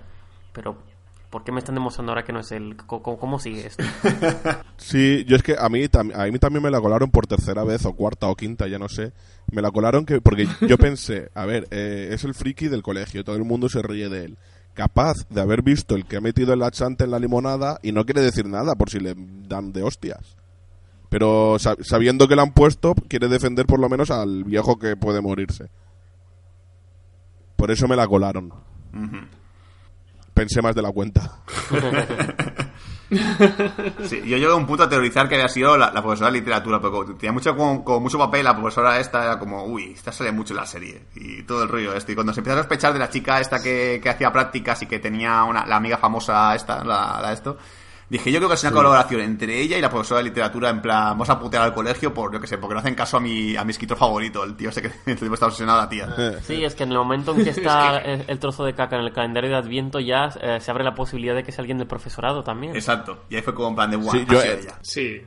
pero 0.53 0.77
¿por 1.31 1.43
qué 1.43 1.51
me 1.51 1.57
están 1.57 1.73
demostrando 1.73 2.11
ahora 2.11 2.23
que 2.23 2.33
no 2.33 2.41
es 2.41 2.51
él? 2.51 2.77
¿Cómo, 2.85 3.17
cómo- 3.17 3.39
sigue 3.39 3.65
esto? 3.65 3.83
Sí, 4.77 5.25
yo 5.27 5.35
es 5.35 5.43
que 5.43 5.55
a 5.59 5.67
mí, 5.69 5.85
a 5.91 6.25
mí 6.27 6.39
también 6.39 6.63
me 6.63 6.71
la 6.71 6.79
colaron 6.79 7.09
por 7.11 7.27
tercera 7.27 7.63
vez, 7.63 7.85
o 7.85 7.93
cuarta 7.93 8.27
o 8.27 8.35
quinta, 8.35 8.67
ya 8.67 8.79
no 8.79 8.87
sé. 8.87 9.11
Me 9.51 9.61
la 9.61 9.71
colaron 9.71 10.05
que 10.05 10.21
porque 10.21 10.47
yo 10.67 10.77
pensé, 10.77 11.29
a 11.33 11.45
ver, 11.45 11.67
eh, 11.71 12.09
es 12.11 12.23
el 12.23 12.33
friki 12.33 12.67
del 12.69 12.81
colegio, 12.83 13.23
todo 13.23 13.35
el 13.35 13.43
mundo 13.43 13.67
se 13.69 13.81
ríe 13.81 14.07
de 14.07 14.25
él. 14.25 14.37
Capaz 14.73 15.27
de 15.29 15.41
haber 15.41 15.61
visto 15.61 15.95
el 15.95 16.05
que 16.05 16.17
ha 16.17 16.21
metido 16.21 16.53
el 16.53 16.59
laxante 16.59 17.03
en 17.03 17.11
la 17.11 17.19
limonada 17.19 17.79
y 17.83 17.91
no 17.91 18.05
quiere 18.05 18.21
decir 18.21 18.47
nada 18.47 18.75
por 18.75 18.89
si 18.89 18.99
le 18.99 19.13
dan 19.17 19.71
de 19.73 19.83
hostias. 19.83 20.37
Pero 21.09 21.57
sa- 21.59 21.75
sabiendo 21.81 22.27
que 22.27 22.35
le 22.35 22.41
han 22.43 22.53
puesto, 22.53 22.93
quiere 23.07 23.27
defender 23.27 23.65
por 23.65 23.79
lo 23.79 23.89
menos 23.89 24.11
al 24.11 24.43
viejo 24.43 24.77
que 24.77 24.95
puede 24.95 25.21
morirse. 25.21 25.69
Por 27.55 27.71
eso 27.71 27.87
me 27.87 27.95
la 27.95 28.07
colaron. 28.07 28.53
Pensé 30.33 30.61
más 30.61 30.75
de 30.75 30.81
la 30.81 30.91
cuenta. 30.91 31.39
Sí, 33.09 34.21
yo 34.25 34.37
llego 34.37 34.53
a 34.53 34.55
un 34.55 34.67
punto 34.67 34.83
a 34.83 34.89
teorizar 34.89 35.27
que 35.27 35.35
había 35.35 35.49
sido 35.49 35.77
la, 35.77 35.91
profesora 35.91 36.31
de 36.31 36.39
literatura, 36.39 36.79
porque 36.79 36.91
como 36.91 37.17
tenía 37.17 37.31
mucho, 37.31 37.55
como 37.55 37.99
mucho 37.99 38.17
papel, 38.17 38.43
la 38.43 38.55
profesora 38.55 38.99
esta 38.99 39.23
era 39.23 39.39
como, 39.39 39.65
uy, 39.65 39.93
esta 39.93 40.11
sale 40.11 40.31
mucho 40.31 40.53
en 40.53 40.57
la 40.57 40.65
serie, 40.65 41.07
y 41.15 41.43
todo 41.43 41.63
el 41.63 41.69
rollo 41.69 41.93
este. 41.93 42.11
Y 42.11 42.15
cuando 42.15 42.33
se 42.33 42.41
empieza 42.41 42.59
a 42.59 42.63
sospechar 42.63 42.93
de 42.93 42.99
la 42.99 43.09
chica 43.09 43.39
esta 43.39 43.61
que, 43.61 43.99
que 44.01 44.09
hacía 44.09 44.31
prácticas 44.31 44.81
y 44.83 44.85
que 44.85 44.99
tenía 44.99 45.43
una, 45.43 45.65
la 45.65 45.77
amiga 45.77 45.97
famosa 45.97 46.55
esta, 46.55 46.83
la, 46.83 47.19
la 47.21 47.33
esto, 47.33 47.57
dije, 48.09 48.31
yo 48.31 48.39
creo 48.39 48.49
que 48.49 48.55
es 48.55 48.63
una 48.63 48.71
colaboración 48.71 49.21
entre 49.21 49.61
ella 49.61 49.77
y 49.77 49.81
la 49.81 49.89
profesora 49.89 50.19
de 50.19 50.25
literatura, 50.25 50.69
en 50.69 50.81
plan, 50.81 51.09
vamos 51.09 51.29
a 51.29 51.39
putear 51.39 51.63
al 51.63 51.73
colegio 51.73 52.13
por, 52.13 52.33
yo 52.33 52.39
que 52.41 52.47
sé, 52.47 52.57
porque 52.57 52.73
no 52.73 52.79
hacen 52.79 52.95
caso 52.95 53.17
a 53.17 53.19
mi, 53.19 53.55
a 53.55 53.63
mi 53.63 53.71
escritor 53.71 53.97
favorito, 53.97 54.43
el 54.43 54.55
tío 54.55 54.69
ese 54.69 54.81
que 54.81 54.91
el 55.11 55.17
tipo 55.19 55.33
está 55.33 55.45
obsesionado 55.45 55.79
a 55.79 55.83
la 55.83 55.89
tía. 55.89 56.09
Sí, 56.43 56.63
es 56.63 56.75
que 56.75 56.83
en 56.83 56.91
el 56.91 56.97
momento 56.97 57.35
en 57.35 57.43
que 57.43 57.49
está 57.51 57.99
el, 57.99 58.23
el 58.27 58.39
trozo 58.39 58.65
de 58.65 58.73
caca 58.73 58.95
en 58.97 59.03
el 59.05 59.13
calendario 59.13 59.49
de 59.51 59.55
Adviento 59.57 59.99
ya 59.99 60.29
eh, 60.41 60.59
se 60.61 60.71
abre 60.71 60.83
la 60.83 60.95
posibilidad 60.95 61.35
de 61.35 61.43
que 61.43 61.51
sea 61.51 61.61
alguien 61.61 61.77
del 61.77 61.87
profesorado 61.87 62.43
también. 62.43 62.75
Exacto. 62.75 63.25
Y 63.29 63.35
ahí 63.35 63.41
fue 63.41 63.53
como 63.53 63.69
en 63.69 63.75
plan 63.75 63.91
de, 63.91 63.97
guau, 63.97 64.11
Sí, 64.11 64.25
yo, 64.29 64.41
sido 64.41 64.53
eh, 64.53 64.59
ella. 64.63 64.79
Sí. 64.81 65.21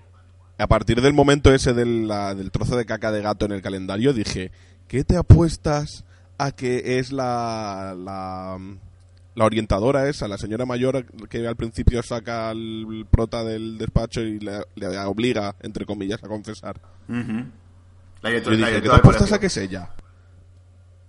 A 0.58 0.66
partir 0.66 1.00
del 1.00 1.12
momento 1.14 1.52
ese 1.52 1.72
del, 1.72 2.06
la- 2.08 2.34
del 2.34 2.50
trozo 2.50 2.76
de 2.76 2.84
caca 2.84 3.10
de 3.10 3.22
gato 3.22 3.46
en 3.46 3.52
el 3.52 3.62
calendario, 3.62 4.12
dije, 4.12 4.52
¿qué 4.88 5.02
te 5.04 5.16
apuestas 5.16 6.04
a 6.38 6.52
que 6.52 6.98
es 6.98 7.10
la, 7.12 7.94
la, 7.96 8.58
la 9.34 9.44
orientadora 9.46 10.08
esa, 10.08 10.28
la 10.28 10.36
señora 10.38 10.66
mayor 10.66 11.06
que 11.28 11.46
al 11.46 11.56
principio 11.56 12.02
saca 12.02 12.50
al 12.50 13.06
prota 13.10 13.42
del 13.44 13.78
despacho 13.78 14.20
y 14.20 14.38
le, 14.40 14.60
le 14.74 14.98
obliga, 14.98 15.54
entre 15.62 15.86
comillas, 15.86 16.22
a 16.22 16.28
confesar? 16.28 16.76
La 17.08 18.28
directora, 18.30 18.56
la 18.56 18.66
dije, 18.66 18.80
¿qué 18.80 18.80
te 18.80 18.80
directora 18.80 18.96
apuestas 18.98 19.28
colegio. 19.30 19.36
a 19.36 19.40
que 19.40 19.46
es 19.46 19.56
ella? 19.56 19.88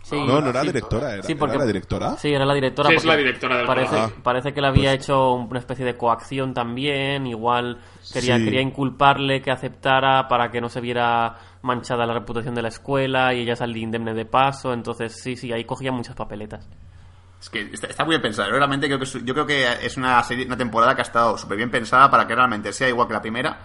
Sí, 0.03 0.17
No, 0.17 0.41
no 0.41 0.49
era 0.49 0.63
directora, 0.63 1.13
era, 1.13 1.23
Sí, 1.23 1.33
porque- 1.35 1.55
¿era 1.55 1.63
la 1.63 1.67
directora. 1.67 2.17
Sí, 2.17 2.27
era 2.33 2.45
la 2.45 2.53
directora. 2.53 2.89
Sí, 2.89 2.95
es 2.95 3.05
la 3.05 3.15
directora 3.15 3.57
del 3.57 3.65
parece, 3.65 3.95
colegio. 3.95 4.15
parece 4.23 4.53
que 4.53 4.59
le 4.61 4.67
había 4.67 4.91
hecho 4.93 5.31
una 5.33 5.59
especie 5.59 5.85
de 5.85 5.95
coacción 5.95 6.53
también. 6.53 7.25
Igual 7.25 7.77
quería, 8.11 8.37
Sí. 8.37 8.43
quería 8.43 8.59
inculparle 8.61 9.41
que 9.41 9.51
aceptara 9.51 10.27
para 10.27 10.51
que 10.51 10.59
no 10.59 10.67
se 10.67 10.81
viera 10.81 11.37
manchada 11.61 12.05
la 12.05 12.13
reputación 12.15 12.53
de 12.53 12.61
la 12.63 12.67
escuela 12.67 13.33
y 13.33 13.41
ella 13.43 13.55
salía 13.55 13.81
indemne 13.83 14.13
de 14.13 14.25
paso. 14.25 14.73
Entonces, 14.73 15.13
sí, 15.21 15.37
sí, 15.37 15.53
ahí 15.53 15.63
cogía 15.63 15.93
muchas 15.93 16.15
papeletas. 16.17 16.67
Es 17.43 17.49
que 17.49 17.59
está, 17.73 17.87
está 17.87 18.05
muy 18.05 18.11
bien 18.13 18.21
pensado. 18.21 18.47
Yo 18.49 18.55
Realmente 18.55 18.87
creo 18.87 18.97
que 18.97 19.03
es, 19.03 19.13
yo 19.25 19.33
creo 19.33 19.45
que 19.45 19.67
es 19.85 19.97
una 19.97 20.23
serie, 20.23 20.45
una 20.45 20.55
temporada 20.55 20.95
que 20.95 21.01
ha 21.01 21.03
estado 21.03 21.37
súper 21.37 21.57
bien 21.57 21.69
pensada 21.69 22.09
para 22.09 22.25
que 22.25 22.33
realmente 22.33 22.71
sea 22.71 22.87
igual 22.87 23.05
que 23.07 23.13
la 23.15 23.21
primera, 23.21 23.59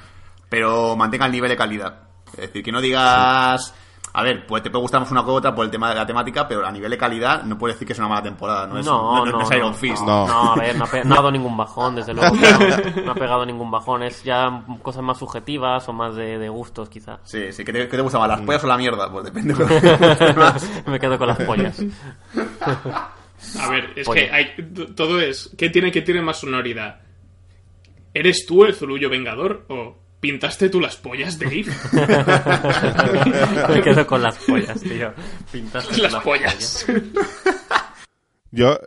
pero 0.49 0.97
mantenga 0.97 1.27
el 1.27 1.33
nivel 1.33 1.49
de 1.51 1.57
calidad. 1.57 1.95
Es 2.33 2.39
decir, 2.49 2.65
que 2.65 2.73
no 2.73 2.81
digas. 2.81 3.73
A 4.15 4.23
ver, 4.23 4.47
pues 4.49 4.63
te 4.65 4.71
puede 4.71 4.83
gustar 4.83 5.01
más 5.01 5.11
una 5.13 5.23
que 5.23 5.31
otra 5.31 5.55
por 5.55 5.65
el 5.65 5.71
tema 5.71 5.91
de 5.91 5.95
la 5.95 6.05
temática, 6.07 6.49
pero 6.49 6.67
a 6.67 6.73
nivel 6.73 6.91
de 6.91 6.99
calidad 6.99 7.45
no 7.45 7.57
puedes 7.57 7.77
decir 7.77 7.87
que 7.87 7.93
es 7.93 7.99
una 8.01 8.09
mala 8.09 8.23
temporada. 8.23 8.67
No 8.67 8.79
es, 8.79 8.85
No, 8.87 9.25
no, 9.25 9.27
no, 9.27 9.43
es 9.43 9.51
no, 9.51 9.57
Iron 9.57 9.75
Fist. 9.77 10.03
no. 10.03 10.27
No, 10.27 10.53
a 10.55 10.57
ver, 10.57 10.77
no 10.77 10.85
ha, 10.85 10.87
pe- 10.89 11.05
no 11.05 11.13
ha 11.15 11.17
dado 11.19 11.31
ningún 11.31 11.57
bajón, 11.57 11.95
desde 11.95 12.15
luego. 12.15 12.35
No, 13.05 13.13
ha 13.13 13.15
pegado 13.15 13.47
ningún 13.47 13.71
bajón. 13.71 14.03
Es 14.03 14.25
ya 14.25 14.65
cosas 14.83 15.03
más 15.05 15.19
subjetivas 15.19 15.89
o 15.89 15.93
más 15.93 16.17
de, 16.17 16.37
de 16.39 16.49
gustos, 16.49 16.89
quizá. 16.89 17.19
Sí, 17.23 17.53
sí, 17.53 17.65
¿qué 17.65 17.73
te, 17.73 17.89
qué 17.89 17.97
te 17.97 18.03
gusta 18.03 18.19
más, 18.19 18.29
las 18.29 18.41
pollas 18.41 18.65
o 18.65 18.67
la 18.67 18.77
mierda? 18.79 19.13
Pues 19.13 19.25
depende 19.27 19.55
de 19.55 19.61
lo 19.61 19.67
que 19.69 19.81
te 19.81 19.97
guste 20.09 20.33
más. 20.35 20.71
Me 20.87 20.99
quedo 20.99 21.17
con 21.19 21.29
las 21.29 21.39
pollas. 21.39 21.79
A 23.59 23.71
ver, 23.71 23.93
es 23.97 24.09
que 24.09 24.31
hay, 24.31 24.55
todo 24.95 25.21
es. 25.21 25.51
¿Qué 25.57 25.71
tiene 25.71 25.93
que 25.93 26.03
tiene 26.03 26.23
más 26.23 26.41
sonoridad? 26.41 27.01
¿Eres 28.15 28.47
tú 28.47 28.65
el 28.65 28.75
zurullo 28.75 29.09
vengador 29.09 29.65
o 29.69 29.97
pintaste 30.21 30.69
tú 30.69 30.81
las 30.81 30.97
pollas, 30.97 31.39
Dave? 31.39 31.67
Me 33.75 33.83
quedo 33.83 34.07
con 34.07 34.23
las 34.23 34.37
pollas, 34.39 34.81
tío. 34.81 35.13
Pintaste 35.53 36.03
las 36.03 36.15
pollas. 36.23 36.87
Yo, 38.51 38.79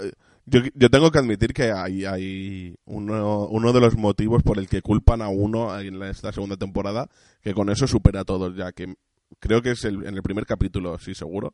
yo, 0.46 0.62
yo 0.74 0.90
tengo 0.90 1.12
que 1.12 1.20
admitir 1.20 1.54
que 1.54 1.72
hay, 1.72 2.04
hay 2.06 2.76
uno, 2.86 3.48
uno 3.48 3.74
de 3.74 3.80
los 3.80 3.96
motivos 3.96 4.44
por 4.44 4.58
el 4.58 4.68
que 4.68 4.82
culpan 4.82 5.22
a 5.22 5.30
uno 5.30 5.80
en 5.80 6.02
esta 6.04 6.32
segunda 6.32 6.58
temporada, 6.58 7.08
que 7.42 7.54
con 7.54 7.70
eso 7.70 7.88
supera 7.88 8.22
a 8.22 8.26
todos, 8.26 8.56
ya 8.56 8.72
que 8.72 8.96
creo 9.40 9.62
que 9.62 9.72
es 9.72 9.86
el, 9.86 10.06
en 10.06 10.16
el 10.16 10.24
primer 10.24 10.46
capítulo, 10.46 10.98
sí, 11.00 11.14
seguro, 11.14 11.54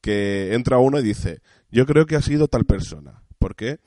que 0.00 0.54
entra 0.54 0.78
uno 0.78 0.98
y 1.00 1.02
dice, 1.02 1.40
yo 1.70 1.86
creo 1.86 2.06
que 2.06 2.16
ha 2.16 2.22
sido 2.22 2.48
tal 2.48 2.64
persona. 2.64 3.22
¿Por 3.38 3.54
qué? 3.54 3.78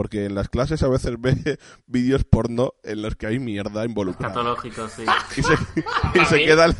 Porque 0.00 0.24
en 0.24 0.34
las 0.34 0.48
clases 0.48 0.82
a 0.82 0.88
veces 0.88 1.16
ve 1.20 1.36
vídeos 1.86 2.24
porno 2.24 2.72
en 2.82 3.02
los 3.02 3.16
que 3.16 3.26
hay 3.26 3.38
mierda 3.38 3.84
involucrada. 3.84 4.32
Catológico, 4.32 4.88
sí. 4.88 5.04
Y 5.36 5.42
se, 5.42 5.52
y 6.22 6.24
se 6.24 6.38
queda 6.42 6.64
el, 6.64 6.74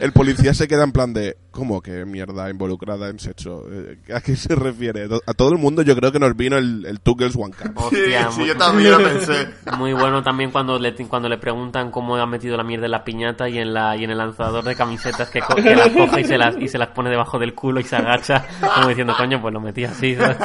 el 0.00 0.12
policía 0.12 0.52
se 0.54 0.66
queda 0.66 0.82
en 0.82 0.90
plan 0.90 1.12
de 1.14 1.36
¿cómo 1.52 1.80
que 1.80 2.04
mierda 2.04 2.50
involucrada 2.50 3.10
en 3.10 3.20
sexo? 3.20 3.62
Eh, 3.70 3.96
¿A 4.12 4.20
qué 4.20 4.34
se 4.34 4.56
refiere? 4.56 5.08
A 5.24 5.34
todo 5.34 5.50
el 5.50 5.58
mundo 5.58 5.82
yo 5.82 5.94
creo 5.94 6.10
que 6.10 6.18
nos 6.18 6.34
vino 6.36 6.56
el, 6.58 6.84
el 6.84 6.98
Two 7.00 7.14
Girls 7.16 7.36
One 7.36 7.54
Cup. 7.54 7.90
Sí, 7.90 7.96
Hostia, 7.96 8.30
sí, 8.32 8.38
muy, 8.40 8.48
yo 8.48 8.56
también 8.56 8.90
lo 8.90 8.98
pensé. 8.98 9.48
muy 9.78 9.92
bueno 9.92 10.24
también 10.24 10.50
cuando 10.50 10.76
le, 10.76 10.92
cuando 11.06 11.28
le 11.28 11.38
preguntan 11.38 11.92
cómo 11.92 12.16
ha 12.16 12.26
metido 12.26 12.56
la 12.56 12.64
mierda 12.64 12.86
en 12.86 12.90
la 12.90 13.04
piñata 13.04 13.48
y 13.48 13.58
en 13.58 13.72
la 13.72 13.96
y 13.96 14.02
en 14.02 14.10
el 14.10 14.18
lanzador 14.18 14.64
de 14.64 14.74
camisetas 14.74 15.30
que, 15.30 15.40
co- 15.40 15.54
que 15.54 15.76
las 15.76 15.90
coge 15.90 16.22
y 16.22 16.24
se 16.24 16.36
las 16.36 16.56
y 16.56 16.66
se 16.66 16.76
las 16.78 16.88
pone 16.88 17.08
debajo 17.10 17.38
del 17.38 17.54
culo 17.54 17.78
y 17.78 17.84
se 17.84 17.94
agacha 17.94 18.44
como 18.74 18.88
diciendo 18.88 19.14
coño 19.16 19.40
pues 19.40 19.54
lo 19.54 19.60
metí 19.60 19.84
así 19.84 20.16
¿sabes? 20.16 20.36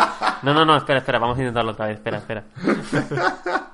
No 0.44 0.54
no 0.54 0.66
no 0.66 0.78
espera 0.78 1.00
espera 1.00 1.20
vamos 1.20 1.38
a 1.38 1.42
intentarlo 1.42 1.72
otra 1.72 1.88
vez 1.88 1.96
espera 1.98 2.18
espera 2.18 2.44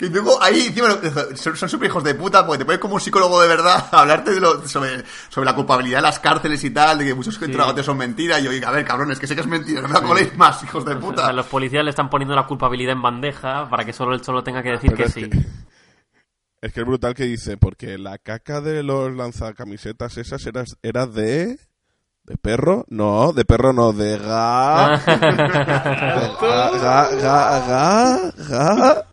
Que 0.00 0.06
luego 0.06 0.42
ahí 0.42 0.66
encima 0.66 0.88
son, 1.36 1.68
súper 1.68 1.88
hijos 1.88 2.02
de 2.02 2.16
puta 2.16 2.44
porque 2.44 2.58
te 2.58 2.64
pones 2.64 2.80
como 2.80 2.94
un 2.94 3.00
psicólogo 3.00 3.40
de 3.40 3.46
verdad 3.46 3.86
a 3.92 4.00
hablarte 4.00 4.32
de 4.32 4.40
lo, 4.40 4.66
sobre, 4.66 5.04
sobre 5.28 5.44
la 5.46 5.54
culpabilidad 5.54 5.98
de 5.98 6.02
las 6.02 6.18
cárceles 6.18 6.64
y 6.64 6.70
tal, 6.70 6.98
de 6.98 7.04
que 7.04 7.14
muchos 7.14 7.36
interrogatorios 7.36 7.86
son 7.86 7.96
mentiras. 7.96 8.40
Y 8.40 8.46
yo, 8.46 8.50
digo, 8.50 8.66
a 8.66 8.72
ver, 8.72 8.84
cabrones, 8.84 9.20
que 9.20 9.28
sé 9.28 9.36
que 9.36 9.42
es 9.42 9.46
mentira, 9.46 9.82
no 9.82 9.88
me 9.88 10.02
coléis 10.02 10.36
más, 10.36 10.60
hijos 10.64 10.84
de 10.84 10.90
O 10.90 10.94
sea, 10.94 11.00
puta. 11.00 11.32
los 11.32 11.46
policías 11.46 11.84
le 11.84 11.90
están 11.90 12.10
poniendo 12.10 12.34
la 12.34 12.48
culpabilidad 12.48 12.94
en 12.94 13.02
bandeja 13.02 13.70
para 13.70 13.84
que 13.84 13.92
solo 13.92 14.16
él 14.16 14.24
solo 14.24 14.42
tenga 14.42 14.60
que 14.60 14.70
decir 14.70 14.90
Pero 14.90 14.96
que 14.96 15.02
es 15.04 15.12
sí 15.12 15.30
que- 15.30 15.38
Es 16.62 16.72
que 16.72 16.80
es 16.80 16.86
brutal 16.86 17.14
que 17.14 17.22
dice, 17.26 17.56
porque 17.56 17.96
la 17.96 18.18
caca 18.18 18.60
de 18.60 18.82
los 18.82 19.14
lanzacamisetas 19.14 20.16
esas 20.16 20.44
era, 20.46 20.64
era 20.82 21.06
de... 21.06 21.60
¿De 22.26 22.36
perro? 22.36 22.84
No, 22.88 23.32
de 23.32 23.44
perro 23.44 23.72
no, 23.72 23.92
de 23.92 24.18
ga... 24.18 24.98
de 24.98 25.14
ga, 26.40 26.70
ga, 26.72 27.08
ga, 27.14 27.60
ga, 27.60 28.32
ga. 28.48 29.06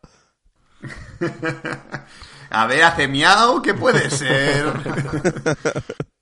A 2.49 2.65
ver, 2.65 2.83
hace 2.83 3.07
miau, 3.07 3.61
¿qué 3.61 3.75
puede 3.75 4.09
ser? 4.09 4.65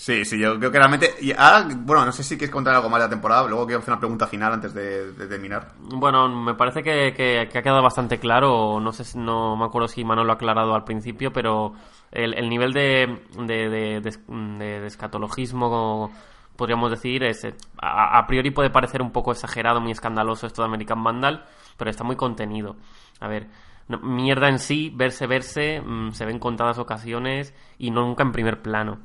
Sí, 0.00 0.24
sí, 0.24 0.38
yo 0.38 0.58
creo 0.58 0.72
que 0.72 0.78
realmente. 0.78 1.14
Y 1.20 1.30
ahora, 1.32 1.68
bueno, 1.76 2.06
no 2.06 2.12
sé 2.12 2.22
si 2.22 2.38
quieres 2.38 2.50
contar 2.50 2.74
algo 2.74 2.88
más 2.88 3.00
de 3.00 3.04
la 3.04 3.10
temporada. 3.10 3.46
Luego 3.46 3.66
quiero 3.66 3.80
hacer 3.80 3.92
una 3.92 4.00
pregunta 4.00 4.26
final 4.26 4.54
antes 4.54 4.72
de, 4.72 5.12
terminar. 5.28 5.72
Bueno, 5.78 6.26
me 6.26 6.54
parece 6.54 6.82
que, 6.82 7.12
que- 7.14 7.40
ha 7.58 7.62
quedado 7.62 7.82
bastante 7.82 8.18
claro. 8.18 8.80
No 8.80 8.92
sé, 8.92 9.04
si- 9.04 9.18
no 9.18 9.56
me 9.56 9.66
acuerdo 9.66 9.88
si 9.88 10.02
Manuel 10.02 10.26
lo 10.26 10.32
ha 10.32 10.36
aclarado 10.36 10.74
al 10.74 10.84
principio, 10.84 11.34
pero 11.34 11.74
el, 12.12 12.32
el 12.32 12.48
nivel 12.48 12.72
de, 12.72 13.20
de, 13.36 14.00
escatologismo, 14.86 16.10
podríamos 16.56 16.90
decir, 16.90 17.22
es 17.22 17.46
a, 17.82 18.26
priori 18.26 18.50
puede 18.52 18.70
parecer 18.70 19.02
un 19.02 19.10
poco 19.12 19.32
exagerado, 19.32 19.82
muy 19.82 19.92
escandaloso 19.92 20.46
esto 20.46 20.62
de 20.62 20.68
American 20.68 21.04
Vandal, 21.04 21.44
pero 21.76 21.90
está 21.90 22.04
muy 22.04 22.16
contenido. 22.16 22.76
A 23.20 23.28
ver, 23.28 23.48
no- 23.88 23.98
mierda 23.98 24.48
en 24.48 24.58
sí, 24.58 24.90
verse, 24.94 25.26
verse, 25.26 25.82
mm, 25.84 26.12
se 26.12 26.24
ve 26.24 26.32
en 26.32 26.38
contadas 26.38 26.78
ocasiones 26.78 27.54
y 27.78 27.90
no 27.90 28.00
nunca 28.06 28.22
en 28.22 28.32
primer 28.32 28.62
plano. 28.62 28.98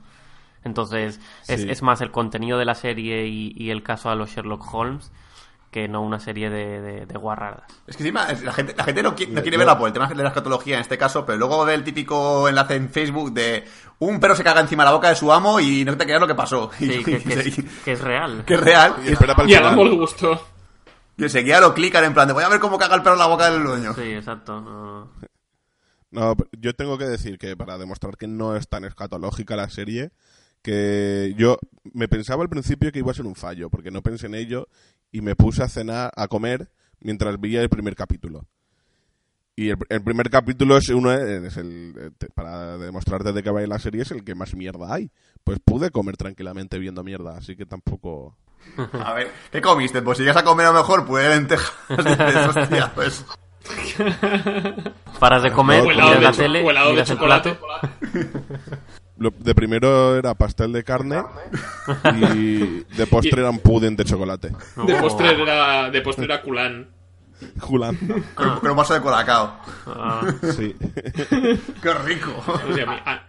Entonces, 0.66 1.22
es, 1.48 1.62
Sí. 1.62 1.70
es 1.70 1.82
más 1.82 2.02
el 2.02 2.12
contenido 2.12 2.58
de 2.60 2.66
la 2.66 2.76
serie 2.76 3.28
y, 3.28 3.54
y 3.56 3.70
el 3.70 3.84
caso 3.84 4.10
a 4.10 4.16
los 4.16 4.30
Sherlock 4.32 4.74
Holmes 4.74 5.12
que 5.72 5.88
no 5.90 6.02
una 6.02 6.20
serie 6.22 6.50
de, 6.50 6.80
de, 6.80 7.06
de 7.06 7.18
guarradas. 7.18 7.64
Es 7.86 7.98
que 7.98 8.04
encima, 8.04 8.32
la 8.32 8.54
gente, 8.54 8.74
la 8.78 8.86
gente 8.86 9.04
no, 9.04 9.14
qui- 9.14 9.28
no 9.28 9.42
quiere 9.42 9.58
verla 9.58 9.78
por 9.78 9.88
el 9.88 9.94
tema 9.94 10.08
de 10.08 10.16
la 10.16 10.30
escatología 10.30 10.76
en 10.76 10.82
este 10.82 10.98
caso, 10.98 11.26
pero 11.26 11.38
luego 11.38 11.66
ve 11.66 11.74
el 11.74 11.84
típico 11.84 12.48
enlace 12.48 12.76
en 12.76 12.90
Facebook 12.90 13.34
de 13.34 13.66
un 14.00 14.22
perro 14.22 14.36
se 14.36 14.44
caga 14.46 14.62
encima 14.62 14.84
de 14.84 14.90
la 14.90 14.94
boca 14.96 15.10
de 15.10 15.18
su 15.18 15.34
amo 15.34 15.60
y 15.60 15.84
no 15.84 15.98
te 15.98 16.06
creas 16.06 16.22
lo 16.22 16.28
que 16.28 16.36
pasó. 16.36 16.72
Sí, 16.80 17.04
que, 17.04 17.22
que 17.22 17.34
y- 17.34 17.50
es, 17.50 17.56
que 17.84 17.92
es 17.92 18.00
real. 18.02 18.44
que 18.46 18.54
es 18.54 18.60
real. 18.62 18.96
Y 19.06 19.10
espera 19.12 19.36
para 19.36 19.46
el 19.48 19.52
Y 19.52 19.56
al 19.56 19.66
amo 19.68 19.84
le 19.84 19.98
gustó. 19.98 20.42
Y 21.18 21.24
enseguida 21.24 21.60
lo 21.60 21.74
clican 21.74 22.06
en 22.06 22.14
plan 22.14 22.28
de 22.30 22.34
voy 22.34 22.44
a 22.46 22.50
ver 22.50 22.60
cómo 22.62 22.78
caga 22.78 22.96
el 22.96 23.02
perro 23.04 23.16
en 23.16 23.20
la 23.20 23.28
boca 23.28 23.52
del 23.52 23.64
dueño. 23.64 23.94
Sí, 23.96 24.14
exacto. 24.14 24.62
no. 24.62 25.10
No, 26.12 26.36
pero 26.38 26.50
yo 26.58 26.74
tengo 26.74 26.98
que 26.98 27.04
decir 27.06 27.38
que 27.38 27.58
para 27.58 27.78
demostrar 27.78 28.16
que 28.16 28.28
no 28.28 28.56
es 28.56 28.70
tan 28.70 28.86
escatológica 28.86 29.58
la 29.58 29.70
serie, 29.70 30.12
que 30.66 31.36
yo 31.38 31.60
me 31.94 32.08
pensaba 32.08 32.42
al 32.42 32.50
principio 32.50 32.92
que 32.92 32.98
iba 32.98 33.12
a 33.12 33.14
ser 33.14 33.28
un 33.28 33.36
fallo, 33.36 33.70
porque 33.70 33.92
no 33.92 34.02
pensé 34.02 34.26
en 34.26 34.34
ello 34.34 34.68
y 35.12 35.22
me 35.22 35.36
puse 35.36 35.62
a 35.62 35.70
cenar, 35.70 36.12
a 36.16 36.28
comer 36.28 36.72
mientras 37.00 37.40
veía 37.40 37.62
el 37.62 37.70
primer 37.70 37.96
capítulo. 37.96 38.48
Y 39.56 39.70
el, 39.70 39.78
el 39.90 40.04
primer 40.04 40.32
capítulo 40.32 40.76
es 40.76 40.90
uno 40.90 41.12
es 41.14 41.56
el 41.58 41.94
eh, 42.20 42.28
para 42.34 42.80
demostrarte 42.80 43.32
de 43.32 43.44
qué 43.44 43.52
va 43.52 43.62
la 43.62 43.78
serie 43.78 44.02
es 44.02 44.10
el 44.10 44.24
que 44.24 44.34
más 44.34 44.56
mierda 44.56 44.92
hay. 44.92 45.12
Pues 45.44 45.60
pude 45.64 45.92
comer 45.92 46.18
tranquilamente 46.18 46.80
viendo 46.80 47.04
mierda, 47.04 47.38
así 47.38 47.56
que 47.56 47.68
tampoco. 47.68 48.36
A 48.94 49.14
ver, 49.14 49.32
¿qué 49.52 49.62
comiste? 49.62 50.02
Pues 50.02 50.18
si 50.18 50.24
llegas 50.24 50.42
a 50.42 50.44
comer 50.44 50.66
a 50.66 50.72
lo 50.72 50.80
mejor, 50.80 51.06
pues 51.06 51.30
lentejas. 51.30 51.72
Dices, 51.90 52.48
hostia, 52.48 52.92
pues... 52.96 53.24
Paras 55.20 55.44
de 55.44 55.52
comer, 55.52 55.82
O 55.82 55.86
O 55.86 55.92
helado 55.92 56.16
miras 56.18 56.38
de, 56.38 56.44
la 56.44 56.54
tele, 56.54 56.66
o 56.66 56.72
helado 56.72 56.96
de 56.96 57.04
chocolate. 57.04 57.58
Lo- 59.18 59.32
de 59.38 59.56
primero 59.56 60.18
era 60.18 60.34
pastel 60.34 60.74
de 60.74 60.84
carne 60.84 61.24
y 62.16 62.58
de 62.96 63.08
postre 63.10 63.42
eran 63.42 63.60
pudding 63.60 63.96
de 63.96 64.04
chocolate. 64.04 64.50
De 64.50 64.94
Oh. 64.96 65.02
postre 65.02 65.42
era, 65.42 65.90
de 65.90 66.02
postre 66.02 66.26
era 66.26 66.42
culán. 66.42 66.90
Julan. 67.60 67.98
Con, 68.34 68.60
con 68.60 68.72
un 68.72 68.78
vaso 68.78 68.94
de 68.94 69.02
colacao. 69.02 69.58
Ah, 69.88 70.22
Sí. 70.56 70.76
¡Qué 71.82 71.94
rico! 72.06 72.44
O 72.48 72.74
sea, 72.74 72.84
a, 72.84 72.88
mí, 72.88 72.98
a- 73.06 73.26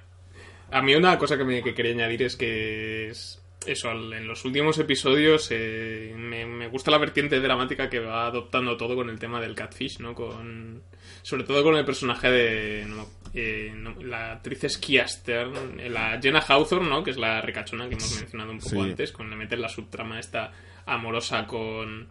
a 0.72 0.82
mí 0.82 0.94
una 0.94 1.18
cosa 1.18 1.36
que, 1.36 1.44
me, 1.44 1.62
que 1.62 1.74
quería 1.74 1.92
añadir 1.92 2.22
es 2.22 2.36
que 2.36 3.08
es 3.10 3.42
eso, 3.66 3.90
al- 3.90 4.12
en 4.12 4.26
los 4.28 4.44
últimos 4.44 4.78
episodios 4.78 5.48
eh, 5.50 6.14
me, 6.16 6.46
me 6.46 6.68
gusta 6.68 6.90
la 6.92 6.98
vertiente 6.98 7.40
dramática 7.40 7.88
que 7.90 7.98
va 8.00 8.26
adoptando 8.26 8.76
todo 8.76 8.94
con 8.94 9.10
el 9.10 9.18
tema 9.18 9.40
del 9.40 9.54
catfish, 9.56 9.98
¿no? 10.00 10.14
Con, 10.14 10.82
sobre 11.26 11.42
todo 11.42 11.64
con 11.64 11.74
el 11.74 11.84
personaje 11.84 12.30
de 12.30 12.84
no, 12.86 13.04
eh, 13.34 13.72
no, 13.74 14.00
la 14.00 14.34
actriz 14.34 14.62
es 14.62 14.80
Stern, 15.08 15.80
eh, 15.80 15.90
la 15.90 16.20
Jenna 16.22 16.38
Hawthorne, 16.38 16.88
¿no? 16.88 17.02
Que 17.02 17.10
es 17.10 17.16
la 17.16 17.40
recachona 17.40 17.88
que 17.88 17.96
hemos 17.96 18.16
mencionado 18.20 18.52
un 18.52 18.58
poco 18.60 18.70
Sí. 18.70 18.78
antes, 18.80 19.10
con 19.10 19.28
le 19.28 19.34
meten 19.34 19.60
la 19.60 19.68
subtrama 19.68 20.20
esta 20.20 20.52
amorosa 20.86 21.44
con 21.44 22.06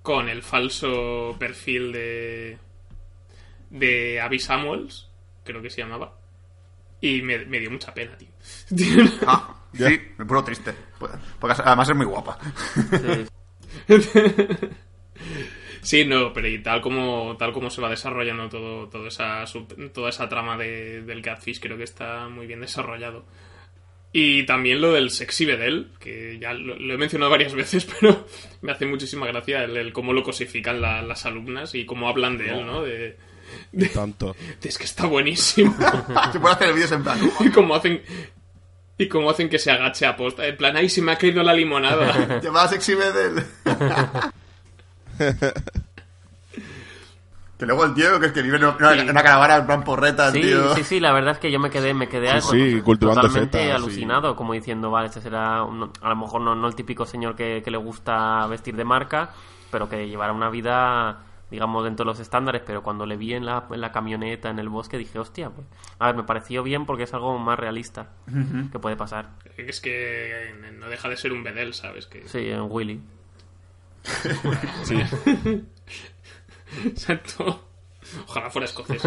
con 0.00 0.30
el 0.30 0.42
falso 0.42 1.36
perfil 1.38 1.92
de 1.92 2.58
de 3.68 4.18
Abby 4.18 4.38
Samuels, 4.38 5.10
creo 5.44 5.60
que 5.60 5.68
se 5.68 5.82
llamaba. 5.82 6.16
Y 7.02 7.20
me, 7.20 7.44
me 7.44 7.60
dio 7.60 7.70
mucha 7.70 7.92
pena, 7.92 8.16
tío. 8.16 8.28
Ah, 9.26 9.56
sí, 9.74 10.00
me 10.16 10.24
puro 10.24 10.42
triste. 10.42 10.72
Porque 11.38 11.62
además 11.62 11.86
es 11.90 11.96
muy 11.96 12.06
guapa. 12.06 12.38
sí. 12.98 13.26
Sí, 15.82 16.04
no, 16.04 16.32
pero 16.32 16.48
y 16.48 16.62
tal 16.62 16.80
como 16.80 17.36
tal 17.38 17.52
como 17.52 17.70
se 17.70 17.80
va 17.80 17.88
desarrollando 17.88 18.48
todo, 18.48 18.88
toda 18.88 19.08
esa 19.08 19.46
sub- 19.46 19.92
toda 19.92 20.10
esa 20.10 20.28
trama 20.28 20.56
de- 20.58 21.02
del 21.02 21.22
Catfish, 21.22 21.60
creo 21.60 21.76
que 21.78 21.84
está 21.84 22.28
muy 22.28 22.46
bien 22.46 22.60
desarrollado. 22.60 23.24
Y 24.12 24.42
también 24.42 24.80
lo 24.80 24.92
del 24.92 25.10
sexy 25.10 25.44
bedel, 25.46 25.92
que 26.00 26.36
ya 26.40 26.52
lo, 26.52 26.76
lo 26.76 26.94
he 26.94 26.98
mencionado 26.98 27.30
varias 27.30 27.54
veces, 27.54 27.86
pero 27.86 28.26
me 28.60 28.72
hace 28.72 28.84
muchísima 28.84 29.26
gracia 29.26 29.62
el, 29.64 29.76
el 29.76 29.92
cómo 29.92 30.12
lo 30.12 30.22
cosifican 30.22 30.80
la- 30.80 31.02
las 31.02 31.26
alumnas 31.26 31.74
y 31.74 31.86
cómo 31.86 32.08
hablan 32.08 32.36
de 32.36 32.50
él, 32.50 32.66
¿no? 32.66 32.82
De, 32.82 33.16
de- 33.72 33.86
Tanto. 33.88 34.34
de, 34.60 34.68
es 34.68 34.76
que 34.78 34.84
está 34.84 35.06
buenísimo. 35.06 35.74
Se 36.32 36.40
puede 36.40 36.54
hacer 36.54 36.74
vídeos 36.74 36.92
en 36.92 37.02
plan... 37.04 37.18
y 37.40 37.50
cómo 37.50 37.74
hacen 37.76 38.02
y 38.98 39.08
cómo 39.08 39.30
hacen 39.30 39.48
que 39.48 39.58
se 39.58 39.70
agache 39.70 40.04
a 40.04 40.14
posta. 40.14 40.46
En 40.46 40.56
plan, 40.58 40.76
ay, 40.76 40.90
se 40.90 41.00
me 41.00 41.12
ha 41.12 41.16
caído 41.16 41.42
la 41.42 41.54
limonada. 41.54 42.38
Llamada 42.42 42.68
sexy 42.68 42.94
bedel. 42.94 43.42
Que 47.58 47.66
luego 47.66 47.84
el 47.84 47.92
tío 47.94 48.18
que 48.18 48.26
es 48.26 48.32
que 48.32 48.40
vive 48.42 48.56
en 48.56 48.64
una, 48.64 48.94
en 48.94 49.10
una 49.10 49.22
caravana 49.22 49.56
en 49.56 49.66
plan 49.66 49.84
porreta, 49.84 50.30
Sí, 50.32 50.40
tío. 50.40 50.74
sí, 50.74 50.82
sí, 50.84 50.98
la 51.00 51.12
verdad 51.12 51.32
es 51.32 51.38
que 51.38 51.50
yo 51.50 51.58
me 51.60 51.68
quedé, 51.68 51.92
me 51.92 52.08
quedé 52.08 52.40
Sí, 52.40 52.80
sí, 52.80 52.82
totalmente 52.98 53.70
alucinado, 53.70 54.34
como 54.34 54.54
diciendo, 54.54 54.90
vale, 54.90 55.08
este 55.08 55.20
será 55.20 55.62
un- 55.64 55.90
a 56.00 56.08
lo 56.08 56.16
mejor 56.16 56.40
no, 56.40 56.54
no 56.54 56.66
el 56.68 56.74
típico 56.74 57.04
señor 57.04 57.36
que, 57.36 57.60
que 57.62 57.70
le 57.70 57.76
gusta 57.76 58.46
vestir 58.46 58.76
de 58.76 58.84
marca, 58.84 59.30
pero 59.70 59.90
que 59.90 60.08
llevará 60.08 60.32
una 60.32 60.48
vida, 60.48 61.18
digamos, 61.50 61.84
dentro 61.84 62.04
de 62.04 62.12
los 62.12 62.20
estándares, 62.20 62.62
pero 62.64 62.82
cuando 62.82 63.04
le 63.04 63.18
vi 63.18 63.34
en 63.34 63.44
la, 63.44 63.66
en 63.70 63.80
la 63.82 63.92
camioneta, 63.92 64.48
en 64.48 64.58
el 64.58 64.70
bosque, 64.70 64.96
dije, 64.96 65.18
hostia, 65.18 65.50
pues, 65.50 65.66
a 65.98 66.06
ver, 66.06 66.14
me 66.16 66.22
pareció 66.24 66.62
bien 66.62 66.86
porque 66.86 67.02
es 67.02 67.12
algo 67.12 67.38
más 67.38 67.58
realista 67.58 68.06
que 68.72 68.78
puede 68.78 68.96
pasar. 68.96 69.28
es 69.58 69.82
que 69.82 70.54
no 70.78 70.88
deja 70.88 71.10
de 71.10 71.16
ser 71.18 71.32
un 71.34 71.44
bedel, 71.44 71.74
¿sabes? 71.74 72.06
Que 72.06 72.26
Sí, 72.26 72.48
en 72.48 72.62
Willy. 72.70 73.02
Sí. 74.84 74.96
Exacto. 76.86 77.64
Ojalá 78.26 78.50
fuera 78.50 78.66
escocés. 78.66 79.02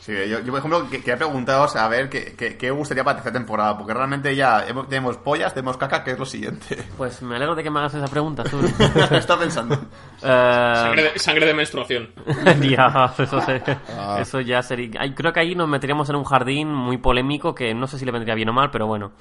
Sí, 0.00 0.12
yo, 0.28 0.40
yo, 0.40 0.46
por 0.50 0.58
ejemplo, 0.58 0.90
que, 0.90 1.00
que 1.00 1.12
he 1.12 1.16
preguntado 1.16 1.64
a 1.78 1.88
ver 1.88 2.08
qué, 2.10 2.34
qué, 2.36 2.56
qué 2.56 2.72
gustaría 2.72 3.04
para 3.04 3.18
la 3.18 3.22
tercera 3.22 3.38
temporada, 3.38 3.78
porque 3.78 3.94
realmente 3.94 4.34
ya 4.34 4.66
hemos- 4.66 4.88
tenemos 4.88 5.16
pollas, 5.18 5.54
tenemos 5.54 5.76
caca, 5.76 6.02
que 6.02 6.10
es 6.10 6.18
lo 6.18 6.26
siguiente. 6.26 6.76
Pues 6.96 7.22
me 7.22 7.36
alegro 7.36 7.54
de 7.54 7.62
que 7.62 7.70
me 7.70 7.78
hagas 7.78 7.94
esa 7.94 8.08
pregunta, 8.08 8.42
tú. 8.42 8.58
Está 9.12 9.38
pensando. 9.38 9.76
Sangre 10.20 11.06
Eh, 11.06 11.12
de, 11.12 11.18
sangre 11.20 11.46
de 11.46 11.54
menstruación. 11.54 12.10
Ya, 12.68 13.14
eso, 13.16 13.40
se- 13.42 13.62
Ah. 13.96 14.18
eso 14.20 14.40
ya 14.40 14.60
sería. 14.64 15.00
Creo 15.14 15.32
que 15.32 15.38
ahí 15.38 15.54
nos 15.54 15.68
meteríamos 15.68 16.08
en 16.10 16.16
un 16.16 16.24
jardín 16.24 16.68
muy 16.74 16.98
polémico 16.98 17.54
que 17.54 17.72
no 17.72 17.86
sé 17.86 17.96
si 17.96 18.04
le 18.04 18.10
vendría 18.10 18.34
bien 18.34 18.48
o 18.48 18.52
mal, 18.52 18.72
pero 18.72 18.88
bueno. 18.88 19.12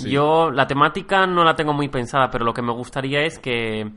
Yo 0.00 0.50
la 0.50 0.66
temática 0.66 1.26
no 1.26 1.44
la 1.44 1.54
tengo 1.54 1.72
muy 1.72 1.88
pensada, 1.88 2.30
pero 2.30 2.44
lo 2.44 2.54
que 2.54 2.62
me 2.62 2.72
gustaría 2.72 3.22
es 3.22 3.38
que, 3.38 3.90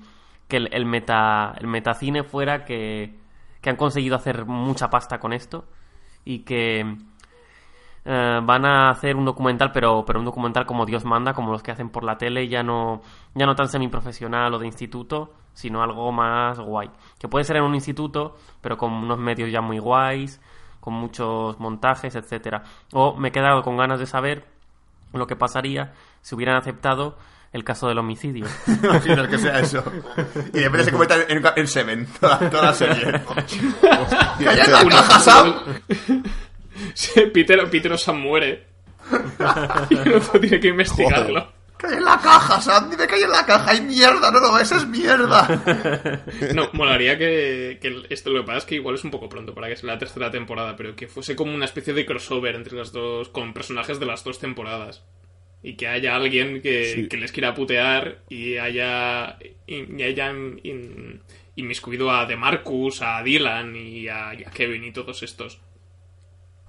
que 0.48 0.58
el, 0.58 0.70
el 0.74 0.86
meta 0.86 1.54
el 1.60 1.68
metacine 1.68 2.24
fuera 2.24 2.66
que, 2.66 3.18
que 3.62 3.70
han 3.70 3.76
conseguido 3.76 4.16
hacer 4.16 4.46
mucha 4.46 4.90
pasta 4.90 5.20
con 5.20 5.34
esto 5.34 5.66
y 6.24 6.40
que 6.40 6.82
eh, 8.04 8.40
van 8.44 8.66
a 8.66 8.90
hacer 8.90 9.16
un 9.16 9.26
documental, 9.26 9.72
pero, 9.72 10.04
pero 10.06 10.20
un 10.20 10.26
documental 10.26 10.66
como 10.66 10.86
Dios 10.86 11.06
manda, 11.06 11.34
como 11.34 11.52
los 11.52 11.62
que 11.62 11.72
hacen 11.72 11.90
por 11.90 12.04
la 12.04 12.18
tele, 12.18 12.48
ya 12.48 12.64
no, 12.64 13.02
ya 13.36 13.46
no 13.46 13.56
tan 13.56 13.68
semiprofesional 13.68 14.54
o 14.54 14.60
de 14.60 14.66
instituto, 14.66 15.34
sino 15.54 15.84
algo 15.84 16.12
más 16.12 16.60
guay. 16.60 16.90
Que 17.20 17.28
puede 17.28 17.46
ser 17.46 17.58
en 17.58 17.64
un 17.64 17.76
instituto, 17.76 18.36
pero 18.62 18.78
con 18.78 18.92
unos 18.92 19.20
medios 19.20 19.52
ya 19.52 19.62
muy 19.62 19.78
guays, 19.78 20.42
con 20.80 20.96
muchos 20.96 21.60
montajes, 21.60 22.16
etcétera. 22.16 22.64
O 22.94 23.16
me 23.16 23.30
he 23.30 23.32
quedado 23.32 23.62
con 23.62 23.78
ganas 23.78 24.00
de 24.00 24.08
saber 24.08 24.48
lo 25.14 25.28
que 25.28 25.36
pasaría 25.36 25.94
si 26.22 26.36
hubieran 26.36 26.58
aceptado 26.58 27.18
el 27.52 27.64
caso 27.64 27.88
del 27.88 27.98
homicidio. 27.98 28.46
Que 29.30 29.38
sea 29.38 29.60
eso. 29.60 29.84
Y 30.54 30.60
de 30.60 30.64
repente 30.64 30.86
se 30.86 30.92
convierte 30.92 31.34
en, 31.34 31.44
en 31.56 31.68
Seven, 31.68 32.08
toda, 32.20 32.50
toda 32.50 32.64
la 32.64 32.74
serie. 32.74 33.22
¡Calla 34.44 34.64
en 34.64 34.72
la 34.72 34.86
caja, 34.90 35.20
Sam! 35.20 35.56
Sí, 36.94 37.22
Peter, 37.34 37.70
Peter 37.70 37.98
Sam 37.98 38.20
muere. 38.22 38.68
y 39.90 40.10
otro 40.10 40.40
tiene 40.40 40.60
que 40.60 40.68
investigarlo. 40.70 41.52
¡Calla 41.82 41.98
en 41.98 42.06
la 42.06 42.20
caja! 42.20 42.88
¡Dime 42.90 43.08
que 43.08 43.16
hay 43.16 43.24
en 43.24 43.32
la 43.32 43.46
caja! 43.46 43.72
¡Hay 43.72 43.82
mierda! 43.82 44.30
¡No 44.32 44.40
lo 44.40 44.54
ves! 44.54 44.72
¡Es 44.72 44.88
mierda! 44.88 46.22
No, 46.54 46.70
molaría 46.74 47.18
que, 47.18 47.80
que 47.82 48.04
esto 48.10 48.30
lo 48.30 48.42
que 48.42 48.46
pasa 48.48 48.60
es 48.60 48.66
que 48.66 48.76
igual 48.76 48.96
es 48.96 49.04
un 49.04 49.12
poco 49.12 49.30
pronto 49.30 49.54
para 49.56 49.68
que 49.68 49.76
sea 49.76 49.88
la 49.88 49.98
tercera 50.00 50.30
temporada, 50.32 50.76
pero 50.76 50.96
que 50.96 51.08
fuese 51.08 51.36
como 51.36 51.54
una 51.54 51.66
especie 51.66 51.94
de 51.94 52.06
crossover 52.06 52.56
entre 52.56 52.78
las 52.78 52.92
dos, 52.92 53.30
con 53.30 53.54
personajes 53.54 54.00
de 54.00 54.06
las 54.06 54.24
dos 54.24 54.40
temporadas. 54.40 55.04
Y 55.64 55.76
que 55.76 55.88
haya 55.88 56.16
alguien 56.16 56.62
que, 56.62 56.86
Sí. 56.86 57.08
que 57.08 57.18
les 57.18 57.32
quiera 57.32 57.54
putear 57.54 58.20
y 58.30 58.58
haya, 58.58 59.38
y, 59.68 59.96
y 60.00 60.04
hayan 60.04 60.60
in- 60.64 61.22
inmiscuido 61.56 62.12
a 62.12 62.26
DeMarcus, 62.26 63.02
a 63.02 63.22
Dylan 63.24 63.76
y 63.76 64.08
a, 64.08 64.34
y 64.34 64.44
a 64.44 64.50
Kevin 64.52 64.84
y 64.86 64.92
todos 64.92 65.22
estos. 65.24 65.60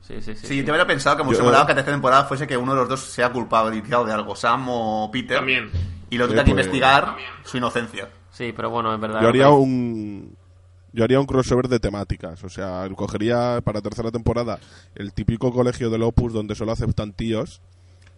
Sí, 0.02 0.20
sí, 0.20 0.34
sí. 0.34 0.46
Sí, 0.46 0.62
te 0.62 0.70
hubiera 0.70 0.86
pensado 0.86 1.16
que 1.16 1.24
me 1.24 1.32
Yo- 1.32 1.44
molaba 1.44 1.64
que 1.64 1.72
la 1.72 1.76
tercera 1.76 1.94
temporada 1.96 2.24
fuese 2.24 2.46
que 2.46 2.56
uno 2.56 2.74
de 2.74 2.80
los 2.80 2.88
dos 2.88 3.00
sea 3.00 3.30
culpabilizado 3.32 4.04
de 4.04 4.12
algo, 4.12 4.34
Sam 4.36 4.66
o 4.68 5.10
Peter. 5.12 5.38
También. 5.38 5.70
Y 6.10 6.18
lo 6.18 6.24
Sí, 6.26 6.30
tenga 6.30 6.44
que 6.44 6.52
pues- 6.52 6.66
investigar 6.66 7.16
su 7.44 7.56
inocencia. 7.56 8.08
Sí, 8.30 8.52
pero 8.54 8.68
bueno, 8.70 8.92
es 8.94 9.00
verdad. 9.00 9.22
Yo 9.22 9.28
haría 9.28 9.48
un 9.50 10.36
yo 10.94 11.04
haría 11.04 11.18
un 11.20 11.24
crossover 11.26 11.68
de 11.68 11.80
temáticas, 11.80 12.44
o 12.44 12.50
sea, 12.50 12.86
cogería 12.94 13.60
para 13.64 13.80
tercera 13.80 14.10
temporada 14.10 14.58
el 14.94 15.14
típico 15.14 15.50
colegio 15.50 15.88
del 15.88 16.02
Opus 16.02 16.34
donde 16.34 16.54
solo 16.54 16.72
aceptan 16.72 17.12
tíos 17.14 17.62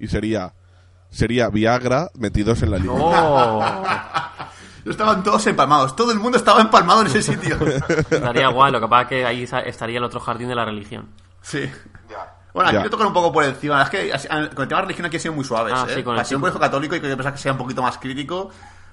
y 0.00 0.08
sería 0.08 0.54
sería 1.10 1.48
Viagra 1.50 2.10
metidos 2.18 2.62
en 2.62 2.70
la 2.72 2.78
línea. 2.78 2.96
¡Oh! 2.98 3.62
Estaban 4.90 5.22
todos 5.22 5.46
empalmados. 5.46 5.94
Todo 5.96 6.12
el 6.12 6.18
mundo 6.18 6.36
estaba 6.36 6.60
empalmado 6.60 7.02
en 7.02 7.06
ese 7.06 7.22
sitio. 7.22 7.56
Estaría 8.10 8.48
guay, 8.48 8.72
lo 8.72 8.80
que 8.80 8.88
pasa 8.88 9.02
es 9.02 9.08
que 9.08 9.24
ahí 9.24 9.46
sa- 9.46 9.60
estaría 9.60 9.98
el 9.98 10.04
otro 10.04 10.18
jardín 10.20 10.48
de 10.48 10.54
la 10.54 10.64
religión. 10.64 11.08
Sí. 11.44 11.70
Bueno, 12.54 12.68
aquí 12.68 12.78
Ya. 12.78 12.84
lo 12.84 12.90
tocan 12.90 13.08
un 13.08 13.12
poco 13.12 13.32
por 13.32 13.44
encima. 13.44 13.82
Es 13.82 13.90
que 13.90 14.12
así- 14.12 14.28
con 14.28 14.38
el 14.38 14.50
tema 14.68 14.76
de 14.76 14.82
religión 14.82 15.06
aquí 15.06 15.16
han 15.16 15.20
sido 15.22 15.34
muy 15.34 15.44
suaves. 15.44 15.74
Ah, 15.76 15.86
¿eh? 15.88 15.94
sí, 15.96 16.02
con 16.04 16.14
el 16.14 16.20
Ha 16.20 16.24
sido 16.24 16.38
un 16.38 16.42
chico. 16.42 16.52
colegio 16.52 16.60
católico 16.60 16.94
y 16.96 17.00
que 17.00 17.08
yo 17.08 17.16
pensaba 17.16 17.34
que 17.34 17.42
sea 17.42 17.52
un 17.52 17.58
poquito 17.58 17.82
más 17.82 17.98
crítico. 17.98 18.50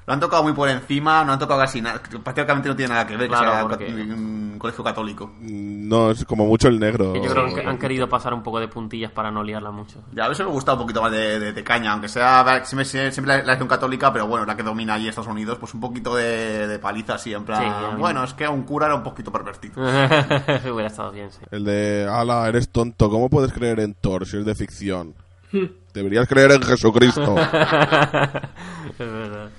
Lo 0.08 0.14
han 0.14 0.20
tocado 0.20 0.42
muy 0.44 0.54
por 0.54 0.68
encima, 0.68 1.24
no 1.24 1.34
han 1.34 1.40
tocado 1.40 1.60
casi 1.60 1.80
nada. 1.82 2.02
Prácticamente 2.24 2.68
no 2.68 2.76
tiene 2.76 2.90
nada 2.94 3.06
que 3.06 3.16
ver 3.16 3.28
Claro, 3.30 3.46
que 3.46 3.52
sea 3.52 3.62
porque- 3.68 4.14
un 4.14 4.56
colegio 4.58 4.84
católico. 4.84 5.32
No, 5.40 6.12
es 6.12 6.26
como 6.26 6.46
mucho 6.46 6.68
el 6.68 6.80
negro. 6.80 7.14
Yo 7.16 7.22
creo 7.32 7.54
que 7.54 7.62
han 7.66 7.78
querido 7.78 8.08
pasar 8.10 8.34
un 8.34 8.42
poco 8.44 8.60
de 8.60 8.68
puntillas 8.68 9.12
para 9.12 9.30
no 9.32 9.44
liarla 9.44 9.72
mucho. 9.72 10.00
Ya, 10.14 10.26
a 10.26 10.30
veces 10.30 10.46
me 10.46 10.52
gusta 10.52 10.74
un 10.74 10.80
poquito 10.80 11.02
más 11.02 11.12
de, 11.12 11.40
de- 11.40 11.54
de 11.54 11.64
caña, 11.64 11.92
aunque 11.94 12.10
sea 12.10 12.44
siempre, 12.66 12.86
siempre 12.86 13.26
la, 13.26 13.38
la 13.38 13.44
religión 13.44 13.68
católica, 13.68 14.12
pero 14.12 14.28
bueno, 14.28 14.46
la 14.46 14.56
que 14.56 14.64
domina 14.64 14.96
allí 14.96 15.08
Estados 15.08 15.30
Unidos, 15.32 15.58
pues 15.60 15.74
un 15.74 15.80
poquito 15.82 16.16
de, 16.16 16.68
de 16.68 16.80
paliza 16.80 17.16
así, 17.16 17.34
en 17.34 17.44
plan. 17.46 17.62
Sí, 17.62 17.68
a 17.68 17.92
mí- 17.94 18.00
bueno, 18.00 18.24
es 18.24 18.34
que 18.34 18.48
un 18.48 18.64
cura 18.64 18.88
era 18.88 18.96
un 18.96 19.04
poquito 19.04 19.32
pervertido. 19.32 19.74
Hubiera 19.82 20.88
estado 20.88 21.12
bien, 21.12 21.32
sí. 21.32 21.40
El 21.52 21.64
de, 21.64 22.08
ala, 22.12 22.48
eres 22.48 22.70
tonto, 22.70 23.10
¿cómo 23.10 23.30
puedes 23.30 23.54
creer 23.54 23.80
en 23.80 23.94
Thor 23.94 24.26
si 24.28 24.38
es 24.38 24.46
de 24.46 24.56
ficción? 24.56 25.14
Deberías 25.94 26.28
creer 26.28 26.52
en 26.54 26.62
Jesucristo. 26.64 27.36
es 27.40 28.98
verdad. 29.00 29.50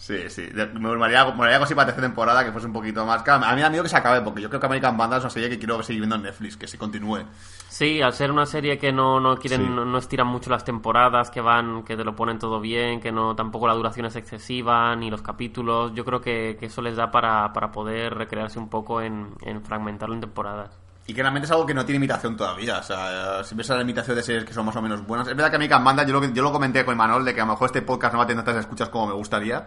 Sí, 0.00 0.30
sí. 0.30 0.48
Me 0.54 0.66
molaría, 0.96 1.26
me 1.32 1.52
algo 1.52 1.64
así 1.64 1.74
para 1.74 1.88
tercera 1.88 2.06
temporada 2.06 2.42
que 2.42 2.50
fuese 2.52 2.66
un 2.66 2.72
poquito 2.72 3.04
más. 3.04 3.22
Claro, 3.22 3.44
a 3.44 3.50
mí 3.50 3.56
me 3.56 3.60
da 3.62 3.68
miedo 3.68 3.82
que 3.82 3.90
se 3.90 3.98
acabe, 3.98 4.22
porque 4.22 4.40
yo 4.40 4.48
creo 4.48 4.58
que 4.58 4.64
American 4.66 4.96
Vandal 4.96 5.18
es 5.18 5.24
una 5.24 5.30
serie 5.30 5.50
que 5.50 5.58
quiero 5.58 5.82
seguir 5.82 6.00
viendo 6.00 6.16
en 6.16 6.22
Netflix, 6.22 6.56
que 6.56 6.66
se 6.66 6.78
continúe. 6.78 7.26
Sí, 7.68 8.00
al 8.00 8.14
ser 8.14 8.32
una 8.32 8.46
serie 8.46 8.78
que 8.78 8.92
no, 8.92 9.20
no 9.20 9.36
quieren, 9.36 9.60
Sí. 9.60 9.68
no, 9.68 9.84
no 9.84 9.98
estiran 9.98 10.26
mucho 10.26 10.48
las 10.48 10.64
temporadas, 10.64 11.30
que 11.30 11.42
van, 11.42 11.84
que 11.84 11.98
te 11.98 12.04
lo 12.04 12.16
ponen 12.16 12.38
todo 12.38 12.60
bien, 12.62 12.98
que 12.98 13.12
no 13.12 13.36
tampoco 13.36 13.66
la 13.68 13.74
duración 13.74 14.06
es 14.06 14.16
excesiva, 14.16 14.96
ni 14.96 15.10
los 15.10 15.20
capítulos, 15.20 15.92
yo 15.94 16.02
creo 16.06 16.22
que, 16.22 16.56
que 16.58 16.66
eso 16.66 16.80
les 16.80 16.96
da 16.96 17.10
para, 17.10 17.52
para 17.52 17.70
poder 17.70 18.14
recrearse 18.14 18.58
un 18.58 18.70
poco 18.70 19.02
en, 19.02 19.34
en 19.42 19.62
fragmentarlo 19.62 20.14
en 20.14 20.22
temporadas. 20.22 20.79
Y 21.10 21.12
que 21.12 21.22
realmente 21.22 21.46
es 21.46 21.50
algo 21.50 21.66
que 21.66 21.74
no 21.74 21.84
tiene 21.84 21.96
imitación 21.96 22.36
todavía. 22.36 22.78
O 22.78 22.82
sea, 22.84 23.42
si 23.42 23.56
ves 23.56 23.68
la 23.68 23.82
imitación 23.82 24.14
de 24.14 24.22
series 24.22 24.44
que 24.44 24.54
son 24.54 24.64
más 24.64 24.76
o 24.76 24.80
menos 24.80 25.04
buenas. 25.04 25.26
Es 25.26 25.34
verdad 25.34 25.50
que 25.50 25.56
American 25.56 25.82
Vandal, 25.82 26.06
yo 26.06 26.20
lo, 26.20 26.24
yo 26.32 26.40
lo 26.40 26.52
comenté 26.52 26.84
con 26.84 26.96
Manuel 26.96 27.24
de 27.24 27.34
que 27.34 27.40
a 27.40 27.44
lo 27.46 27.50
mejor 27.50 27.66
este 27.66 27.82
podcast 27.82 28.12
no 28.12 28.18
va 28.18 28.24
a 28.26 28.26
tener 28.28 28.44
tantas 28.44 28.60
escuchas 28.62 28.90
como 28.90 29.08
me 29.08 29.14
gustaría. 29.14 29.66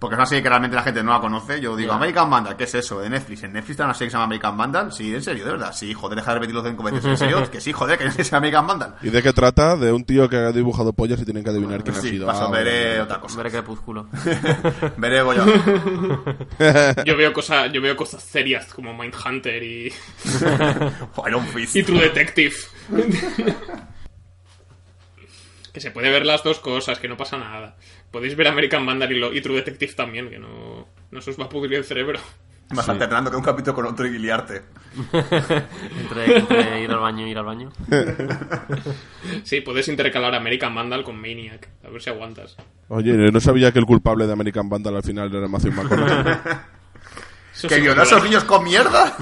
Porque 0.00 0.14
es 0.14 0.18
una 0.18 0.24
serie 0.26 0.42
que 0.42 0.48
realmente 0.48 0.74
la 0.74 0.82
gente 0.82 1.02
no 1.04 1.12
la 1.12 1.20
conoce. 1.20 1.60
Yo 1.60 1.76
digo. 1.76 1.92
American 1.92 2.30
Vandal, 2.30 2.56
¿qué 2.56 2.64
es 2.64 2.74
eso? 2.74 3.00
De 3.00 3.10
Netflix. 3.10 3.42
¿En 3.42 3.52
Netflix 3.52 3.72
está 3.72 3.84
una 3.84 3.92
serie 3.92 4.06
que 4.06 4.10
se 4.12 4.14
llama 4.14 4.24
American 4.24 4.56
Vandal? 4.56 4.92
Sí, 4.92 5.14
en 5.14 5.22
serio, 5.22 5.44
de 5.44 5.50
verdad. 5.52 5.72
Sí, 5.74 5.92
joder, 5.92 6.16
deja 6.16 6.30
de 6.30 6.34
repetirlo 6.36 6.64
cinco 6.66 6.82
veces. 6.82 7.04
¿En 7.04 7.16
serio? 7.18 7.50
que 7.52 7.60
sí, 7.60 7.70
joder, 7.72 7.98
que 7.98 8.06
es 8.22 8.32
American 8.32 8.66
Vandal. 8.66 8.94
¿Y 9.02 9.10
de 9.10 9.22
qué 9.22 9.32
trata? 9.34 9.76
De 9.76 9.92
un 9.92 10.04
tío 10.04 10.26
que 10.28 10.36
ha 10.36 10.52
dibujado 10.52 10.94
pollas 10.94 11.20
y 11.20 11.24
tienen 11.26 11.44
que 11.44 11.50
adivinar 11.50 11.84
quién 11.84 11.94
ha 11.96 12.00
Sí, 12.00 12.08
sido. 12.10 12.26
paso, 12.26 12.46
Ah, 12.46 12.50
veré 12.50 12.88
vale. 12.92 13.00
otra 13.02 13.20
cosa. 13.20 13.36
Veré 13.36 13.50
crepúsculo. 13.50 14.08
Veré 14.96 15.20
Goya. 15.20 15.44
Yo 17.04 17.16
veo, 17.18 17.32
cosa, 17.34 17.66
yo 17.66 17.82
veo 17.82 17.94
cosas 17.94 18.22
serias 18.22 18.72
como 18.72 18.96
Mindhunter 18.96 19.62
y, 19.62 19.92
Iron 21.26 21.46
Fist. 21.48 21.76
y 21.76 21.82
True 21.82 22.00
Detective. 22.00 22.54
que 25.72 25.80
se 25.80 25.90
puede 25.92 26.10
ver 26.10 26.26
las 26.26 26.42
dos 26.42 26.58
cosas, 26.58 26.98
que 26.98 27.06
no 27.08 27.16
pasa 27.16 27.36
nada. 27.38 27.76
Podéis 28.10 28.36
ver 28.36 28.48
American 28.48 28.84
Vandal 28.86 29.12
y, 29.12 29.18
lo- 29.18 29.32
y 29.32 29.40
True 29.40 29.56
Detective 29.56 29.92
también, 29.94 30.28
que 30.30 30.38
no, 30.38 30.86
no 31.10 31.20
se 31.20 31.30
os 31.30 31.38
va 31.40 31.44
a 31.44 31.48
pudrir 31.48 31.78
el 31.78 31.84
cerebro. 31.84 32.18
Vas 32.72 32.88
alternando 32.88 33.30
que 33.32 33.36
un 33.36 33.42
capítulo 33.42 33.74
con 33.74 33.86
otro 33.86 34.06
y 34.06 34.16
liarte. 34.18 34.62
entre, 35.12 36.36
entre 36.38 36.82
ir 36.82 36.90
al 36.90 37.00
baño 37.00 37.26
y 37.26 37.30
ir 37.30 37.38
al 37.38 37.44
baño. 37.44 37.70
Sí, 39.44 39.60
puedes 39.60 39.86
intercalar 39.88 40.34
American 40.34 40.74
Vandal 40.74 41.02
con 41.04 41.20
Maniac, 41.20 41.68
a 41.84 41.88
ver 41.88 42.00
si 42.02 42.10
aguantas. 42.10 42.56
Oye, 42.88 43.12
no 43.12 43.40
sabía 43.40 43.72
que 43.72 43.78
el 43.78 43.86
culpable 43.86 44.26
de 44.26 44.32
American 44.32 44.68
Vandal 44.68 44.96
al 44.96 45.02
final 45.02 45.34
era 45.34 45.46
Matthew 45.48 45.72
McConaughey. 45.72 46.34
¿Que 47.62 47.68
sí 47.76 47.80
violó 47.80 48.00
a 48.00 48.04
esos 48.04 48.22
niños 48.24 48.44
con 48.44 48.64
mierda? 48.64 49.16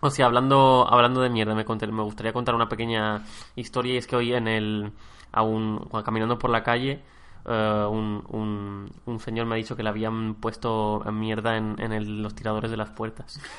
O 0.00 0.10
sea, 0.10 0.26
hablando, 0.26 0.86
hablando 0.88 1.20
de 1.20 1.28
mierda, 1.30 1.54
me, 1.54 1.64
conté- 1.64 1.90
me 1.90 2.02
gustaría 2.02 2.32
contar 2.32 2.54
una 2.54 2.68
pequeña 2.68 3.24
historia 3.56 3.94
y 3.94 3.96
es 3.98 4.06
que 4.06 4.16
hoy 4.16 4.32
en 4.32 4.46
el, 4.46 4.92
aún 5.32 5.78
cuando- 5.90 6.04
caminando 6.04 6.38
por 6.38 6.50
la 6.50 6.62
calle, 6.62 7.02
eh, 7.50 7.86
un, 7.90 8.22
un, 8.28 8.90
un 9.06 9.20
señor 9.20 9.46
me 9.46 9.54
ha 9.54 9.56
dicho 9.56 9.74
que 9.76 9.82
le 9.82 9.88
habían 9.88 10.34
puesto 10.34 11.02
mierda 11.12 11.56
en, 11.56 11.76
en 11.78 11.92
el- 11.92 12.22
los 12.22 12.34
tiradores 12.34 12.70
de 12.70 12.76
las 12.76 12.90
puertas. 12.90 13.40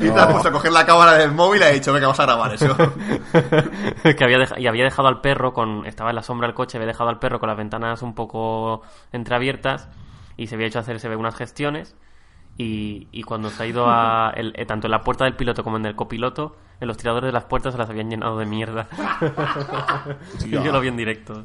Y 0.00 0.10
te 0.10 0.18
has 0.18 0.26
puesto 0.32 0.48
a 0.48 0.52
coger 0.52 0.72
la 0.72 0.84
cámara 0.86 1.12
del 1.14 1.32
móvil 1.32 1.60
y 1.60 1.64
ha 1.64 1.68
dicho, 1.68 1.92
venga, 1.92 2.06
vamos 2.06 2.20
a 2.20 2.24
grabar 2.26 2.54
eso. 2.54 2.76
que 4.02 4.24
había 4.24 4.38
y 4.58 4.66
había 4.66 4.84
dejado 4.84 5.08
al 5.08 5.20
perro 5.20 5.52
con 5.52 5.86
estaba 5.86 6.10
en 6.10 6.16
la 6.16 6.22
sombra 6.22 6.46
del 6.48 6.54
coche 6.54 6.76
había 6.78 6.86
dejado 6.88 7.10
al 7.10 7.18
perro 7.18 7.38
con 7.40 7.48
las 7.48 7.56
ventanas 7.58 8.02
un 8.02 8.14
poco 8.14 8.82
entreabiertas 9.12 9.88
y 10.36 10.46
se 10.46 10.54
había 10.54 10.66
hecho 10.68 10.78
hacerse 10.78 11.14
unas 11.14 11.34
gestiones 11.36 11.94
y, 12.58 13.08
y 13.12 13.22
cuando 13.22 13.50
se 13.50 13.62
ha 13.62 13.66
ido 13.66 13.86
a 13.88 14.32
el- 14.36 14.52
eh, 14.56 14.66
tanto 14.66 14.86
en 14.86 14.90
la 14.92 15.02
puerta 15.02 15.24
del 15.24 15.34
piloto 15.34 15.64
como 15.64 15.76
en 15.78 15.86
el 15.86 15.94
copiloto 15.96 16.56
en 16.80 16.88
los 16.88 16.96
tiradores 16.96 17.28
de 17.28 17.32
las 17.32 17.44
puertas 17.44 17.72
se 17.72 17.78
las 17.78 17.88
habían 17.88 18.10
llenado 18.10 18.36
de 18.38 18.44
mierda 18.44 18.88
y 20.44 20.50
yo 20.50 20.72
lo 20.72 20.80
vi 20.80 20.88
en 20.88 20.96
directo 20.96 21.44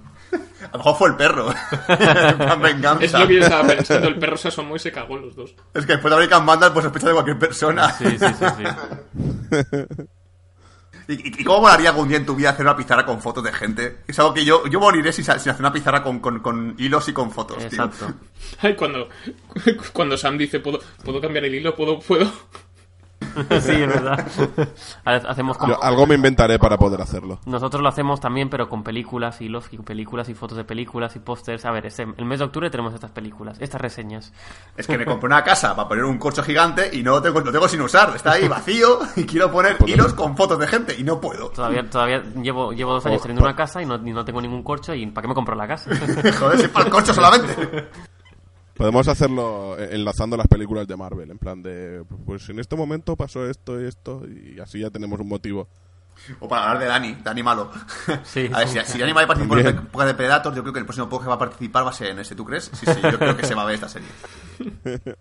A 0.64 0.72
lo 0.74 0.78
mejor 0.80 0.96
fue 0.98 1.10
el 1.10 1.16
perro. 1.16 1.48
Venganza. 2.62 3.06
Es 3.06 3.14
lo 3.14 3.28
que 3.28 3.36
yo 3.36 3.42
estaba 3.42 3.68
pensando, 3.68 4.08
el 4.08 4.18
perro 4.18 4.36
se 4.38 4.48
asomó 4.48 4.76
y 4.76 4.80
se 4.80 4.92
cagó 4.92 5.16
los 5.18 5.36
dos. 5.36 5.56
Es 5.76 5.86
que 5.86 5.94
después 5.94 6.10
de 6.12 6.16
American 6.16 6.46
Vandal, 6.46 6.74
pues 6.74 6.84
sospecha 6.86 7.08
de 7.08 7.14
cualquier 7.14 7.38
persona. 7.40 7.90
sí 7.92 8.06
sí 8.18 8.26
sí, 8.34 8.46
sí. 8.58 8.64
¿Y, 11.08 11.42
y- 11.42 11.44
cómo 11.44 11.62
molaría 11.62 11.90
algún 11.90 12.08
día 12.10 12.18
en 12.18 12.26
tu 12.26 12.36
vida 12.36 12.50
hacer 12.50 12.66
una 12.66 12.76
pizarra 12.76 13.06
con 13.06 13.22
fotos 13.22 13.44
de 13.44 13.54
gente? 13.54 14.00
Es 14.08 14.20
algo 14.20 14.34
que 14.34 14.44
yo, 14.44 14.68
yo 14.68 14.80
moriré 14.80 15.14
sin, 15.14 15.24
sin 15.24 15.34
hacer 15.34 15.56
una 15.60 15.72
pizarra 15.72 16.04
con, 16.04 16.20
con, 16.20 16.40
con 16.40 16.76
hilos 16.78 17.08
y 17.08 17.14
con 17.14 17.32
fotos, 17.32 17.58
tío. 17.60 17.68
exacto 17.68 18.14
Ay, 18.62 18.76
cuando, 18.76 19.08
cuando 19.94 20.18
Sam 20.18 20.38
dice, 20.38 20.60
¿puedo, 20.60 20.80
¿puedo 21.04 21.22
cambiar 21.22 21.46
el 21.46 21.56
hilo? 21.56 21.76
¿Puedo? 21.76 22.00
¿Puedo? 22.00 22.32
sí 23.62 23.72
es 23.72 23.88
verdad 23.88 24.26
Ha- 25.06 25.16
hacemos 25.16 25.58
como 25.58 25.74
Yo 25.74 25.84
algo 25.84 26.06
me 26.08 26.16
inventaré 26.16 26.58
para 26.60 26.78
poder 26.78 27.02
hacerlo. 27.02 27.40
Nosotros 27.46 27.82
lo 27.82 27.90
hacemos 27.90 28.20
también, 28.20 28.50
pero 28.50 28.68
con 28.70 28.84
películas, 28.84 29.40
hilos 29.42 29.68
y 29.72 29.78
películas 29.78 30.30
y 30.30 30.34
fotos 30.34 30.58
de 30.58 30.64
películas 30.64 31.16
y 31.16 31.20
pósters. 31.20 31.66
A 31.66 31.72
ver, 31.72 31.86
este- 31.86 32.08
el 32.18 32.26
mes 32.26 32.40
de 32.40 32.46
octubre 32.46 32.70
tenemos 32.70 32.94
estas 32.94 33.12
películas, 33.12 33.58
estas 33.60 33.80
reseñas. 33.82 34.34
Es 34.76 34.88
que 34.88 34.98
me 34.98 35.06
compré 35.06 35.28
una 35.28 35.44
casa 35.44 35.76
para 35.76 35.88
poner 35.88 36.04
un 36.06 36.18
corcho 36.18 36.44
gigante 36.44 36.90
y 36.94 37.04
no 37.04 37.12
lo 37.12 37.22
tengo, 37.22 37.40
lo 37.42 37.52
tengo 37.52 37.68
sin 37.68 37.82
usar. 37.82 38.16
Está 38.16 38.34
ahí 38.34 38.48
vacío 38.48 39.00
y 39.16 39.26
quiero 39.26 39.52
poner 39.52 39.78
hilos 39.86 40.14
con 40.14 40.36
fotos 40.36 40.60
de 40.60 40.68
gente 40.68 40.96
y 40.98 41.04
no 41.04 41.20
puedo. 41.22 41.50
Todavía, 41.50 41.90
todavía 41.90 42.24
llevo, 42.42 42.72
llevo 42.74 42.94
dos 42.94 43.06
años 43.06 43.20
Oh, 43.20 43.24
teniendo 43.24 43.44
una 43.44 43.56
casa 43.56 43.82
y 43.82 43.86
no, 43.86 43.96
y 43.96 44.12
no 44.12 44.24
tengo 44.26 44.42
ningún 44.42 44.64
corcho. 44.64 44.94
¿Y 44.94 45.06
para 45.08 45.24
qué 45.24 45.28
me 45.30 45.34
compro 45.36 45.56
la 45.56 45.68
casa? 45.68 45.90
Joder, 46.40 46.58
si 46.60 46.66
es 46.66 46.70
para 46.70 46.86
el 46.86 46.92
corcho 46.92 47.14
solamente. 47.14 47.88
Podemos 48.78 49.08
hacerlo 49.08 49.78
eh, 49.80 49.90
enlazando 49.92 50.38
las 50.38 50.48
películas 50.48 50.88
de 50.88 50.96
Marvel, 50.96 51.32
en 51.32 51.38
plan 51.38 51.62
de, 51.64 52.04
pues 52.26 52.48
en 52.50 52.60
este 52.60 52.76
momento 52.76 53.16
pasó 53.16 53.48
esto 53.50 53.82
y 53.82 53.86
esto, 53.86 54.24
y 54.28 54.60
así 54.60 54.80
ya 54.80 54.90
tenemos 54.90 55.20
un 55.20 55.28
motivo. 55.28 55.68
O 56.40 56.48
para 56.48 56.64
hablar 56.64 56.80
de 56.80 56.86
Dani, 56.86 57.18
Dani 57.24 57.44
malo. 57.44 57.72
Sí. 58.24 58.50
A 58.54 58.60
ver, 58.60 58.68
si, 58.68 58.80
si 58.86 58.98
Dani 58.98 59.14
va 59.14 59.24
a 59.24 59.28
participar 59.28 59.60
en 59.60 59.68
época 59.68 60.06
de 60.06 60.14
Predator, 60.14 60.56
yo 60.56 60.62
creo 60.62 60.74
que 60.74 60.80
el 60.80 60.86
próximo 60.86 61.10
podcast 61.10 61.26
que 61.26 61.30
va 61.30 61.36
a 61.36 61.40
participar 61.40 61.86
va 61.86 61.90
a 61.90 61.94
ser 61.94 62.08
en 62.08 62.20
ese, 62.20 62.36
¿tú 62.36 62.46
crees? 62.46 62.72
Sí, 62.74 62.86
sí, 62.86 63.00
yo 63.02 63.18
creo 63.18 63.36
que 63.36 63.46
se 63.46 63.56
va 63.56 63.64
a 63.64 63.66
ver 63.66 63.76
esta 63.76 63.90
serie. 63.90 64.08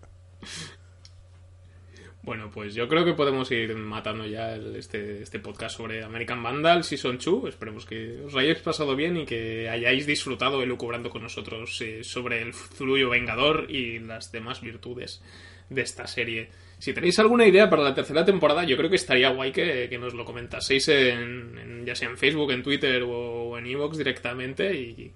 Bueno, 2.27 2.51
pues 2.53 2.75
yo 2.75 2.89
creo 2.89 3.05
que 3.05 3.13
podemos 3.13 3.49
ir 3.51 3.73
matando 3.75 4.25
ya 4.27 4.53
el- 4.53 4.75
este, 4.75 5.21
este 5.21 5.39
podcast 5.39 5.77
sobre 5.77 6.03
American 6.03 6.43
Vandal 6.43 6.83
Season 6.83 7.17
2. 7.17 7.47
Esperemos 7.47 7.85
que 7.85 8.19
os 8.25 8.35
hayáis 8.35 8.57
pasado 8.59 8.97
bien 8.97 9.15
y 9.15 9.25
que 9.25 9.69
hayáis 9.69 10.05
disfrutado 10.05 10.61
elucubrando 10.61 11.09
con 11.09 11.21
nosotros 11.23 11.79
eh, 11.79 12.03
sobre 12.03 12.41
el 12.41 12.53
Zuluyo 12.53 13.09
Vengador 13.09 13.67
y 13.71 13.99
las 13.99 14.29
demás 14.33 14.59
virtudes 14.59 15.23
de 15.69 15.81
esta 15.81 16.05
serie. 16.05 16.49
Si 16.79 16.91
tenéis 16.93 17.17
alguna 17.19 17.47
idea 17.47 17.69
para 17.69 17.81
la 17.83 17.95
tercera 17.95 18.25
temporada, 18.25 18.65
yo 18.65 18.75
creo 18.75 18.89
que 18.89 18.97
estaría 18.97 19.29
guay 19.29 19.53
que, 19.53 19.87
que 19.89 19.97
nos 19.97 20.13
lo 20.13 20.25
comentaseis 20.25 20.89
en, 20.89 21.85
ya 21.85 21.95
sea 21.95 22.09
en 22.09 22.17
Facebook, 22.17 22.51
en 22.51 22.61
Twitter 22.61 23.03
o 23.07 23.57
en 23.57 23.67
Evox 23.67 23.97
directamente 23.97 24.75
y, 24.75 25.13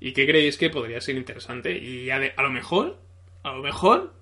y 0.00 0.12
qué 0.12 0.24
creéis 0.26 0.56
que 0.56 0.70
podría 0.70 1.02
ser 1.02 1.16
interesante. 1.16 1.76
Y 1.76 2.06
de- 2.06 2.32
a 2.34 2.42
lo 2.42 2.48
mejor, 2.50 2.96
a 3.42 3.52
lo 3.52 3.62
mejor, 3.62 4.14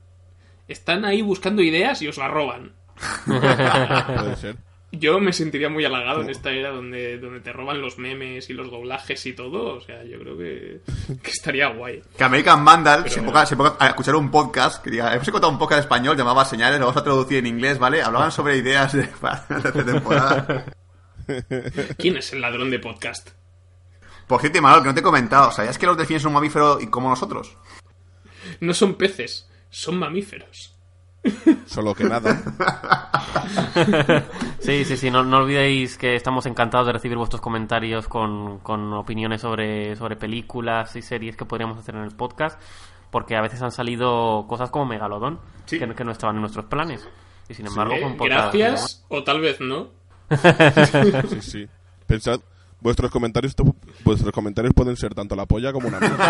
están 0.69 1.05
ahí 1.05 1.23
buscando 1.23 1.63
ideas 1.63 2.03
y 2.03 2.09
os 2.09 2.19
la 2.19 2.29
roban. 2.29 2.73
Puede 3.27 4.37
ser. 4.37 4.57
Yo 4.93 5.19
me 5.21 5.33
sentiría 5.33 5.69
muy 5.69 5.85
halagado 5.85 6.23
en 6.23 6.31
esta 6.31 6.51
era 6.53 6.71
donde, 6.71 7.19
donde 7.19 7.41
te 7.41 7.53
roban 7.53 7.83
los 7.83 7.99
memes 7.99 8.49
y 8.49 8.53
los 8.53 8.71
doblajes 8.71 9.27
y 9.27 9.33
todo. 9.33 9.75
O 9.75 9.81
sea, 9.81 10.05
yo 10.05 10.19
creo 10.19 10.39
que, 10.39 10.81
que 11.23 11.31
estaría 11.31 11.69
guay. 11.69 12.03
Que 12.17 12.25
American 12.25 12.65
Vandal 12.65 13.03
Pero 13.03 13.15
se, 13.15 13.23
ponga, 13.23 13.45
se 13.45 13.57
ponga 13.57 13.77
a 13.79 13.89
escuchar 13.89 14.15
un 14.15 14.31
podcast 14.31 14.83
que 14.83 14.91
diga, 14.91 15.13
hemos 15.13 15.27
encontrado 15.27 15.53
un 15.53 15.59
podcast 15.59 15.81
español 15.81 16.17
llamaba 16.17 16.45
Señales, 16.45 16.79
lo 16.79 16.87
vamos 16.87 17.01
a 17.01 17.05
traducir 17.05 17.39
en 17.39 17.47
inglés, 17.47 17.79
¿vale? 17.79 18.01
Hablaban 18.01 18.31
sobre 18.31 18.57
ideas 18.57 18.93
de, 18.93 19.03
tercera 19.49 19.85
temporada. 19.85 20.65
¿Quién 21.99 22.17
es 22.17 22.33
el 22.33 22.41
ladrón 22.41 22.71
de 22.71 22.79
podcast? 22.79 23.31
Por 24.27 24.41
cierto, 24.41 24.63
Manuel, 24.63 24.83
que 24.83 24.89
no 24.89 24.95
te 24.95 25.01
he 25.01 25.05
comentado, 25.05 25.51
¿sabías 25.51 25.79
que 25.79 25.87
los 25.87 25.97
delfines 25.97 26.23
son 26.23 26.31
un 26.31 26.35
mamífero 26.35 26.81
y 26.81 26.87
como 26.87 27.09
nosotros? 27.09 27.57
No 28.61 28.73
son 28.73 28.95
peces, 28.95 29.49
son 29.71 29.99
mamíferos. 29.99 30.73
Solo 31.67 31.95
que 31.95 32.05
nada. 32.05 32.41
Sí, 34.61 34.85
sí, 34.85 34.97
sí. 34.97 35.11
No, 35.11 35.23
no 35.23 35.39
olvidéis 35.39 35.97
que 35.99 36.17
estamos 36.17 36.47
encantados 36.47 36.87
de 36.89 36.93
recibir 36.95 37.17
vuestros 37.17 37.41
comentarios 37.41 38.09
con, 38.09 38.59
con 38.61 38.93
opiniones 38.95 39.41
sobre, 39.41 39.95
sobre 39.97 40.17
películas 40.17 40.97
y 40.97 41.03
series 41.03 41.37
que 41.37 41.45
podríamos 41.45 41.79
hacer 41.79 41.95
en 41.95 42.03
el 42.03 42.11
podcast. 42.17 42.61
Porque 43.11 43.37
a 43.37 43.41
veces 43.41 43.63
han 43.63 43.71
salido 43.71 44.47
cosas 44.49 44.71
como 44.71 44.87
Megalodón, 44.87 45.39
Sí. 45.67 45.79
que, 45.79 45.89
que 45.95 46.05
no 46.05 46.11
estaban 46.13 46.37
en 46.37 46.41
nuestros 46.43 46.67
planes. 46.67 47.09
Y 47.49 47.55
sin 47.55 47.67
embargo, 47.67 47.95
¿Eh? 47.95 48.01
fue 48.01 48.11
un 48.11 48.17
podcast. 48.17 48.55
Gracias, 48.55 49.05
o 49.09 49.23
tal 49.23 49.41
vez 49.41 49.61
no. 49.61 49.91
Sí, 51.31 51.41
sí. 51.41 51.69
Pensad, 52.07 52.41
vuestros 52.87 53.11
comentarios, 53.11 53.53
vuestros 54.05 54.33
comentarios 54.33 54.73
pueden 54.73 54.97
ser 54.97 55.13
tanto 55.13 55.35
la 55.35 55.45
polla 55.45 55.73
como 55.73 55.89
una 55.89 55.99
mierda. 55.99 56.23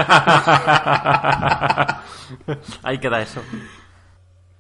Ahí 2.83 2.99
queda 2.99 3.21
eso. 3.21 3.43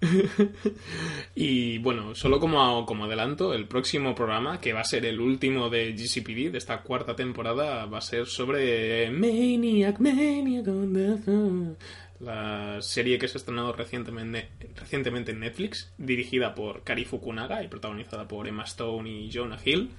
Y 1.34 1.78
bueno, 1.78 2.14
solo 2.14 2.38
como, 2.38 2.84
como 2.84 3.07
adelanto, 3.07 3.55
el 3.55 3.66
próximo 3.66 4.14
programa, 4.14 4.61
que 4.61 4.74
va 4.74 4.80
a 4.80 4.84
ser 4.84 5.07
el 5.07 5.20
último 5.20 5.70
de 5.70 5.94
GCPD, 5.94 6.53
de 6.53 6.59
esta 6.59 6.82
cuarta 6.82 7.16
temporada, 7.16 7.86
va 7.86 7.97
a 7.97 8.03
ser 8.03 8.26
sobre 8.26 9.11
Maniac, 9.11 9.99
Maniac 9.99 10.68
on 10.68 10.92
the. 10.92 11.76
La 12.24 12.82
serie 12.82 13.18
que 13.18 13.26
se 13.26 13.38
ha 13.38 13.40
estrenado 13.40 13.72
recientemente, 13.72 14.51
recientemente 14.74 15.32
en 15.32 15.40
Netflix, 15.40 15.92
dirigida 15.97 16.55
por 16.55 16.82
Kari 16.82 17.07
Fukunaga 17.07 17.62
y 17.62 17.68
protagonizada 17.68 18.28
por 18.28 18.47
Emma 18.49 18.64
Stone 18.64 19.09
y 19.09 19.30
Jonah 19.32 19.59
Hill. 19.64 19.90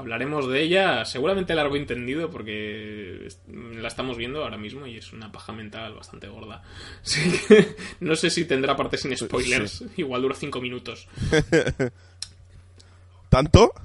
Hablaremos 0.00 0.48
de 0.48 0.62
ella, 0.62 1.04
seguramente 1.04 1.54
largo 1.54 1.76
y 1.76 1.80
entendido, 1.80 2.30
porque 2.30 3.28
la 3.48 3.88
estamos 3.88 4.16
viendo 4.16 4.42
ahora 4.42 4.56
mismo 4.56 4.86
y 4.86 4.96
es 4.96 5.12
una 5.12 5.30
paja 5.30 5.52
mental 5.52 5.94
bastante 5.94 6.28
gorda. 6.28 6.62
Así 7.04 7.30
que 7.46 7.76
no 8.00 8.16
sé 8.16 8.30
si 8.30 8.44
tendrá 8.44 8.76
parte 8.76 8.96
sin 8.96 9.16
spoilers. 9.16 9.84
Igual 9.96 10.22
dura 10.22 10.34
cinco 10.34 10.60
minutos. 10.60 11.06
¿Tanto? 13.28 13.72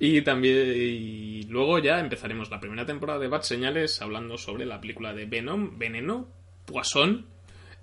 Y 0.00 0.22
también 0.22 0.72
y 0.74 1.44
luego 1.44 1.78
ya 1.78 2.00
empezaremos 2.00 2.50
la 2.50 2.58
primera 2.58 2.84
temporada 2.84 3.20
de 3.20 3.28
Bad 3.28 3.42
Señales 3.42 4.02
hablando 4.02 4.36
sobre 4.36 4.66
la 4.66 4.80
película 4.80 5.12
de 5.12 5.26
Venom, 5.26 5.78
Veneno, 5.78 6.26
Poisson 6.66 7.26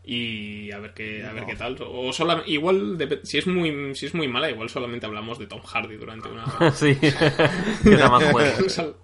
y 0.04 0.72
a 0.72 0.80
ver 0.80 0.94
qué 0.94 1.24
a 1.26 1.34
ver 1.34 1.46
qué 1.46 1.56
tal 1.56 1.78
o 1.82 2.12
sola- 2.14 2.44
igual 2.48 2.98
si 3.24 3.38
es 3.38 3.46
muy 3.48 3.94
si 3.96 4.06
es 4.08 4.14
muy 4.16 4.28
mala 4.28 4.50
igual 4.50 4.70
solamente 4.70 5.06
hablamos 5.06 5.38
de 5.38 5.46
Tom 5.46 5.62
Hardy 5.62 5.98
durante 5.98 6.28
una 6.30 6.72
sí, 6.74 6.96
que 6.96 7.96
da 7.96 8.10
más 8.10 8.24
juego. 8.32 8.56
que, 8.58 8.64
nos 8.64 8.74
sal- 8.74 8.96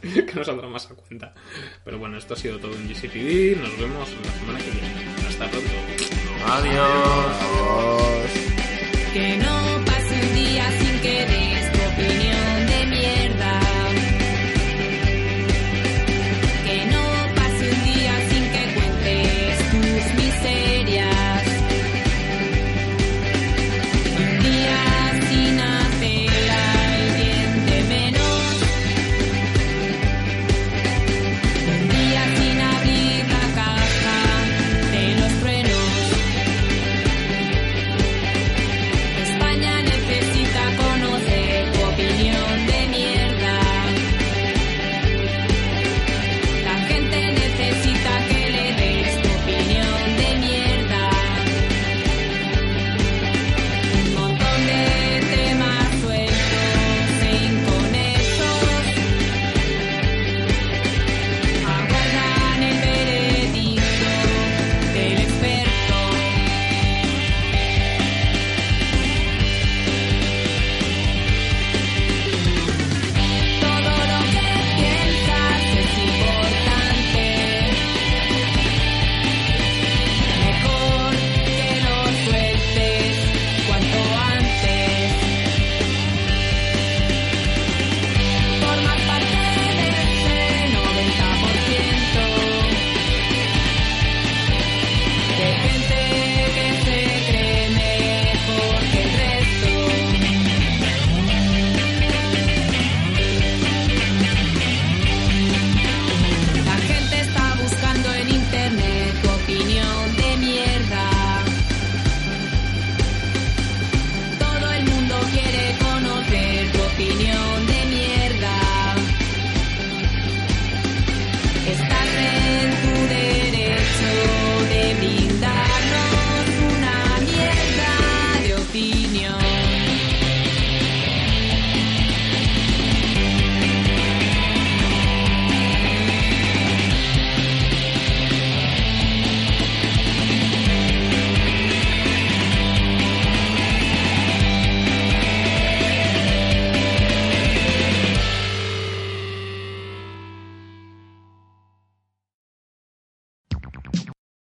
que 0.00 0.32
nos 0.34 0.46
saldrá 0.46 0.68
más 0.68 0.90
a 0.90 0.94
cuenta. 0.94 1.34
Pero 1.84 1.98
bueno, 1.98 2.16
esto 2.18 2.34
ha 2.34 2.36
sido 2.36 2.58
todo 2.58 2.72
en 2.72 2.88
GCPD. 2.88 3.60
Nos 3.60 3.76
vemos 3.78 4.08
la 4.24 4.32
semana 4.32 4.58
que 4.58 4.70
viene. 4.70 4.88
Hasta 5.28 5.48
pronto. 5.50 5.70
Adiós. 6.46 7.36
Oh. 7.60 9.57